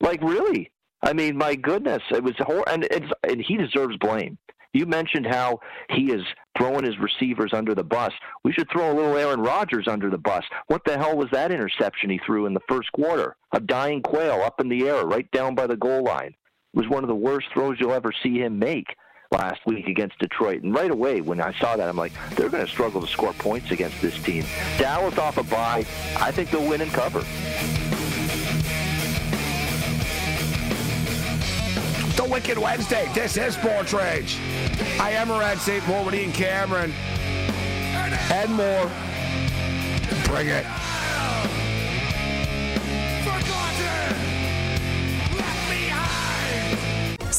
Like 0.00 0.22
really? 0.22 0.70
I 1.02 1.12
mean, 1.12 1.36
my 1.36 1.54
goodness, 1.54 2.02
it 2.10 2.22
was 2.22 2.34
hor- 2.38 2.68
and 2.68 2.88
and 3.22 3.40
he 3.40 3.56
deserves 3.56 3.96
blame. 3.98 4.38
You 4.74 4.84
mentioned 4.86 5.26
how 5.26 5.60
he 5.90 6.12
is 6.12 6.22
throwing 6.56 6.84
his 6.84 6.98
receivers 6.98 7.52
under 7.54 7.74
the 7.74 7.84
bus. 7.84 8.12
We 8.44 8.52
should 8.52 8.70
throw 8.70 8.92
a 8.92 8.94
little 8.94 9.16
Aaron 9.16 9.40
Rodgers 9.40 9.88
under 9.88 10.10
the 10.10 10.18
bus. 10.18 10.44
What 10.66 10.84
the 10.84 10.98
hell 10.98 11.16
was 11.16 11.30
that 11.32 11.50
interception 11.50 12.10
he 12.10 12.20
threw 12.26 12.46
in 12.46 12.52
the 12.54 12.60
first 12.68 12.92
quarter? 12.92 13.36
A 13.52 13.60
dying 13.60 14.02
quail 14.02 14.42
up 14.42 14.60
in 14.60 14.68
the 14.68 14.86
air, 14.86 15.06
right 15.06 15.30
down 15.30 15.54
by 15.54 15.66
the 15.66 15.76
goal 15.76 16.04
line. 16.04 16.34
It 16.74 16.78
was 16.78 16.88
one 16.88 17.02
of 17.02 17.08
the 17.08 17.14
worst 17.14 17.46
throws 17.52 17.78
you'll 17.80 17.92
ever 17.92 18.12
see 18.22 18.38
him 18.38 18.58
make 18.58 18.94
last 19.30 19.60
week 19.66 19.86
against 19.88 20.18
Detroit. 20.18 20.62
And 20.62 20.74
right 20.74 20.90
away, 20.90 21.22
when 21.22 21.40
I 21.40 21.52
saw 21.58 21.76
that, 21.76 21.88
I'm 21.88 21.96
like, 21.96 22.12
they're 22.30 22.50
going 22.50 22.64
to 22.64 22.70
struggle 22.70 23.00
to 23.00 23.06
score 23.06 23.32
points 23.34 23.70
against 23.70 24.00
this 24.02 24.20
team. 24.22 24.44
Dallas 24.78 25.18
off 25.18 25.38
a 25.38 25.42
bye. 25.44 25.84
I 26.18 26.30
think 26.30 26.50
they'll 26.50 26.68
win 26.68 26.82
and 26.82 26.90
cover. 26.92 27.24
The 32.18 32.24
Wicked 32.24 32.58
Wednesday. 32.58 33.08
This 33.14 33.36
is 33.36 33.54
Sports 33.54 33.92
Rage. 33.92 34.38
I 34.98 35.12
am 35.12 35.28
Morency, 35.28 35.86
more 35.86 36.04
with 36.04 36.16
Ian 36.16 36.32
Cameron, 36.32 36.92
and 38.32 38.52
more. 38.54 38.90
Bring 40.24 40.48
it. 40.48 40.87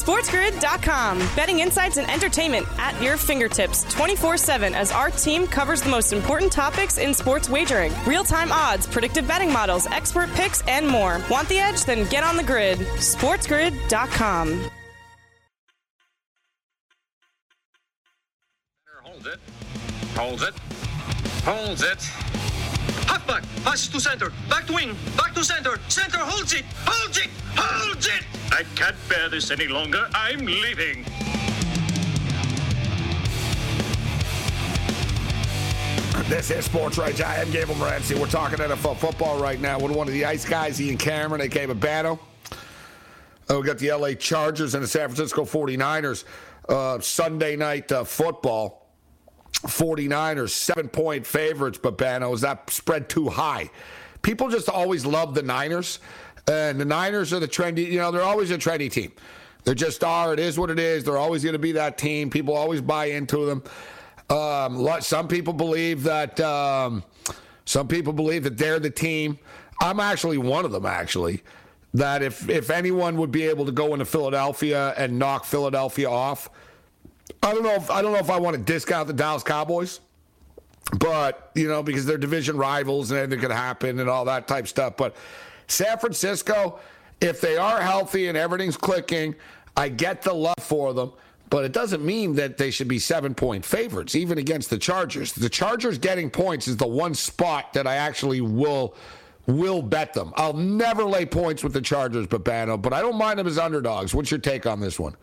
SportsGrid.com. 0.00 1.18
Betting 1.36 1.58
insights 1.58 1.98
and 1.98 2.10
entertainment 2.10 2.66
at 2.78 3.00
your 3.02 3.18
fingertips 3.18 3.84
24 3.92 4.38
7 4.38 4.74
as 4.74 4.92
our 4.92 5.10
team 5.10 5.46
covers 5.46 5.82
the 5.82 5.90
most 5.90 6.14
important 6.14 6.50
topics 6.50 6.96
in 6.96 7.12
sports 7.12 7.50
wagering 7.50 7.92
real 8.06 8.24
time 8.24 8.50
odds, 8.50 8.86
predictive 8.86 9.28
betting 9.28 9.52
models, 9.52 9.86
expert 9.88 10.30
picks, 10.30 10.62
and 10.62 10.88
more. 10.88 11.20
Want 11.30 11.48
the 11.48 11.58
edge? 11.58 11.84
Then 11.84 12.08
get 12.08 12.24
on 12.24 12.38
the 12.38 12.42
grid. 12.42 12.78
SportsGrid.com. 12.78 14.70
Holds 19.02 19.26
it. 19.26 19.38
Holds 20.16 20.42
it. 20.42 20.54
Holds 21.44 21.82
it. 21.82 22.02
Halfback. 23.06 23.42
Pass 23.64 23.86
to 23.88 24.00
center. 24.00 24.32
Back 24.48 24.66
to 24.66 24.72
wing. 24.72 24.96
Back 25.18 25.34
to 25.34 25.44
center. 25.44 25.78
Center 25.88 26.18
holds 26.18 26.54
it. 26.54 26.64
Holds 26.86 27.18
it. 27.18 27.28
Holds 27.54 28.06
it. 28.06 28.39
I 28.52 28.64
can't 28.74 28.96
bear 29.08 29.28
this 29.28 29.50
any 29.50 29.68
longer. 29.68 30.08
I'm 30.14 30.44
leaving. 30.44 31.04
This 36.28 36.50
is 36.50 36.64
Sports 36.64 36.96
Rage. 36.96 37.20
I 37.20 37.36
am 37.36 37.50
Gable 37.50 37.74
Morency. 37.74 38.18
We're 38.18 38.26
talking 38.26 38.58
NFL 38.58 38.96
football 38.98 39.40
right 39.40 39.60
now 39.60 39.80
with 39.80 39.90
one 39.90 40.06
of 40.06 40.12
the 40.12 40.24
ice 40.24 40.44
guys, 40.44 40.80
Ian 40.80 40.96
Cameron, 40.96 41.40
aka 41.40 41.66
Babano. 41.66 42.18
Uh, 43.50 43.58
we 43.58 43.66
got 43.66 43.78
the 43.78 43.92
LA 43.92 44.12
Chargers 44.14 44.74
and 44.74 44.84
the 44.84 44.88
San 44.88 45.08
Francisco 45.08 45.44
49ers. 45.44 46.24
Uh, 46.68 47.00
Sunday 47.00 47.56
night 47.56 47.90
uh, 47.90 48.04
football. 48.04 48.86
49ers, 49.54 50.50
seven 50.50 50.88
point 50.88 51.26
favorites, 51.26 51.78
Babano. 51.78 52.32
Is 52.32 52.40
that 52.42 52.70
spread 52.70 53.08
too 53.08 53.28
high? 53.28 53.68
People 54.22 54.48
just 54.48 54.68
always 54.68 55.04
love 55.04 55.34
the 55.34 55.42
Niners. 55.42 55.98
And 56.48 56.80
the 56.80 56.84
Niners 56.84 57.32
are 57.32 57.40
the 57.40 57.48
trendy, 57.48 57.86
you 57.86 57.98
know, 57.98 58.10
they're 58.10 58.22
always 58.22 58.50
a 58.50 58.58
trendy 58.58 58.90
team. 58.90 59.12
They 59.64 59.74
just 59.74 60.02
are. 60.02 60.32
It 60.32 60.40
is 60.40 60.58
what 60.58 60.70
it 60.70 60.78
is. 60.78 61.04
They're 61.04 61.18
always 61.18 61.42
going 61.42 61.52
to 61.52 61.58
be 61.58 61.72
that 61.72 61.98
team. 61.98 62.30
People 62.30 62.56
always 62.56 62.80
buy 62.80 63.06
into 63.06 63.46
them. 63.46 63.62
Um, 64.30 65.00
some 65.00 65.28
people 65.28 65.52
believe 65.52 66.04
that 66.04 66.40
um, 66.40 67.02
some 67.64 67.88
people 67.88 68.12
believe 68.12 68.44
that 68.44 68.56
they're 68.56 68.78
the 68.78 68.90
team. 68.90 69.38
I'm 69.80 70.00
actually 70.00 70.38
one 70.38 70.64
of 70.64 70.72
them. 70.72 70.86
Actually, 70.86 71.42
that 71.94 72.22
if 72.22 72.48
if 72.48 72.70
anyone 72.70 73.16
would 73.16 73.32
be 73.32 73.44
able 73.44 73.66
to 73.66 73.72
go 73.72 73.92
into 73.92 74.04
Philadelphia 74.04 74.94
and 74.96 75.18
knock 75.18 75.44
Philadelphia 75.44 76.08
off, 76.08 76.48
I 77.42 77.52
don't 77.52 77.62
know 77.62 77.74
if 77.74 77.90
I 77.90 78.02
don't 78.02 78.12
know 78.12 78.18
if 78.18 78.30
I 78.30 78.38
want 78.38 78.56
to 78.56 78.62
discount 78.62 79.08
the 79.08 79.12
Dallas 79.12 79.42
Cowboys, 79.42 80.00
but 80.98 81.50
you 81.54 81.66
know 81.66 81.82
because 81.82 82.06
they're 82.06 82.18
division 82.18 82.56
rivals 82.56 83.10
and 83.10 83.18
anything 83.18 83.40
could 83.40 83.50
happen 83.50 83.98
and 83.98 84.08
all 84.08 84.26
that 84.26 84.46
type 84.46 84.68
stuff. 84.68 84.96
But 84.96 85.16
San 85.70 85.98
Francisco, 85.98 86.80
if 87.20 87.40
they 87.40 87.56
are 87.56 87.80
healthy 87.80 88.28
and 88.28 88.36
everything's 88.36 88.76
clicking, 88.76 89.34
I 89.76 89.88
get 89.88 90.22
the 90.22 90.32
love 90.32 90.54
for 90.60 90.92
them. 90.92 91.12
But 91.50 91.64
it 91.64 91.72
doesn't 91.72 92.04
mean 92.04 92.36
that 92.36 92.58
they 92.58 92.70
should 92.70 92.86
be 92.86 93.00
seven 93.00 93.34
point 93.34 93.64
favorites, 93.64 94.14
even 94.14 94.38
against 94.38 94.70
the 94.70 94.78
Chargers. 94.78 95.32
The 95.32 95.48
Chargers 95.48 95.98
getting 95.98 96.30
points 96.30 96.68
is 96.68 96.76
the 96.76 96.86
one 96.86 97.12
spot 97.12 97.72
that 97.72 97.86
I 97.86 97.96
actually 97.96 98.40
will 98.40 98.94
will 99.46 99.82
bet 99.82 100.14
them. 100.14 100.32
I'll 100.36 100.52
never 100.52 101.04
lay 101.04 101.26
points 101.26 101.64
with 101.64 101.72
the 101.72 101.80
Chargers, 101.80 102.28
Babano, 102.28 102.80
but 102.80 102.92
I 102.92 103.00
don't 103.00 103.16
mind 103.16 103.40
them 103.40 103.48
as 103.48 103.58
underdogs. 103.58 104.14
What's 104.14 104.30
your 104.30 104.38
take 104.38 104.64
on 104.64 104.78
this 104.78 105.00
one? 105.00 105.16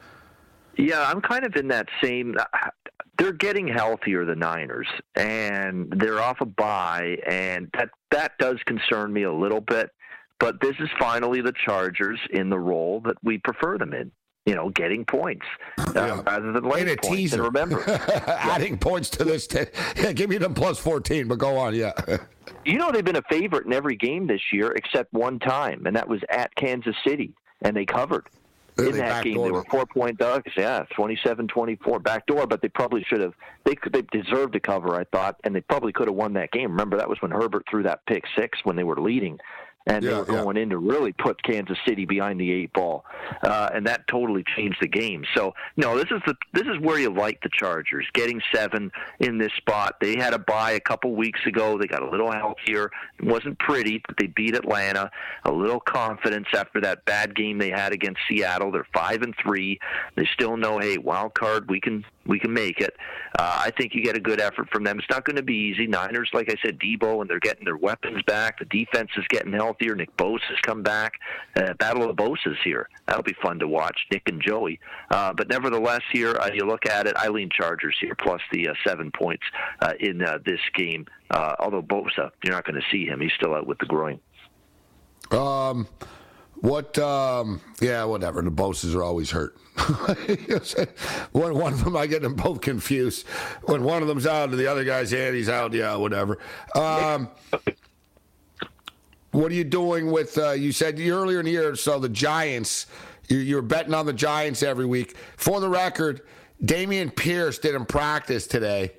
Yeah, 0.75 1.01
I'm 1.07 1.21
kind 1.21 1.45
of 1.45 1.55
in 1.55 1.69
that 1.69 1.87
same. 2.03 2.35
Uh, 2.37 2.69
they're 3.17 3.31
getting 3.31 3.67
healthier, 3.67 4.25
the 4.25 4.35
Niners, 4.35 4.87
and 5.15 5.91
they're 5.97 6.19
off 6.19 6.41
a 6.41 6.45
bye, 6.45 7.17
and 7.25 7.69
that 7.73 7.89
that 8.11 8.37
does 8.37 8.57
concern 8.65 9.13
me 9.13 9.23
a 9.23 9.33
little 9.33 9.61
bit. 9.61 9.89
But 10.39 10.61
this 10.61 10.75
is 10.79 10.89
finally 10.99 11.41
the 11.41 11.53
Chargers 11.65 12.19
in 12.31 12.49
the 12.49 12.59
role 12.59 13.01
that 13.05 13.17
we 13.23 13.39
prefer 13.39 13.77
them 13.77 13.93
in 13.93 14.11
you 14.47 14.55
know, 14.55 14.69
getting 14.69 15.03
points 15.03 15.45
uh, 15.77 15.91
yeah. 15.93 16.21
rather 16.25 16.53
than 16.53 16.63
laying 16.63 16.87
points. 16.87 17.07
Teaser. 17.09 17.43
And 17.43 17.53
remember, 17.53 17.83
adding 18.27 18.77
points 18.77 19.09
to 19.11 19.25
this. 19.25 19.45
T- 19.45 19.65
yeah, 19.97 20.11
give 20.13 20.29
me 20.29 20.37
them 20.37 20.53
plus 20.53 20.79
fourteen, 20.79 21.27
but 21.27 21.37
go 21.37 21.57
on. 21.57 21.75
Yeah. 21.75 21.91
you 22.65 22.77
know, 22.77 22.89
they've 22.89 23.03
been 23.03 23.17
a 23.17 23.23
favorite 23.29 23.65
in 23.65 23.73
every 23.73 23.97
game 23.97 24.25
this 24.25 24.41
year 24.53 24.71
except 24.71 25.11
one 25.11 25.37
time, 25.37 25.85
and 25.85 25.93
that 25.97 26.07
was 26.07 26.21
at 26.29 26.55
Kansas 26.55 26.95
City, 27.05 27.33
and 27.61 27.75
they 27.75 27.83
covered. 27.83 28.29
in 28.77 28.93
that 28.93 29.25
game, 29.25 29.41
they 29.41 29.51
were 29.51 29.65
four 29.65 29.85
point 29.85 30.17
dogs. 30.17 30.49
Yeah, 30.55 30.85
27-24 30.97 32.01
backdoor, 32.01 32.47
but 32.47 32.61
they 32.61 32.69
probably 32.69 33.03
should 33.03 33.19
have. 33.19 33.33
They 33.65 33.75
could. 33.75 33.91
They 33.91 34.03
deserved 34.17 34.53
to 34.53 34.61
cover, 34.61 34.95
I 34.95 35.03
thought, 35.11 35.35
and 35.43 35.53
they 35.53 35.61
probably 35.61 35.91
could 35.91 36.07
have 36.07 36.15
won 36.15 36.31
that 36.35 36.53
game. 36.53 36.71
Remember, 36.71 36.95
that 36.95 37.09
was 37.09 37.21
when 37.21 37.31
Herbert 37.31 37.65
threw 37.69 37.83
that 37.83 38.05
pick 38.05 38.23
six 38.37 38.59
when 38.63 38.77
they 38.77 38.85
were 38.85 38.95
leading 38.95 39.39
and 39.87 40.03
yeah, 40.03 40.09
they 40.09 40.15
were 40.17 40.25
going 40.25 40.57
yeah. 40.57 40.63
in 40.63 40.69
to 40.69 40.77
really 40.77 41.13
put 41.13 41.41
Kansas 41.43 41.77
City 41.87 42.05
behind 42.05 42.39
the 42.39 42.51
eight 42.51 42.73
ball, 42.73 43.05
uh, 43.41 43.69
and 43.73 43.87
that 43.87 44.07
totally 44.07 44.43
changed 44.55 44.77
the 44.81 44.87
game. 44.87 45.23
So 45.35 45.53
no, 45.77 45.97
this 45.97 46.07
is 46.11 46.21
the 46.25 46.35
this 46.53 46.67
is 46.67 46.79
where 46.79 46.99
you 46.99 47.09
like 47.09 47.41
the 47.41 47.49
Chargers 47.51 48.05
getting 48.13 48.41
seven 48.53 48.91
in 49.19 49.37
this 49.37 49.51
spot. 49.57 49.95
They 50.01 50.17
had 50.17 50.33
a 50.33 50.39
bye 50.39 50.71
a 50.71 50.79
couple 50.79 51.15
weeks 51.15 51.39
ago. 51.45 51.77
They 51.77 51.87
got 51.87 52.03
a 52.03 52.09
little 52.09 52.31
healthier. 52.31 52.91
It 53.19 53.25
wasn't 53.25 53.57
pretty, 53.59 54.01
but 54.05 54.17
they 54.17 54.27
beat 54.27 54.55
Atlanta. 54.55 55.09
A 55.45 55.51
little 55.51 55.79
confidence 55.79 56.47
after 56.53 56.81
that 56.81 57.05
bad 57.05 57.35
game 57.35 57.57
they 57.57 57.69
had 57.69 57.93
against 57.93 58.19
Seattle. 58.29 58.71
They're 58.71 58.87
five 58.93 59.21
and 59.21 59.33
three. 59.41 59.79
They 60.15 60.27
still 60.33 60.57
know, 60.57 60.79
hey, 60.79 60.97
wild 60.97 61.33
card, 61.33 61.69
we 61.69 61.79
can 61.79 62.03
we 62.27 62.39
can 62.39 62.53
make 62.53 62.79
it. 62.79 62.95
Uh, 63.37 63.61
I 63.65 63.71
think 63.71 63.93
you 63.93 64.03
get 64.03 64.17
a 64.17 64.19
good 64.19 64.39
effort 64.39 64.69
from 64.71 64.83
them. 64.83 64.99
It's 64.99 65.09
not 65.09 65.25
going 65.25 65.35
to 65.37 65.43
be 65.43 65.55
easy. 65.55 65.87
Niners, 65.87 66.29
like 66.33 66.49
I 66.51 66.55
said, 66.63 66.79
Deebo, 66.79 67.21
and 67.21 67.29
they're 67.29 67.39
getting 67.39 67.65
their 67.65 67.77
weapons 67.77 68.21
back. 68.27 68.59
The 68.59 68.65
defense 68.65 69.09
is 69.17 69.25
getting 69.29 69.53
healthier. 69.53 69.95
Nick 69.95 70.15
Bosa 70.17 70.43
has 70.49 70.59
come 70.61 70.83
back. 70.83 71.13
Uh, 71.55 71.73
Battle 71.73 72.09
of 72.09 72.15
the 72.15 72.21
Bosas 72.21 72.57
here. 72.63 72.89
That'll 73.07 73.23
be 73.23 73.35
fun 73.41 73.59
to 73.59 73.67
watch. 73.67 73.97
Nick 74.11 74.23
and 74.27 74.41
Joey. 74.41 74.79
Uh, 75.11 75.33
but 75.33 75.49
nevertheless, 75.49 76.01
here 76.11 76.35
uh, 76.39 76.49
you 76.53 76.65
look 76.65 76.85
at 76.85 77.07
it. 77.07 77.15
I 77.17 77.29
lean 77.29 77.49
Chargers 77.49 77.95
here 77.99 78.15
plus 78.19 78.41
the 78.51 78.69
uh, 78.69 78.73
seven 78.85 79.11
points 79.11 79.43
uh, 79.81 79.93
in 79.99 80.19
this 80.45 80.61
game. 80.75 81.05
Although 81.31 81.81
Bosa, 81.81 82.31
you're 82.43 82.53
not 82.53 82.65
going 82.65 82.79
to 82.79 82.85
see 82.91 83.05
him. 83.05 83.19
He's 83.21 83.33
still 83.37 83.53
out 83.53 83.67
with 83.67 83.77
the 83.79 83.85
groin. 83.85 84.19
Um. 85.31 85.87
What? 86.61 86.97
Um, 86.97 87.61
yeah, 87.81 88.03
whatever. 88.05 88.41
The 88.41 88.51
Bosas 88.51 88.95
are 88.95 89.03
always 89.03 89.31
hurt. 89.31 89.57
one, 91.31 91.53
one 91.55 91.73
of 91.73 91.83
them, 91.83 91.95
I 91.95 92.07
get 92.07 92.23
them 92.23 92.33
both 92.33 92.61
confused. 92.61 93.27
When 93.63 93.83
one 93.83 94.01
of 94.01 94.07
them's 94.07 94.25
out, 94.25 94.49
and 94.49 94.57
the 94.57 94.67
other 94.67 94.83
guy's 94.83 95.13
in, 95.13 95.35
he's 95.35 95.49
out. 95.49 95.73
Yeah, 95.73 95.95
whatever. 95.95 96.39
Um, 96.75 97.29
what 99.31 99.51
are 99.51 99.55
you 99.55 99.63
doing 99.63 100.11
with? 100.11 100.37
Uh, 100.37 100.51
you 100.51 100.71
said 100.71 100.99
earlier 100.99 101.39
in 101.39 101.45
the 101.45 101.51
year, 101.51 101.75
so 101.75 101.99
the 101.99 102.09
Giants. 102.09 102.87
You're, 103.29 103.41
you're 103.41 103.61
betting 103.61 103.93
on 103.93 104.05
the 104.05 104.13
Giants 104.13 104.63
every 104.63 104.85
week. 104.85 105.15
For 105.35 105.59
the 105.59 105.69
record, 105.69 106.21
Dameon 106.63 107.15
Pierce 107.15 107.59
didn't 107.59 107.85
practice 107.85 108.47
today. 108.47 108.93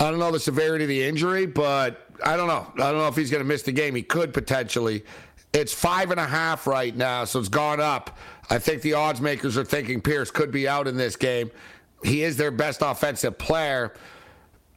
I 0.00 0.10
don't 0.10 0.18
know 0.18 0.32
the 0.32 0.40
severity 0.40 0.84
of 0.84 0.88
the 0.88 1.04
injury, 1.04 1.46
but 1.46 2.08
I 2.24 2.36
don't 2.36 2.48
know. 2.48 2.66
I 2.74 2.90
don't 2.90 2.98
know 2.98 3.08
if 3.08 3.16
he's 3.16 3.30
going 3.30 3.42
to 3.42 3.48
miss 3.48 3.62
the 3.62 3.72
game. 3.72 3.94
He 3.94 4.02
could 4.02 4.32
potentially. 4.32 5.04
It's 5.52 5.72
five 5.72 6.10
and 6.10 6.20
a 6.20 6.26
half 6.26 6.66
right 6.66 6.94
now, 6.94 7.24
so 7.24 7.38
it's 7.38 7.48
gone 7.48 7.80
up. 7.80 8.18
I 8.50 8.58
think 8.58 8.82
the 8.82 8.94
odds 8.94 9.20
makers 9.20 9.56
are 9.56 9.64
thinking 9.64 10.00
Pierce 10.00 10.30
could 10.30 10.50
be 10.50 10.68
out 10.68 10.86
in 10.86 10.96
this 10.96 11.16
game. 11.16 11.50
He 12.04 12.22
is 12.22 12.36
their 12.36 12.50
best 12.50 12.80
offensive 12.82 13.38
player. 13.38 13.94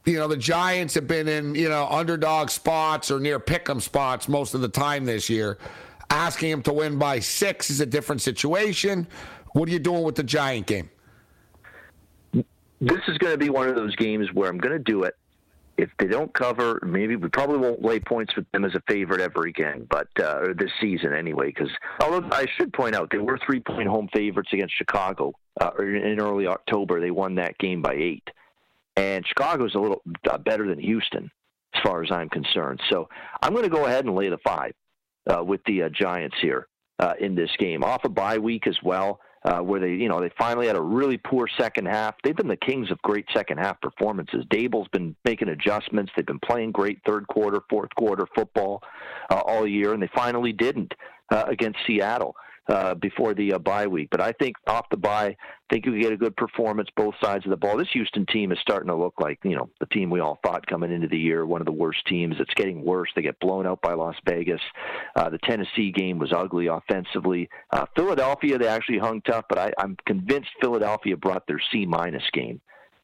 You 0.04 0.18
know, 0.18 0.28
the 0.28 0.36
Giants 0.36 0.94
have 0.94 1.06
been 1.06 1.28
in, 1.28 1.54
you 1.54 1.68
know, 1.68 1.86
underdog 1.88 2.50
spots 2.50 3.10
or 3.10 3.20
near 3.20 3.38
pick'em 3.38 3.80
spots 3.80 4.28
most 4.28 4.54
of 4.54 4.60
the 4.60 4.68
time 4.68 5.04
this 5.04 5.30
year. 5.30 5.58
Asking 6.10 6.50
him 6.50 6.62
to 6.62 6.72
win 6.72 6.98
by 6.98 7.20
six 7.20 7.70
is 7.70 7.80
a 7.80 7.86
different 7.86 8.20
situation. 8.20 9.06
What 9.52 9.68
are 9.68 9.72
you 9.72 9.78
doing 9.78 10.02
with 10.02 10.16
the 10.16 10.24
Giant 10.24 10.66
game? 10.66 10.90
This 12.32 13.00
is 13.06 13.16
going 13.18 13.32
to 13.32 13.38
be 13.38 13.48
one 13.48 13.68
of 13.68 13.76
those 13.76 13.94
games 13.94 14.32
where 14.32 14.50
I'm 14.50 14.58
going 14.58 14.72
to 14.72 14.82
do 14.82 15.04
it 15.04 15.16
if 15.78 15.90
they 15.98 16.06
don't 16.06 16.32
cover, 16.34 16.80
maybe 16.82 17.16
we 17.16 17.28
probably 17.28 17.58
won't 17.58 17.82
lay 17.82 17.98
points 17.98 18.34
with 18.36 18.50
them 18.52 18.64
as 18.64 18.74
a 18.74 18.82
favorite 18.88 19.20
ever 19.20 19.46
again, 19.46 19.86
but 19.90 20.08
uh, 20.18 20.40
or 20.40 20.54
this 20.54 20.70
season 20.80 21.12
anyway. 21.12 21.46
Because 21.46 21.70
although 22.00 22.28
I 22.32 22.46
should 22.56 22.72
point 22.72 22.94
out 22.94 23.10
they 23.10 23.18
were 23.18 23.38
three 23.44 23.60
point 23.60 23.88
home 23.88 24.08
favorites 24.12 24.50
against 24.52 24.76
Chicago 24.76 25.32
uh, 25.60 25.70
in 25.78 26.20
early 26.20 26.46
October, 26.46 27.00
they 27.00 27.10
won 27.10 27.34
that 27.36 27.58
game 27.58 27.82
by 27.82 27.94
eight, 27.94 28.28
and 28.96 29.26
Chicago's 29.26 29.74
a 29.74 29.78
little 29.78 30.02
uh, 30.30 30.38
better 30.38 30.68
than 30.68 30.78
Houston 30.78 31.30
as 31.74 31.82
far 31.82 32.02
as 32.02 32.10
I'm 32.10 32.28
concerned. 32.28 32.80
So 32.90 33.08
I'm 33.42 33.52
going 33.52 33.64
to 33.64 33.70
go 33.70 33.86
ahead 33.86 34.04
and 34.04 34.14
lay 34.14 34.28
the 34.28 34.38
five 34.44 34.72
uh, 35.32 35.42
with 35.42 35.62
the 35.64 35.84
uh, 35.84 35.88
Giants 35.88 36.36
here 36.40 36.68
uh, 36.98 37.14
in 37.18 37.34
this 37.34 37.50
game 37.58 37.82
off 37.82 38.04
a 38.04 38.08
bye 38.08 38.38
week 38.38 38.66
as 38.66 38.76
well 38.82 39.20
uh, 39.44 39.58
where 39.58 39.80
they, 39.80 39.90
you 39.90 40.08
know, 40.08 40.20
they 40.20 40.30
finally 40.38 40.66
had 40.66 40.76
a 40.76 40.80
really 40.80 41.18
poor 41.18 41.48
second 41.58 41.86
half. 41.86 42.14
They've 42.22 42.36
been 42.36 42.48
the 42.48 42.56
kings 42.56 42.90
of 42.90 43.00
great 43.02 43.26
second 43.34 43.58
half 43.58 43.80
performances. 43.80 44.44
Daboll's 44.50 44.88
been 44.88 45.16
making 45.24 45.48
adjustments. 45.48 46.12
They've 46.14 46.26
been 46.26 46.38
playing 46.40 46.72
great 46.72 47.00
third 47.06 47.26
quarter, 47.28 47.60
fourth 47.68 47.90
quarter 47.96 48.26
football 48.34 48.82
uh, 49.30 49.40
all 49.44 49.66
year, 49.66 49.94
and 49.94 50.02
they 50.02 50.10
finally 50.14 50.52
didn't 50.52 50.94
uh, 51.30 51.44
against 51.48 51.78
Seattle 51.86 52.36
uh, 52.68 52.94
before 52.94 53.34
the 53.34 53.54
uh, 53.54 53.58
bye 53.58 53.86
week. 53.86 54.08
But 54.10 54.20
I 54.20 54.32
think 54.32 54.56
off 54.66 54.86
the 54.90 54.96
bye, 54.96 55.28
I 55.28 55.36
think 55.70 55.86
you 55.86 56.00
get 56.00 56.12
a 56.12 56.16
good 56.16 56.36
performance 56.36 56.88
both 56.96 57.14
sides 57.22 57.44
of 57.44 57.50
the 57.50 57.56
ball. 57.56 57.76
This 57.76 57.88
Houston 57.92 58.26
team 58.26 58.52
is 58.52 58.58
starting 58.60 58.88
to 58.88 58.94
look 58.94 59.14
like 59.20 59.38
you 59.44 59.56
know 59.56 59.70
the 59.80 59.86
team 59.86 60.10
we 60.10 60.20
all 60.20 60.38
thought 60.44 60.66
coming 60.66 60.92
into 60.92 61.08
the 61.08 61.18
year, 61.18 61.46
one 61.46 61.60
of 61.60 61.66
the 61.66 61.72
worst 61.72 62.06
teams. 62.06 62.36
It's 62.38 62.54
getting 62.54 62.84
worse. 62.84 63.10
They 63.14 63.22
get 63.22 63.40
blown 63.40 63.66
out 63.66 63.80
by 63.82 63.94
Las 63.94 64.16
Vegas. 64.28 64.60
Uh, 65.16 65.30
the 65.30 65.38
Tennessee 65.38 65.90
game 65.90 66.18
was 66.18 66.32
ugly 66.32 66.68
offensively. 66.68 67.48
Uh, 67.70 67.86
Philadelphia, 67.96 68.58
they 68.58 68.68
actually 68.68 68.98
hung 68.98 69.20
tough, 69.22 69.44
but 69.48 69.58
I, 69.58 69.72
I'm 69.78 69.96
convinced 70.06 70.50
Philadelphia 70.60 71.16
brought 71.16 71.46
their 71.46 71.60
C 71.72 71.86
minus 71.86 72.24
game 72.32 72.60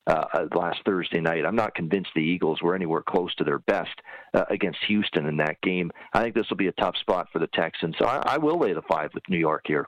uh, 0.09 0.25
uh, 0.33 0.47
last 0.55 0.81
Thursday 0.85 1.21
night. 1.21 1.45
I'm 1.45 1.55
not 1.55 1.75
convinced 1.75 2.11
the 2.15 2.23
Eagles 2.23 2.63
were 2.63 2.75
anywhere 2.75 3.03
close 3.03 3.35
to 3.37 3.45
their 3.45 3.59
best 3.61 3.95
uh, 4.35 4.45
against 4.51 4.79
Houston 4.89 5.27
in 5.27 5.37
that 5.37 5.61
game. 5.61 5.91
I 6.15 6.23
think 6.23 6.35
this 6.35 6.49
will 6.49 6.57
be 6.57 6.69
a 6.69 6.73
tough 6.73 6.97
spot 6.97 7.29
for 7.33 7.39
the 7.39 7.49
Texans. 7.49 7.95
So 7.99 8.07
I, 8.07 8.35
I 8.35 8.39
will 8.39 8.59
lay 8.59 8.73
the 8.73 8.83
five 8.83 9.11
with 9.15 9.23
New 9.29 9.39
York 9.39 9.65
here. 9.67 9.87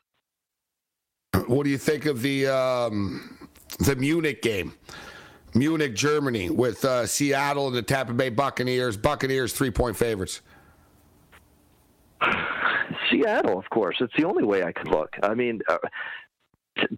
What 1.47 1.65
do 1.65 1.71
you 1.71 1.79
think 1.79 2.07
of 2.07 2.23
the 2.23 2.49
um, 2.49 3.49
the 3.79 3.97
Munich 3.97 4.43
game? 4.43 4.75
Munich, 5.55 5.97
Germany, 5.97 6.51
with 6.51 6.85
uh, 6.85 7.07
Seattle 7.07 7.69
and 7.69 7.77
the 7.77 7.83
Tampa 7.83 8.13
Bay 8.13 8.29
Buccaneers. 8.29 8.97
Buccaneers 8.97 9.53
three 9.53 9.71
point 9.71 9.97
favorites. 9.97 10.43
Seattle, 13.11 13.59
of 13.59 13.69
course. 13.71 13.97
It's 14.01 14.13
the 14.17 14.25
only 14.25 14.45
way 14.45 14.63
I 14.63 14.73
could 14.73 14.89
look. 14.89 15.17
I 15.23 15.35
mean, 15.35 15.61
uh, 15.69 15.79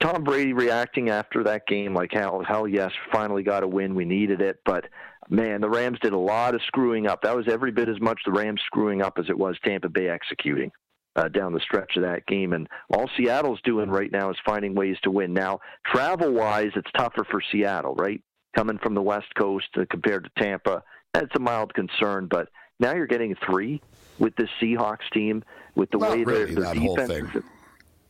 Tom 0.00 0.24
Brady 0.24 0.52
reacting 0.52 1.10
after 1.10 1.44
that 1.44 1.66
game, 1.66 1.94
like 1.94 2.12
hell, 2.12 2.42
hell 2.46 2.66
yes, 2.68 2.92
finally 3.12 3.42
got 3.42 3.62
a 3.62 3.68
win. 3.68 3.94
We 3.94 4.04
needed 4.04 4.40
it, 4.40 4.60
but 4.64 4.86
man, 5.28 5.60
the 5.60 5.68
Rams 5.68 5.98
did 6.00 6.12
a 6.12 6.18
lot 6.18 6.54
of 6.54 6.62
screwing 6.66 7.06
up. 7.06 7.22
That 7.22 7.36
was 7.36 7.48
every 7.48 7.70
bit 7.70 7.88
as 7.88 8.00
much 8.00 8.20
the 8.24 8.32
Rams 8.32 8.60
screwing 8.66 9.02
up 9.02 9.18
as 9.18 9.26
it 9.28 9.38
was 9.38 9.56
Tampa 9.64 9.88
Bay 9.88 10.08
executing 10.08 10.70
uh, 11.16 11.28
down 11.28 11.52
the 11.52 11.60
stretch 11.60 11.96
of 11.96 12.02
that 12.02 12.26
game. 12.26 12.52
And 12.52 12.68
all 12.90 13.08
Seattle's 13.16 13.60
doing 13.64 13.90
right 13.90 14.10
now 14.10 14.30
is 14.30 14.36
finding 14.44 14.74
ways 14.74 14.96
to 15.02 15.10
win. 15.10 15.32
Now, 15.32 15.60
travel 15.86 16.32
wise, 16.32 16.72
it's 16.74 16.90
tougher 16.96 17.24
for 17.30 17.40
Seattle, 17.52 17.94
right? 17.94 18.22
Coming 18.54 18.78
from 18.78 18.94
the 18.94 19.02
West 19.02 19.34
Coast 19.34 19.68
uh, 19.76 19.84
compared 19.90 20.24
to 20.24 20.42
Tampa, 20.42 20.82
that's 21.14 21.34
a 21.36 21.40
mild 21.40 21.72
concern. 21.74 22.26
But 22.30 22.48
now 22.80 22.94
you're 22.94 23.06
getting 23.06 23.34
three 23.46 23.80
with 24.18 24.34
the 24.36 24.48
Seahawks 24.60 25.10
team 25.12 25.42
with 25.74 25.90
the 25.90 25.98
Not 25.98 26.10
way 26.10 26.24
really, 26.24 26.54
their, 26.54 26.74
their 26.74 26.74
defense. 26.74 27.44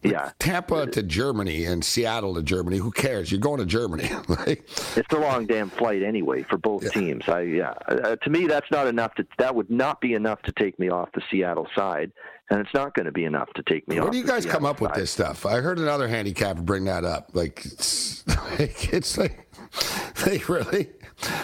Yeah. 0.03 0.33
Tampa 0.39 0.87
to 0.89 1.03
Germany 1.03 1.65
and 1.65 1.85
Seattle 1.85 2.35
to 2.35 2.43
Germany. 2.43 2.79
Who 2.79 2.91
cares? 2.91 3.31
You're 3.31 3.41
going 3.41 3.61
to 3.61 3.67
Germany. 3.67 4.11
like, 4.29 4.69
It's 4.97 5.13
a 5.13 5.19
long 5.19 5.47
damn 5.47 5.71
flight 5.71 6.03
anyway 6.03 6.43
for 6.43 6.59
both 6.59 6.91
teams. 6.93 7.29
I 7.29 7.43
yeah. 7.43 7.75
Uh, 7.87 8.17
to 8.17 8.31
me, 8.31 8.47
that's 8.47 8.71
not 8.71 8.87
enough. 8.89 9.15
To 9.15 9.27
that 9.39 9.55
would 9.55 9.71
not 9.71 10.01
be 10.01 10.15
enough 10.15 10.43
to 10.43 10.53
take 10.53 10.79
me 10.79 10.89
off 10.89 11.11
the 11.13 11.23
Seattle 11.31 11.69
side, 11.75 12.11
and 12.51 12.61
it's 12.61 12.75
not 12.75 12.95
going 12.95 13.07
to 13.07 13.13
be 13.13 13.25
enough 13.25 13.53
to 13.55 13.63
take 13.63 13.87
me 13.87 13.99
off. 13.99 14.05
where 14.05 14.11
do 14.11 14.19
you 14.19 14.27
guys 14.27 14.45
come 14.45 14.65
up 14.65 14.81
with 14.81 14.93
this 14.95 15.11
stuff? 15.11 15.47
I 15.47 15.61
heard 15.61 15.79
another 15.79 16.09
handicapper 16.09 16.63
bring 16.63 16.85
that 16.87 17.05
up. 17.05 17.31
Like, 17.33 17.65
it's 17.65 18.27
like, 18.59 18.93
it's 18.93 19.17
like, 19.17 19.49
like 20.27 20.49
really 20.49 20.91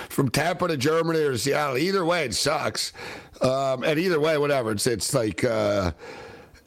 from 0.09 0.31
Tampa 0.31 0.67
to 0.67 0.77
Germany 0.77 1.21
or 1.21 1.37
Seattle. 1.39 1.79
Either 1.79 2.05
way, 2.05 2.25
it 2.25 2.35
sucks. 2.35 2.93
Um, 3.41 3.85
and 3.85 4.01
either 4.01 4.19
way, 4.19 4.37
whatever. 4.37 4.73
It's 4.73 4.87
it's 4.89 5.15
like. 5.15 5.45
Uh, 5.45 5.93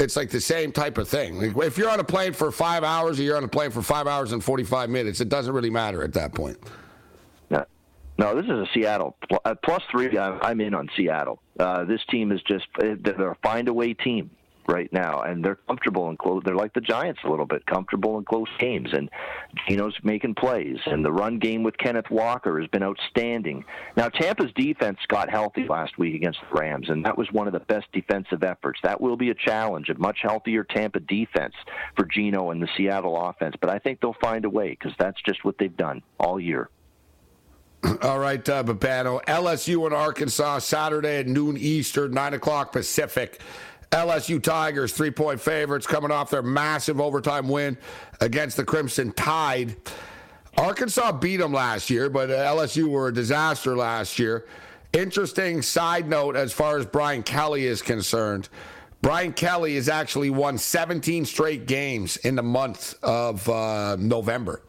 it's 0.02 0.16
like 0.16 0.30
the 0.30 0.42
same 0.42 0.72
type 0.72 0.98
of 0.98 1.08
thing. 1.08 1.54
Like 1.54 1.66
if 1.66 1.78
you're 1.78 1.90
on 1.90 2.00
a 2.00 2.04
plane 2.04 2.34
for 2.34 2.52
five 2.52 2.84
hours 2.84 3.20
or 3.20 3.24
you're 3.24 3.38
on 3.38 3.44
a 3.44 3.48
plane 3.48 3.72
for 3.72 3.82
five 3.82 4.08
hours 4.08 4.32
and 4.34 4.44
45 4.44 4.90
minutes, 4.90 5.22
it 5.22 5.30
doesn't 5.30 5.54
really 5.54 5.70
matter 5.70 6.04
at 6.04 6.14
that 6.14 6.34
point. 6.34 6.58
No, 8.22 8.36
this 8.36 8.46
is 8.46 8.52
a 8.52 8.68
Seattle 8.72 9.16
uh, 9.46 9.56
plus 9.66 9.82
three. 9.90 10.16
I'm, 10.16 10.38
I'm 10.44 10.62
in 10.62 10.76
on 10.76 10.88
Seattle. 10.96 11.42
Uh, 11.60 11.86
this 11.86 12.02
team 12.12 12.32
is 12.32 12.40
just 12.44 12.68
uh, 12.80 12.94
they're 13.00 13.32
a 13.32 13.38
find 13.42 13.68
a 13.68 13.74
way 13.74 13.96
team 13.96 14.30
right 14.72 14.92
now, 14.94 15.22
and 15.22 15.44
they're 15.44 15.60
comfortable 15.68 16.10
and 16.10 16.18
close. 16.18 16.42
They're 16.46 16.56
like 16.56 16.74
the 16.74 16.82
Giants 16.82 17.20
a 17.24 17.30
little 17.30 17.46
bit, 17.46 17.66
comfortable 17.66 18.18
in 18.18 18.26
close 18.26 18.48
games, 18.58 18.90
and 18.94 19.10
Geno's 19.68 19.98
making 20.04 20.36
plays, 20.36 20.78
and 20.86 21.04
the 21.04 21.12
run 21.12 21.40
game 21.40 21.64
with 21.64 21.78
Kenneth 21.78 22.10
Walker 22.10 22.60
has 22.60 22.70
been 22.70 22.84
outstanding. 22.84 23.66
Now 23.96 24.10
Tampa's 24.10 24.52
defense 24.56 24.98
got 25.08 25.30
healthy 25.30 25.68
last 25.68 25.98
week 25.98 26.16
against 26.16 26.40
the 26.42 26.60
Rams, 26.60 26.90
and 26.90 27.06
that 27.06 27.18
was 27.18 27.32
one 27.32 27.48
of 27.48 27.54
the 27.54 27.60
best 27.60 27.88
defensive 27.92 28.44
efforts. 28.44 28.80
That 28.84 29.00
will 29.00 29.18
be 29.18 29.30
a 29.30 29.36
challenge, 29.36 29.90
a 29.90 29.98
much 30.00 30.20
healthier 30.22 30.64
Tampa 30.64 31.00
defense 31.00 31.54
for 31.96 32.06
Gino 32.06 32.52
and 32.52 32.62
the 32.62 32.70
Seattle 32.78 33.22
offense, 33.22 33.56
but 33.60 33.70
I 33.70 33.80
think 33.80 34.00
they'll 34.00 34.16
find 34.22 34.46
a 34.46 34.50
way 34.50 34.70
because 34.70 34.94
that's 34.98 35.22
just 35.22 35.44
what 35.44 35.58
they've 35.58 35.76
done 35.76 36.02
all 36.20 36.40
year. 36.40 36.70
All 38.04 38.20
right, 38.20 38.48
uh, 38.48 38.64
Babano. 38.64 39.24
LSU 39.26 39.86
and 39.86 39.96
Arkansas 39.96 40.60
Saturday 40.60 41.18
at 41.18 41.28
noon 41.28 41.58
Eastern, 41.58 42.12
nine 42.12 42.36
o'clock 42.36 42.72
Pacific. 42.72 43.42
LSU 43.92 44.42
Tigers 44.42 44.94
three 44.94 45.12
point 45.12 45.40
favorites 45.40 45.86
coming 45.86 46.12
off 46.12 46.30
their 46.30 46.42
massive 46.42 47.02
overtime 47.02 47.50
win 47.50 47.78
against 48.22 48.58
the 48.58 48.64
Crimson 48.64 49.12
Tide. 49.12 49.76
Arkansas 50.58 51.12
beat 51.14 51.38
them 51.38 51.54
last 51.54 51.90
year, 51.90 52.10
but 52.10 52.30
LSU 52.30 52.88
were 52.88 53.10
a 53.10 53.14
disaster 53.14 53.76
last 53.76 54.20
year. 54.20 54.46
Interesting 54.94 55.62
side 55.62 56.08
note 56.08 56.36
as 56.36 56.52
far 56.52 56.78
as 56.78 56.86
Brian 56.86 57.24
Kelly 57.24 57.66
is 57.66 57.82
concerned. 57.82 58.50
Brian 59.02 59.34
Kelly 59.34 59.76
has 59.76 59.90
actually 59.90 60.30
won 60.30 60.58
17 60.58 61.26
straight 61.26 61.66
games 61.66 62.18
in 62.18 62.36
the 62.36 62.44
month 62.44 62.96
of 63.04 63.48
uh, 63.50 63.96
November. 63.98 64.62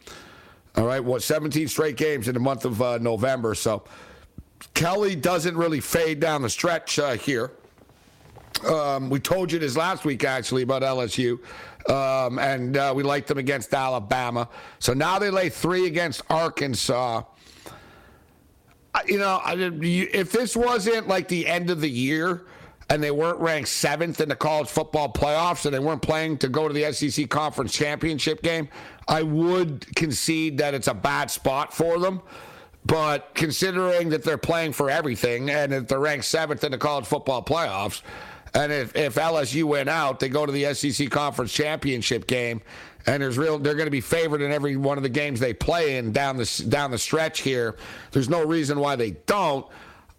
All 0.77 0.87
right, 0.87 1.05
what 1.05 1.23
17 1.23 1.68
straight 1.68 1.97
games 1.97 2.29
in 2.29 2.35
the 2.35 2.41
month 2.41 2.64
of 2.64 2.81
uh, 2.81 2.99
November. 2.99 3.55
So 3.55 3.85
Kelly 4.75 5.14
doesn't 5.14 5.57
really 5.57 5.81
fade 5.81 6.18
down 6.18 6.43
the 6.43 6.51
stretch 6.51 6.99
uh, 6.99 7.12
here. 7.14 7.53
Um, 8.67 9.11
we 9.11 9.19
told 9.19 9.51
you 9.51 9.59
this 9.59 9.77
last 9.77 10.05
week 10.05 10.25
actually 10.25 10.63
about 10.63 10.83
LSU, 10.83 11.39
um, 11.91 12.39
and 12.39 12.77
uh, 12.77 12.93
we 12.95 13.03
liked 13.03 13.29
them 13.29 13.39
against 13.39 13.75
Alabama. 13.75 14.49
So 14.79 14.93
now 14.93 15.19
they 15.19 15.31
lay 15.31 15.49
three 15.49 15.87
against 15.87 16.23
Arkansas. 16.31 17.23
You 19.07 19.19
know, 19.19 19.41
if 19.47 20.33
this 20.33 20.55
wasn't 20.55 21.09
like 21.09 21.29
the 21.29 21.47
end 21.47 21.71
of 21.71 21.81
the 21.81 21.89
year 21.89 22.45
and 22.91 23.03
they 23.03 23.11
weren't 23.11 23.41
ranked 23.41 23.71
seventh 23.71 24.21
in 24.21 24.29
the 24.29 24.37
college 24.37 24.69
football 24.69 25.11
playoffs 25.11 25.65
and 25.65 25.75
they 25.75 25.79
weren't 25.79 26.03
playing 26.03 26.37
to 26.39 26.49
go 26.49 26.69
to 26.69 26.75
the 26.75 26.93
SEC 26.93 27.29
conference 27.31 27.73
championship 27.73 28.43
game, 28.43 28.69
I 29.09 29.23
would 29.23 29.87
concede 29.97 30.59
that 30.59 30.75
it's 30.75 30.89
a 30.89 30.95
bad 30.95 31.31
spot 31.31 31.73
for 31.73 31.99
them. 31.99 32.21
But 32.85 33.31
considering 33.35 34.11
that 34.11 34.25
they're 34.25 34.37
playing 34.37 34.73
for 34.73 34.91
everything 34.91 35.51
and 35.51 35.73
that 35.73 35.89
they're 35.89 36.01
ranked 36.01 36.27
seventh 36.27 36.65
in 36.65 36.73
the 36.73 36.79
college 36.79 37.07
football 37.07 37.43
playoffs, 37.43 38.03
and 38.55 38.70
if, 38.72 38.94
if 38.94 39.14
LSU 39.14 39.64
went 39.64 39.88
out, 39.88 40.20
they 40.20 40.28
go 40.28 40.44
to 40.44 40.53
the 40.53 40.74
SEC 40.74 41.11
conference 41.11 41.53
championship 41.53 42.26
game, 42.26 42.61
and 43.07 43.22
there's 43.22 43.38
real 43.38 43.59
they're 43.59 43.74
going 43.74 43.86
to 43.86 43.90
be 43.90 44.00
favored 44.00 44.42
in 44.42 44.53
every 44.53 44.76
one 44.76 44.96
of 44.96 45.03
the 45.03 45.09
games 45.09 45.40
they 45.40 45.55
play 45.55 45.96
in 45.96 46.12
down 46.12 46.36
the 46.36 46.64
down 46.68 46.90
the 46.90 46.98
stretch 46.98 47.40
here. 47.40 47.76
There's 48.11 48.28
no 48.28 48.44
reason 48.44 48.78
why 48.78 48.96
they 48.96 49.12
don't. 49.26 49.66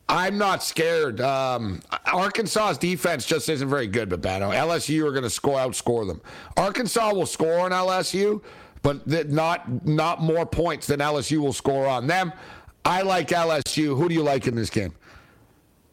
I'm 0.10 0.38
not 0.38 0.64
scared. 0.64 1.22
Um, 1.22 1.82
Arkansas's 2.12 2.78
defense 2.78 3.26
just 3.26 3.48
isn't 3.48 3.70
very 3.70 3.88
good, 3.88 4.10
but 4.10 4.22
Babano. 4.22 4.54
LSU 4.54 5.06
are 5.06 5.12
going 5.12 5.24
to 5.24 5.30
score 5.30 5.58
outscore 5.58 6.06
them. 6.06 6.22
Arkansas 6.58 7.14
will 7.14 7.26
score 7.26 7.60
on 7.60 7.72
LSU, 7.72 8.44
but 8.82 9.08
th- 9.10 9.28
not 9.28 9.86
not 9.86 10.22
more 10.22 10.46
points 10.46 10.88
than 10.88 11.00
LSU 11.00 11.38
will 11.38 11.54
score 11.54 11.88
on 11.88 12.08
them. 12.08 12.34
I 12.86 13.04
like 13.04 13.30
LSU. 13.30 13.98
Who 13.98 14.10
do 14.10 14.16
you 14.16 14.24
like 14.24 14.48
in 14.48 14.56
this 14.56 14.70
game? 14.70 14.94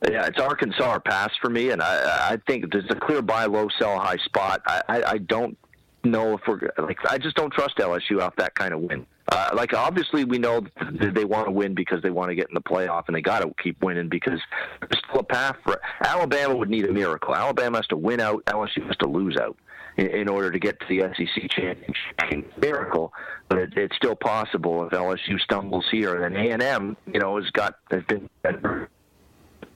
Yeah, 0.09 0.27
it's 0.27 0.41
Arkansas 0.41 0.95
or 0.95 1.01
pass 1.01 1.31
for 1.43 1.51
me, 1.51 1.71
and 1.71 1.83
I, 1.83 2.33
I 2.33 2.39
think 2.47 2.73
there's 2.73 2.89
a 2.89 2.95
clear 2.95 3.21
buy 3.21 3.45
low, 3.45 3.69
sell 3.79 3.99
high 3.99 4.17
spot. 4.17 4.63
I, 4.67 4.83
I, 4.89 5.03
I 5.13 5.19
don't 5.19 5.59
know 6.05 6.35
if 6.35 6.41
we're 6.49 6.59
like 6.79 6.99
I 7.11 7.19
just 7.19 7.37
don't 7.37 7.53
trust 7.53 7.77
LSU 7.77 8.21
off 8.23 8.35
that 8.37 8.55
kind 8.55 8.73
of 8.73 8.81
win. 8.81 9.07
Uh, 9.31 9.51
like 9.55 9.75
obviously 9.75 10.25
we 10.25 10.39
know 10.39 10.61
that 10.99 11.15
they 11.15 11.25
want 11.25 11.47
to 11.47 11.53
win 11.53 11.75
because 11.75 12.03
they 12.03 12.11
want 12.11 12.31
to 12.31 12.35
get 12.35 12.49
in 12.49 12.55
the 12.55 12.63
playoff, 12.63 13.05
and 13.07 13.17
they 13.17 13.21
got 13.21 13.41
to 13.41 13.53
keep 13.63 13.83
winning 13.83 14.09
because 14.09 14.41
there's 14.81 15.03
still 15.09 15.21
a 15.21 15.25
path 15.25 15.57
for 15.65 15.79
Alabama 16.03 16.57
would 16.57 16.71
need 16.71 16.87
a 16.87 16.93
miracle. 16.93 17.35
Alabama 17.35 17.79
has 17.79 17.87
to 17.89 17.97
win 17.97 18.21
out. 18.21 18.45
LSU 18.47 18.87
has 18.87 18.97
to 18.99 19.07
lose 19.07 19.37
out 19.37 19.57
in, 19.99 20.07
in 20.07 20.29
order 20.29 20.51
to 20.51 20.59
get 20.59 20.81
to 20.81 20.87
the 20.89 21.01
SEC 21.15 21.51
championship. 21.51 22.59
Miracle, 22.61 23.13
but 23.49 23.59
it, 23.59 23.73
it's 23.77 23.97
still 23.97 24.17
possible 24.17 24.85
if 24.87 24.93
LSU 24.93 25.39
stumbles 25.41 25.87
here. 25.91 26.23
And 26.23 26.35
then 26.35 26.47
A 26.47 26.51
and 26.51 26.63
M, 26.63 26.97
you 27.13 27.21
know, 27.21 27.37
has 27.37 27.51
got 27.51 27.77
has 27.91 28.03
been 28.05 28.29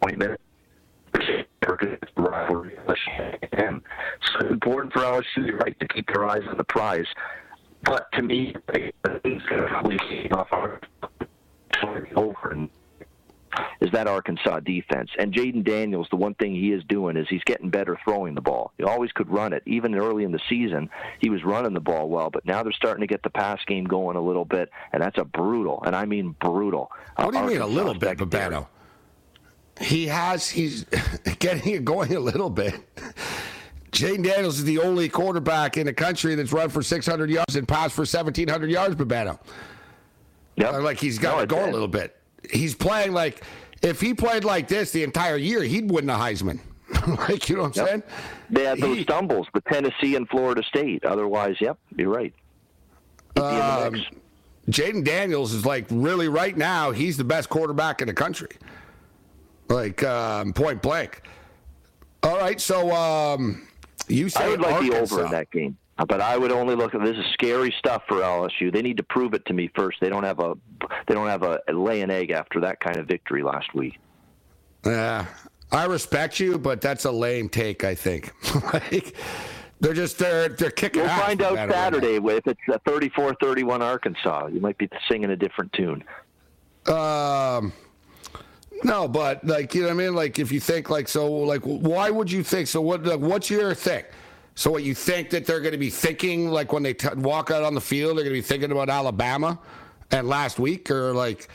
appointment. 0.05 0.40
rivalry. 2.16 2.76
And 3.52 3.80
so 4.26 4.38
it's 4.40 4.50
important 4.50 4.92
for 4.92 5.00
LSU, 5.00 5.46
you're 5.46 5.57
right, 5.59 5.78
to 5.80 5.88
keep 5.88 6.07
their 6.12 6.28
eyes 6.28 6.42
on 6.48 6.57
the 6.57 6.64
prize. 6.64 7.07
But 7.82 8.11
to 8.12 8.22
me, 8.22 8.55
it's 8.74 8.96
going 9.46 9.62
to 9.62 9.66
probably 9.68 9.98
keep 10.09 10.34
off 10.34 10.48
our 10.52 10.80
over 12.16 12.50
and 12.52 12.70
is 13.80 13.90
that 13.92 14.09
Arkansas 14.09 14.61
defense. 14.61 15.11
And 15.18 15.32
Jayden 15.32 15.64
Daniels, 15.64 16.09
the 16.11 16.16
one 16.16 16.34
thing 16.34 16.55
he 16.55 16.72
is 16.72 16.82
doing 16.88 17.16
is 17.16 17.26
he's 17.28 17.44
getting 17.44 17.70
better 17.70 17.96
throwing 18.05 18.34
the 18.34 18.40
ball. 18.40 18.72
He 18.78 18.84
always 18.84 19.12
could 19.12 19.30
run 19.30 19.52
it. 19.52 19.62
Even 19.66 19.94
early 19.94 20.24
in 20.24 20.32
the 20.32 20.40
season, 20.48 20.90
he 21.20 21.30
was 21.30 21.44
running 21.44 21.72
the 21.72 21.80
ball 21.80 22.09
well, 22.09 22.30
but 22.30 22.44
now 22.44 22.62
they're 22.62 22.72
starting 22.72 23.02
to 23.02 23.07
get 23.07 23.22
the 23.22 23.30
pass 23.30 23.61
game 23.66 23.84
going 23.84 24.16
a 24.16 24.20
little 24.20 24.44
bit, 24.44 24.70
and 24.92 25.02
that's 25.02 25.18
a 25.18 25.24
brutal, 25.24 25.82
and 25.86 25.94
I 25.94 26.05
mean 26.05 26.34
brutal. 26.40 26.90
What 27.16 27.32
do 27.32 27.38
you 27.38 27.44
uh, 27.44 27.46
mean 27.46 27.61
a 27.61 27.66
little 27.66 27.94
bit, 27.94 28.18
secondary. 28.18 28.55
Babano? 28.55 28.66
He 29.81 30.07
has, 30.07 30.49
he's 30.49 30.85
getting 31.39 31.72
it 31.75 31.85
going 31.85 32.14
a 32.14 32.20
little 32.20 32.51
bit. 32.51 32.75
Jayden 33.93 34.25
Daniels 34.25 34.59
is 34.59 34.64
the 34.64 34.79
only 34.81 35.09
quarterback 35.09 35.77
in 35.77 35.87
the 35.87 35.93
country 35.93 36.35
that's 36.35 36.53
run 36.53 36.68
for 36.68 36.83
600 36.83 37.31
yards 37.31 37.57
and 37.57 37.66
passed 37.66 37.95
for 37.95 38.01
1,700 38.03 38.70
yards, 38.70 38.95
Babano. 38.97 39.39
Yep. 40.57 40.83
Like 40.83 40.99
he's 40.99 41.18
got 41.18 41.37
No, 41.37 41.43
it's- 41.43 41.59
going 41.59 41.70
a 41.70 41.72
little 41.72 41.89
bit. 41.89 42.16
He's 42.53 42.75
playing 42.75 43.12
like, 43.12 43.43
if 43.83 44.01
he 44.01 44.12
played 44.14 44.45
like 44.45 44.68
this 44.68 44.91
the 44.93 45.03
entire 45.03 45.37
year, 45.37 45.62
he'd 45.62 45.91
win 45.91 46.07
the 46.07 46.12
Heisman. 46.12 46.61
like, 47.29 47.49
you 47.49 47.57
know 47.57 47.62
what 47.62 47.79
I'm 47.79 47.87
Yep. 47.87 47.89
saying? 47.89 48.03
They 48.51 48.64
had 48.64 48.79
those 48.79 48.99
He- 48.99 49.03
stumbles 49.05 49.47
with 49.55 49.64
Tennessee 49.64 50.14
and 50.16 50.29
Florida 50.29 50.62
State. 50.62 51.05
Otherwise, 51.05 51.57
yep, 51.61 51.79
you're 51.97 52.11
right. 52.11 52.33
He'd 53.35 53.41
be 53.41 53.47
in 53.47 53.55
the 53.57 53.87
Um. 53.87 54.03
Jayden 54.70 55.05
Daniels 55.05 55.53
is 55.53 55.66
like 55.66 55.87
really 55.91 56.29
right 56.29 56.57
now. 56.57 56.91
He's 56.91 57.16
the 57.16 57.25
best 57.25 57.49
quarterback 57.51 58.01
in 58.01 58.09
the 58.09 58.14
country, 58.14 58.49
like 59.75 60.03
um, 60.05 60.53
point 60.53 60.81
blank. 60.81 61.22
All 62.22 62.39
right, 62.39 62.61
so 62.61 62.91
um, 62.93 63.66
you 64.09 64.29
say 64.29 64.45
I 64.45 64.49
would 64.49 64.61
like 64.61 64.81
the 64.89 64.99
over 64.99 65.25
in 65.25 65.31
that 65.33 65.51
game, 65.51 65.77
but 66.09 66.20
I 66.20 66.39
would 66.39 66.53
only 66.53 66.75
look 66.75 66.95
at 66.95 67.03
this 67.03 67.16
is 67.18 67.25
scary 67.35 67.75
stuff 67.79 68.03
for 68.09 68.16
LSU. 68.16 68.72
They 68.72 68.81
need 68.81 68.97
to 68.97 69.03
prove 69.03 69.35
it 69.35 69.45
to 69.47 69.53
me 69.53 69.70
first. 69.75 69.99
They 70.01 70.09
don't 70.09 70.25
have 70.25 70.39
a 70.39 70.55
they 71.07 71.14
don't 71.14 71.29
have 71.29 71.43
a, 71.43 71.61
lay 71.70 72.01
an 72.01 72.11
egg 72.11 72.31
after 72.31 72.61
that 72.61 72.81
kind 72.81 72.97
of 72.97 73.07
victory 73.07 73.43
last 73.43 73.75
week. 73.75 73.99
Yeah, 74.87 75.27
I 75.70 75.85
respect 75.85 76.41
you, 76.41 76.57
but 76.57 76.81
that's 76.81 77.05
a 77.05 77.12
lame 77.12 77.49
take. 77.49 77.85
I 77.85 77.95
think. 77.95 78.33
like 78.72 79.14
they're 79.81 79.93
just 79.93 80.18
they're 80.18 80.49
they're 80.49 80.70
kicking. 80.70 81.03
We'll 81.03 81.11
find 81.11 81.43
out. 81.43 81.57
Saturday 81.70 82.16
if 82.16 82.47
it's 82.47 82.61
a 82.68 82.79
34-31 82.89 83.81
Arkansas. 83.81 84.47
You 84.47 84.61
might 84.61 84.79
be 84.79 84.89
singing 85.11 85.31
a 85.31 85.37
different 85.37 85.72
tune. 85.75 86.05
Um, 86.87 87.72
no, 88.83 89.07
but 89.09 89.45
like 89.47 89.75
you 89.75 89.83
know 89.83 89.89
what 89.89 89.95
I 89.95 89.97
mean. 89.97 90.14
Like 90.14 90.39
if 90.39 90.51
you 90.51 90.61
think 90.61 90.91
like 90.91 91.09
so, 91.09 91.31
like 91.33 91.62
why 91.62 92.11
would 92.11 92.31
you 92.31 92.43
think 92.43 92.68
so? 92.68 92.81
What 92.81 93.05
like, 93.05 93.20
what's 93.20 93.51
your 93.51 93.75
thing? 93.75 94.05
So 94.57 94.70
what 94.70 94.83
you 94.85 94.95
think 94.95 95.31
that 95.31 95.47
they're 95.47 95.61
going 95.61 95.72
to 95.72 95.79
be 95.79 95.91
thinking 95.91 96.49
like 96.49 96.72
when 96.72 96.83
they 96.83 96.95
t- 96.95 97.09
walk 97.16 97.51
out 97.51 97.62
on 97.64 97.75
the 97.75 97.81
field, 97.81 98.16
they're 98.16 98.25
going 98.25 98.35
to 98.35 98.41
be 98.41 98.47
thinking 98.47 98.70
about 98.72 98.89
Alabama 98.89 99.59
and 100.11 100.29
last 100.29 100.59
week, 100.59 100.91
or 100.91 101.12
like 101.12 101.49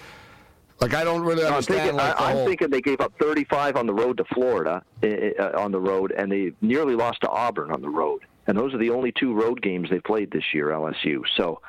like 0.82 0.94
I 0.94 1.04
don't 1.04 1.22
really 1.22 1.44
I'm 1.46 1.54
understand. 1.54 1.80
thinking, 1.82 1.98
like, 1.98 2.20
I, 2.20 2.30
I'm 2.30 2.36
whole- 2.38 2.46
thinking 2.48 2.70
they 2.70 2.82
gave 2.82 3.00
up 3.02 3.14
35 3.20 3.76
on 3.76 3.86
the 3.86 3.94
road 3.94 4.18
to 4.18 4.24
Florida 4.34 4.82
uh, 5.04 5.52
on 5.58 5.72
the 5.72 5.80
road, 5.80 6.12
and 6.12 6.32
they 6.32 6.54
nearly 6.62 6.96
lost 6.96 7.22
to 7.22 7.30
Auburn 7.30 7.72
on 7.72 7.82
the 7.82 7.90
road. 7.90 8.22
and 8.48 8.58
those 8.58 8.74
are 8.74 8.78
the 8.80 8.90
only 8.90 9.12
two 9.12 9.34
road 9.34 9.62
games 9.62 9.90
they 9.90 10.00
played 10.00 10.32
this 10.32 10.44
year, 10.54 10.68
LSU. 10.70 11.22
So 11.38 11.62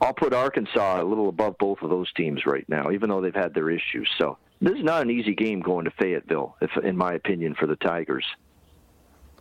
I'll 0.00 0.14
put 0.14 0.32
Arkansas 0.32 1.02
a 1.02 1.04
little 1.04 1.28
above 1.28 1.58
both 1.58 1.82
of 1.82 1.90
those 1.90 2.10
teams 2.14 2.46
right 2.46 2.66
now, 2.68 2.90
even 2.90 3.10
though 3.10 3.20
they've 3.20 3.34
had 3.34 3.52
their 3.52 3.68
issues. 3.70 4.08
So 4.18 4.38
this 4.60 4.74
is 4.74 4.84
not 4.84 5.02
an 5.02 5.10
easy 5.10 5.34
game 5.34 5.60
going 5.60 5.84
to 5.86 5.90
Fayetteville, 5.92 6.56
if, 6.60 6.70
in 6.84 6.96
my 6.96 7.14
opinion, 7.14 7.54
for 7.54 7.66
the 7.66 7.76
Tigers. 7.76 8.24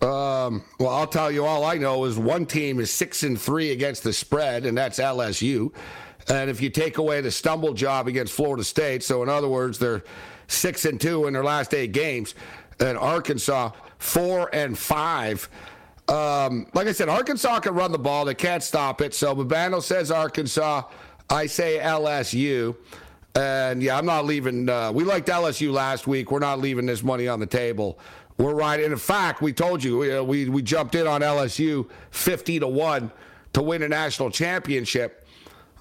Um, 0.01 0.63
well, 0.79 0.89
I'll 0.89 1.07
tell 1.07 1.29
you. 1.29 1.45
All 1.45 1.65
I 1.65 1.75
know 1.75 2.05
is 2.05 2.17
one 2.17 2.45
team 2.45 2.79
is 2.79 2.89
six 2.89 3.23
and 3.23 3.39
three 3.39 3.71
against 3.71 4.03
the 4.03 4.13
spread, 4.13 4.65
and 4.65 4.77
that's 4.77 4.97
LSU. 4.97 5.73
And 6.29 6.49
if 6.49 6.61
you 6.61 6.69
take 6.69 6.99
away 6.99 7.21
the 7.21 7.31
stumble 7.31 7.73
job 7.73 8.07
against 8.07 8.33
Florida 8.33 8.63
State, 8.63 9.03
so 9.03 9.23
in 9.23 9.29
other 9.29 9.49
words, 9.49 9.77
they're 9.77 10.03
six 10.47 10.85
and 10.85 11.01
two 11.01 11.27
in 11.27 11.33
their 11.33 11.43
last 11.43 11.73
eight 11.73 11.91
games, 11.91 12.35
and 12.79 12.97
Arkansas 12.97 13.71
four 13.97 14.49
and 14.53 14.77
five. 14.77 15.49
Um, 16.07 16.67
like 16.73 16.87
I 16.87 16.93
said, 16.93 17.09
Arkansas 17.09 17.59
can 17.59 17.73
run 17.73 17.91
the 17.91 17.99
ball; 17.99 18.23
they 18.23 18.35
can't 18.35 18.63
stop 18.63 19.01
it. 19.01 19.13
So 19.13 19.35
Babano 19.35 19.81
says 19.81 20.11
Arkansas. 20.11 20.83
I 21.29 21.45
say 21.45 21.77
LSU. 21.79 22.75
And 23.35 23.81
yeah, 23.81 23.97
I'm 23.97 24.05
not 24.05 24.25
leaving. 24.25 24.67
Uh, 24.67 24.91
we 24.91 25.03
liked 25.03 25.27
LSU 25.27 25.71
last 25.71 26.07
week. 26.07 26.31
We're 26.31 26.39
not 26.39 26.59
leaving 26.59 26.85
this 26.85 27.03
money 27.03 27.27
on 27.27 27.39
the 27.39 27.45
table. 27.45 27.99
We're 28.37 28.53
right. 28.53 28.79
In 28.79 28.95
fact, 28.97 29.41
we 29.41 29.53
told 29.53 29.83
you 29.83 29.99
we, 29.99 30.15
uh, 30.15 30.23
we, 30.23 30.49
we 30.49 30.61
jumped 30.61 30.95
in 30.95 31.07
on 31.07 31.21
LSU 31.21 31.89
50 32.11 32.59
to 32.59 32.67
one 32.67 33.11
to 33.53 33.61
win 33.61 33.83
a 33.83 33.89
national 33.89 34.31
championship. 34.31 35.27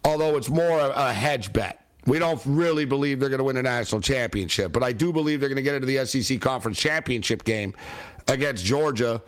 Although 0.05 0.37
it's 0.37 0.49
more 0.49 0.79
a 0.81 1.13
hedge 1.13 1.53
bet. 1.53 1.85
We 2.07 2.19
don't 2.19 2.41
really 2.47 2.85
believe 2.87 3.21
they're 3.21 3.29
going 3.29 3.39
to 3.39 3.45
win 3.45 3.59
a 3.59 3.63
national 3.63 4.01
championship, 4.01 4.73
but 4.73 4.83
I 4.83 4.93
do 4.93 5.13
believe 5.13 5.41
they're 5.41 5.51
going 5.51 5.57
to 5.57 5.63
get 5.63 5.75
into 5.75 5.87
the 5.87 6.07
SEC 6.07 6.41
conference 6.41 6.79
championship 6.79 7.45
game 7.45 7.75
against 8.29 8.65
Georgia. 8.65 9.21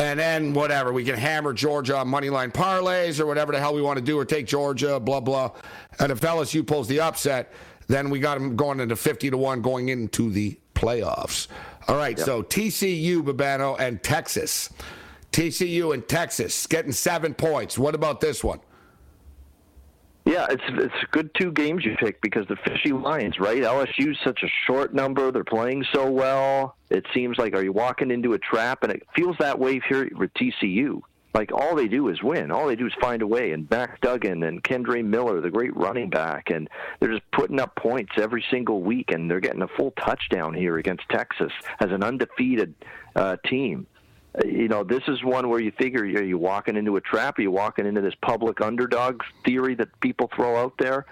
And 0.00 0.18
then 0.18 0.54
whatever, 0.54 0.94
we 0.94 1.04
can 1.04 1.14
hammer 1.16 1.52
Georgia 1.52 1.98
on 1.98 2.08
money 2.08 2.30
line 2.30 2.50
parlays 2.50 3.20
or 3.20 3.26
whatever 3.26 3.52
the 3.52 3.58
hell 3.58 3.74
we 3.74 3.82
want 3.82 3.98
to 3.98 4.04
do, 4.04 4.18
or 4.18 4.24
take 4.24 4.46
Georgia, 4.46 4.98
blah 4.98 5.20
blah. 5.20 5.50
And 5.98 6.10
if 6.10 6.20
LSU 6.20 6.66
pulls 6.66 6.88
the 6.88 7.00
upset, 7.00 7.52
then 7.86 8.08
we 8.08 8.18
got 8.18 8.38
them 8.38 8.56
going 8.56 8.80
into 8.80 8.96
fifty 8.96 9.28
to 9.28 9.36
one 9.36 9.60
going 9.60 9.90
into 9.90 10.30
the 10.30 10.58
playoffs. 10.74 11.48
All 11.86 11.96
right, 11.96 12.16
yep. 12.16 12.24
so 12.24 12.42
TCU, 12.42 13.22
Babano, 13.22 13.78
and 13.78 14.02
Texas. 14.02 14.70
TCU 15.32 15.92
and 15.92 16.08
Texas 16.08 16.66
getting 16.66 16.92
seven 16.92 17.34
points. 17.34 17.78
What 17.78 17.94
about 17.94 18.20
this 18.20 18.42
one? 18.42 18.60
Yeah, 20.24 20.46
it's 20.50 20.62
it's 20.68 20.94
good 21.12 21.30
two 21.34 21.50
games 21.50 21.84
you 21.84 21.96
pick 21.98 22.20
because 22.20 22.46
the 22.46 22.56
fishy 22.56 22.92
lines, 22.92 23.38
right? 23.38 23.62
LSU's 23.62 24.18
such 24.22 24.42
a 24.42 24.48
short 24.66 24.94
number. 24.94 25.32
They're 25.32 25.44
playing 25.44 25.84
so 25.94 26.10
well. 26.10 26.76
It 26.90 27.06
seems 27.14 27.38
like 27.38 27.54
are 27.54 27.64
you 27.64 27.72
walking 27.72 28.10
into 28.10 28.34
a 28.34 28.38
trap? 28.38 28.82
And 28.82 28.92
it 28.92 29.02
feels 29.16 29.36
that 29.38 29.58
way 29.58 29.80
here 29.88 30.10
with 30.16 30.32
TCU. 30.34 31.00
Like 31.32 31.52
all 31.52 31.74
they 31.74 31.88
do 31.88 32.08
is 32.08 32.22
win. 32.22 32.50
All 32.50 32.66
they 32.66 32.76
do 32.76 32.86
is 32.86 32.92
find 33.00 33.22
a 33.22 33.26
way. 33.26 33.52
And 33.52 33.70
Max 33.70 33.98
Duggan 34.02 34.42
and 34.42 34.62
Kendre 34.62 35.04
Miller, 35.04 35.40
the 35.40 35.50
great 35.50 35.74
running 35.76 36.10
back, 36.10 36.50
and 36.50 36.68
they're 36.98 37.12
just 37.12 37.30
putting 37.32 37.60
up 37.60 37.74
points 37.76 38.12
every 38.16 38.44
single 38.50 38.82
week. 38.82 39.12
And 39.12 39.30
they're 39.30 39.40
getting 39.40 39.62
a 39.62 39.68
full 39.68 39.92
touchdown 39.92 40.52
here 40.52 40.76
against 40.78 41.04
Texas 41.08 41.52
as 41.80 41.90
an 41.92 42.02
undefeated 42.02 42.74
uh, 43.16 43.36
team 43.46 43.86
you 44.44 44.68
know, 44.68 44.84
this 44.84 45.02
is 45.08 45.22
one 45.24 45.48
where 45.48 45.60
you 45.60 45.72
figure 45.72 46.02
are 46.02 46.22
you 46.22 46.38
walking 46.38 46.76
into 46.76 46.96
a 46.96 47.00
trap? 47.00 47.38
Are 47.38 47.42
you 47.42 47.50
walking 47.50 47.86
into 47.86 48.00
this 48.00 48.14
public 48.22 48.60
underdog 48.60 49.22
theory 49.44 49.74
that 49.76 49.88
people 50.00 50.30
throw 50.34 50.56
out 50.56 50.74
there? 50.78 51.06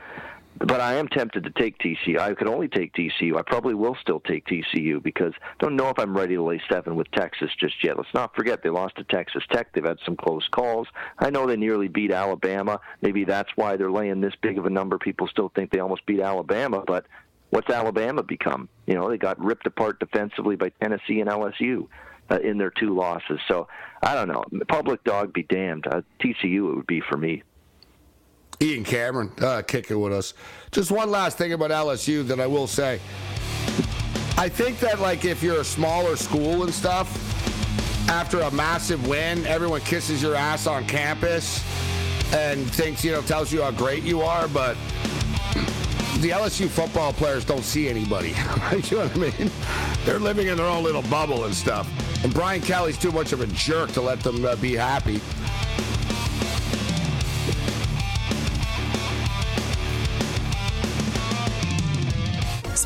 But 0.59 0.81
I 0.81 0.95
am 0.95 1.07
tempted 1.07 1.45
to 1.45 1.51
take 1.51 1.79
TCU. 1.79 2.19
I 2.19 2.35
could 2.35 2.49
only 2.49 2.67
take 2.67 2.93
TCU. 2.93 3.37
I 3.37 3.43
probably 3.43 3.75
will 3.75 3.97
still 4.01 4.19
take 4.19 4.45
TCU 4.47 5.01
because 5.01 5.33
I 5.41 5.55
don't 5.61 5.77
know 5.77 5.89
if 5.89 5.99
I'm 6.01 6.17
ready 6.17 6.35
to 6.35 6.43
lay 6.43 6.61
seven 6.69 6.97
with 6.97 7.09
Texas 7.13 7.51
just 7.61 7.83
yet. 7.85 7.97
Let's 7.97 8.13
not 8.13 8.35
forget 8.35 8.63
they 8.63 8.71
lost 8.71 8.97
to 8.97 9.05
Texas 9.05 9.45
Tech. 9.53 9.73
They've 9.73 9.85
had 9.85 9.99
some 10.05 10.17
close 10.17 10.49
calls. 10.49 10.89
I 11.21 11.31
know 11.31 11.47
they 11.47 11.57
nearly 11.57 11.87
beat 11.87 12.11
Alabama. 12.11 12.81
Maybe 13.03 13.25
that's 13.25 13.51
why 13.55 13.77
they're 13.77 13.91
laying 13.91 14.21
this 14.21 14.35
big 14.41 14.59
of 14.59 14.67
a 14.67 14.71
number. 14.71 14.99
People 14.99 15.29
still 15.29 15.53
think 15.55 15.71
they 15.71 15.79
almost 15.79 16.05
beat 16.07 16.21
Alabama, 16.21 16.83
but 16.85 17.07
what's 17.51 17.71
Alabama 17.71 18.25
become? 18.25 18.69
You 18.87 18.95
know, 18.95 19.09
they 19.09 19.17
got 19.19 19.39
ripped 19.39 19.67
apart 19.67 20.01
defensively 20.01 20.57
by 20.57 20.71
Tennessee 20.81 21.21
and 21.21 21.31
LSU 21.31 21.87
uh, 22.31 22.39
in 22.41 22.59
their 22.59 22.71
two 22.71 22.95
losses. 22.95 23.41
So 23.49 23.69
I 24.03 24.15
don't 24.15 24.29
know. 24.29 24.45
Public 24.69 25.03
dog 25.05 25.33
be 25.33 25.43
damned. 25.45 25.87
Uh, 25.87 26.03
TCU 26.21 26.71
it 26.71 26.77
would 26.77 26.87
be 26.87 27.01
for 27.01 27.17
me. 27.17 27.43
Ian 28.61 28.85
Cameron 28.85 29.33
uh, 29.41 29.63
kicking 29.63 30.01
with 30.01 30.13
us. 30.13 30.35
Just 30.73 30.91
one 30.91 31.11
last 31.11 31.39
thing 31.39 31.53
about 31.53 31.71
LSU 31.71 32.27
that 32.27 32.41
I 32.41 32.47
will 32.47 32.67
say. 32.67 33.01
I 34.37 34.49
think 34.49 34.81
that 34.81 35.01
like 35.01 35.25
if 35.25 35.43
you're 35.43 35.61
a 35.61 35.65
smaller 35.65 36.17
school 36.17 36.65
and 36.65 36.73
stuff, 36.73 37.09
after 38.09 38.41
a 38.41 38.51
massive 38.51 39.07
win, 39.07 39.47
everyone 39.47 39.81
kisses 39.83 40.23
your 40.23 40.35
ass 40.35 40.67
on 40.67 40.87
campus 40.87 41.63
and 42.33 42.69
thinks 42.71 43.05
you 43.05 43.13
know 43.13 43.23
tells 43.23 43.53
you 43.53 43.63
how 43.63 43.71
great 43.71 44.03
you 44.03 44.23
are, 44.23 44.49
but 44.49 44.77
the 46.21 46.31
LSU 46.31 46.69
football 46.69 47.13
players 47.13 47.45
don't 47.45 47.63
see 47.63 47.89
anybody. 47.89 48.29
you 48.73 48.97
know 48.97 49.07
what 49.07 49.17
I 49.17 49.19
mean? 49.19 49.51
They're 50.05 50.19
living 50.19 50.49
in 50.49 50.57
their 50.57 50.67
own 50.67 50.83
little 50.83 51.03
bubble 51.03 51.45
and 51.45 51.55
stuff. 51.55 51.89
And 52.25 52.35
Brian 52.35 52.61
Kelly's 52.61 52.99
too 52.99 53.13
much 53.13 53.33
of 53.33 53.41
a 53.41 53.47
jerk 53.49 53.93
to 53.93 54.01
let 54.01 54.21
them 54.21 54.45
uh, 54.45 54.57
be 54.57 54.75
happy. 54.75 55.21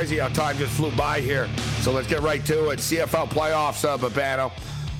crazy 0.00 0.16
how 0.16 0.28
time 0.28 0.56
just 0.56 0.72
flew 0.72 0.90
by 0.92 1.20
here. 1.20 1.46
So 1.82 1.92
let's 1.92 2.08
get 2.08 2.22
right 2.22 2.42
to 2.46 2.70
it. 2.70 2.78
CFL 2.78 3.28
playoffs, 3.28 3.86
uh, 3.86 3.98
Babano. 3.98 4.50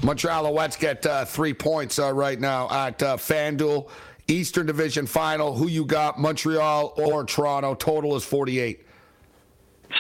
Montreal 0.03 0.45
Alouettes 0.45 0.79
get 0.79 1.07
uh, 1.07 1.25
three 1.25 1.55
points 1.55 1.99
uh, 1.99 2.13
right 2.13 2.39
now 2.39 2.69
at 2.71 3.03
uh, 3.03 3.17
FanDuel. 3.17 3.89
Eastern 4.29 4.67
Division 4.67 5.07
final. 5.07 5.57
Who 5.57 5.69
you 5.69 5.87
got, 5.87 6.21
Montreal 6.21 6.93
or 6.99 7.25
Toronto? 7.25 7.75
Total 7.75 8.15
is 8.15 8.27
48. 8.27 8.85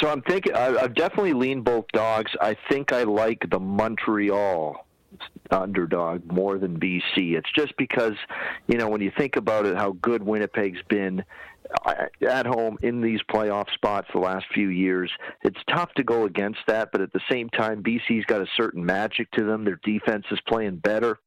So 0.03 0.11
I'm 0.11 0.21
thinking, 0.21 0.53
I've 0.53 0.95
definitely 0.95 1.33
leaned 1.33 1.65
both 1.65 1.87
dogs. 1.95 2.31
I 2.39 2.55
think 2.69 2.93
I 2.93 3.05
like 3.05 3.49
the 3.51 3.59
Montreal 3.59 4.87
underdog 5.51 6.31
more 6.31 6.59
than 6.59 6.79
BC. 6.79 7.39
It's 7.39 7.51
just 7.57 7.75
because, 7.79 8.15
you 8.69 8.77
know, 8.77 8.89
when 8.89 9.01
you 9.01 9.11
think 9.17 9.37
about 9.37 9.65
it, 9.65 9.77
how 9.77 9.93
good 10.03 10.23
Winnipeg's 10.23 10.83
been 10.89 11.25
Uh, 11.85 12.07
at 12.29 12.47
home 12.47 12.79
in 12.83 13.01
these 13.01 13.21
playoff 13.31 13.73
spots 13.75 14.09
the 14.13 14.19
last 14.19 14.47
few 14.53 14.69
years. 14.69 15.11
It's 15.43 15.59
tough 15.69 15.93
to 15.95 16.03
go 16.03 16.25
against 16.25 16.59
that, 16.67 16.91
but 16.91 17.01
at 17.01 17.13
the 17.13 17.21
same 17.31 17.49
time, 17.51 17.83
BC's 17.83 18.25
got 18.27 18.41
a 18.41 18.47
certain 18.57 18.85
magic 18.85 19.31
to 19.33 19.45
them. 19.45 19.65
Their 19.65 19.81
defense 19.85 20.25
is 20.31 20.41
playing 20.49 20.77
better. 20.77 21.19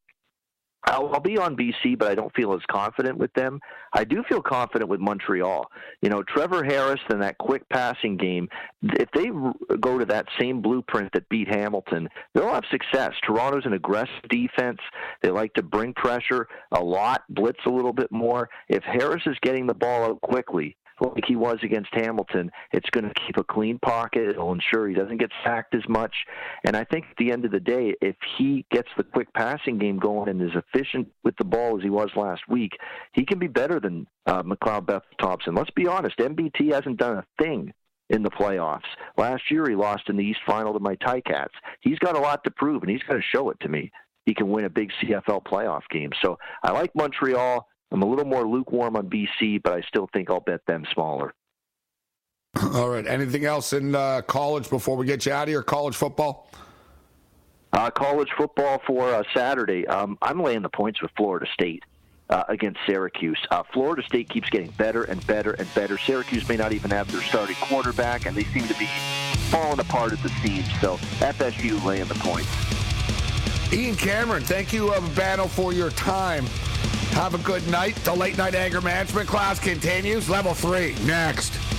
I'll, 0.86 1.14
I'll, 1.14 1.20
be 1.20 1.38
on 1.38 1.56
BC, 1.56 1.98
but 1.98 2.12
I 2.12 2.16
don't 2.16 2.34
feel 2.36 2.54
as 2.54 2.62
confident 2.70 3.18
with 3.18 3.34
them. 3.34 3.60
I 3.94 4.04
do 4.04 4.24
feel 4.28 4.42
confident 4.42 4.90
with 4.90 5.00
Montreal. 5.00 5.66
You 6.02 6.10
know, 6.10 6.24
Trevor 6.24 6.64
Harris 6.64 7.00
and 7.10 7.22
that 7.22 7.38
quick 7.38 7.68
passing 7.70 8.18
game, 8.18 8.50
if 8.82 9.10
they 9.12 9.30
go 9.78 9.98
to 9.98 10.06
that 10.06 10.28
same 10.40 10.62
blueprint 10.62 11.14
that 11.14 11.30
beat 11.30 11.48
Hamilton, 11.48 12.10
they'll 12.34 12.54
have 12.54 12.66
success. 12.70 13.14
Toronto's 13.26 13.66
an 13.66 13.74
aggressive 13.74 14.28
defense. 14.30 14.80
They 15.22 15.30
like 15.30 15.54
to 15.54 15.64
bring 15.64 15.94
pressure 15.94 16.48
a 16.74 16.84
lot, 16.84 17.24
blitz 17.30 17.60
a 17.66 17.70
little 17.70 17.94
bit 17.94 18.12
more. 18.12 18.50
If 18.68 18.84
Harris 18.84 19.24
is 19.26 19.38
getting 19.42 19.68
the 19.68 19.74
ball 19.74 20.04
out 20.04 20.22
quickly, 20.22 20.76
like 21.00 21.26
he 21.28 21.36
was 21.36 21.58
against 21.64 21.90
Hamilton, 21.94 22.52
it's 22.72 22.90
going 22.90 23.06
to 23.06 23.14
keep 23.26 23.38
a 23.38 23.44
clean 23.44 23.80
pocket. 23.80 24.30
It'll 24.30 24.54
ensure 24.54 24.88
he 24.88 24.96
doesn't 24.96 25.18
get 25.18 25.32
sacked 25.44 25.76
as 25.76 25.88
much. 25.88 26.14
And 26.66 26.76
I 26.76 26.84
think 26.84 27.06
at 27.10 27.18
the 27.18 27.32
end 27.32 27.46
of 27.46 27.52
the 27.52 27.60
day, 27.60 27.96
if 28.02 28.16
he 28.38 28.66
gets 28.72 28.90
the 28.98 29.04
quick 29.04 29.34
passing 29.34 29.78
game 29.78 29.98
going 29.98 30.30
and 30.30 30.42
is 30.42 30.56
efficient 30.56 31.08
with 31.24 31.36
the 31.38 31.46
ball 31.46 31.78
as 31.78 31.84
he 31.84 31.90
was 31.90 32.10
last 32.16 32.42
week, 32.48 32.74
he 33.14 33.26
can 33.26 33.40
be 33.40 33.48
better 33.48 33.80
than 33.80 34.08
uh, 34.26 34.44
McLeod 34.44 34.86
Beth 34.86 35.04
Thompson. 35.20 35.56
Let's 35.56 35.72
be 35.72 35.88
honest, 35.88 36.18
MBT 36.18 36.74
hasn't 36.74 36.98
done 36.98 37.18
a 37.18 37.44
thing 37.44 37.74
in 38.10 38.24
the 38.24 38.30
playoffs. 38.30 38.82
Last 39.18 39.50
year, 39.50 39.68
he 39.68 39.76
lost 39.76 40.10
in 40.10 40.18
the 40.18 40.24
East 40.24 40.40
Final 40.46 40.74
to 40.74 40.80
my 40.80 40.96
Ticats. 40.98 41.48
He's 41.82 42.00
got 42.00 42.16
a 42.16 42.20
lot 42.20 42.44
to 42.44 42.52
prove, 42.52 42.84
and 42.84 42.92
he's 42.92 43.04
got 43.04 43.16
to 43.16 43.22
show 43.22 43.50
it 43.50 43.60
to 43.62 43.70
me. 43.70 43.92
He 44.26 44.34
can 44.34 44.50
win 44.50 44.66
a 44.66 44.70
big 44.70 44.92
CFL 45.02 45.44
playoff 45.44 45.82
game. 45.90 46.12
So 46.22 46.38
I 46.64 46.72
like 46.72 46.92
Montreal. 46.96 47.68
I'm 47.94 48.02
a 48.02 48.08
little 48.08 48.26
more 48.26 48.46
lukewarm 48.46 48.96
on 48.96 49.08
BC, 49.08 49.62
but 49.64 49.74
I 49.74 49.82
still 49.82 50.10
think 50.12 50.32
I'll 50.32 50.40
bet 50.40 50.66
them 50.66 50.84
smaller. 50.94 51.34
All 52.74 52.90
right. 52.90 53.06
Anything 53.06 53.46
else 53.46 53.72
in 53.72 53.94
uh, 53.94 54.22
college 54.24 54.70
before 54.70 54.98
we 54.98 55.06
get 55.06 55.28
you 55.28 55.32
out 55.32 55.44
of 55.44 55.50
here? 55.50 55.62
College 55.62 55.96
football? 55.96 56.50
Uh, 57.72 57.92
college 57.92 58.30
football 58.36 58.82
for 58.86 59.14
uh, 59.14 59.24
Saturday. 59.34 59.88
Um, 59.88 60.18
I'm 60.22 60.42
laying 60.42 60.64
the 60.64 60.70
points 60.70 61.02
with 61.02 61.12
Florida 61.16 61.46
State 61.54 61.84
uh, 62.30 62.44
against 62.50 62.80
Syracuse. 62.86 63.40
Uh, 63.52 63.64
Florida 63.74 64.04
State 64.04 64.30
keeps 64.30 64.50
getting 64.50 64.72
better 64.72 65.04
and 65.04 65.26
better 65.28 65.54
and 65.54 65.72
better. 65.76 65.98
Syracuse 65.98 66.48
may 66.50 66.58
not 66.58 66.74
even 66.74 66.90
have 66.90 67.12
their 67.12 67.22
starting 67.22 67.56
quarterback, 67.56 68.26
and 68.26 68.36
they 68.36 68.44
seem 68.46 68.68
to 68.68 68.78
be 68.80 68.88
falling 69.50 69.80
apart 69.80 70.14
at 70.14 70.22
the 70.24 70.30
seams. 70.44 70.68
So 70.82 70.98
FSU 71.20 71.84
laying 71.84 72.06
the 72.06 72.16
points. 72.16 72.50
Ian 73.72 73.96
Cameron, 73.96 74.44
thank 74.44 74.74
you, 74.74 74.92
uh, 74.92 75.02
Battle, 75.16 75.48
for 75.48 75.74
your 75.74 75.90
time. 75.92 76.46
Have 77.12 77.36
a 77.36 77.38
good 77.40 77.68
night. 77.68 77.96
The 77.98 78.14
late 78.14 78.38
night 78.38 78.56
anger 78.56 78.82
management 78.82 79.28
class 79.28 79.60
continues. 79.60 80.30
Level 80.30 80.54
three 80.54 80.96
next. 81.06 81.73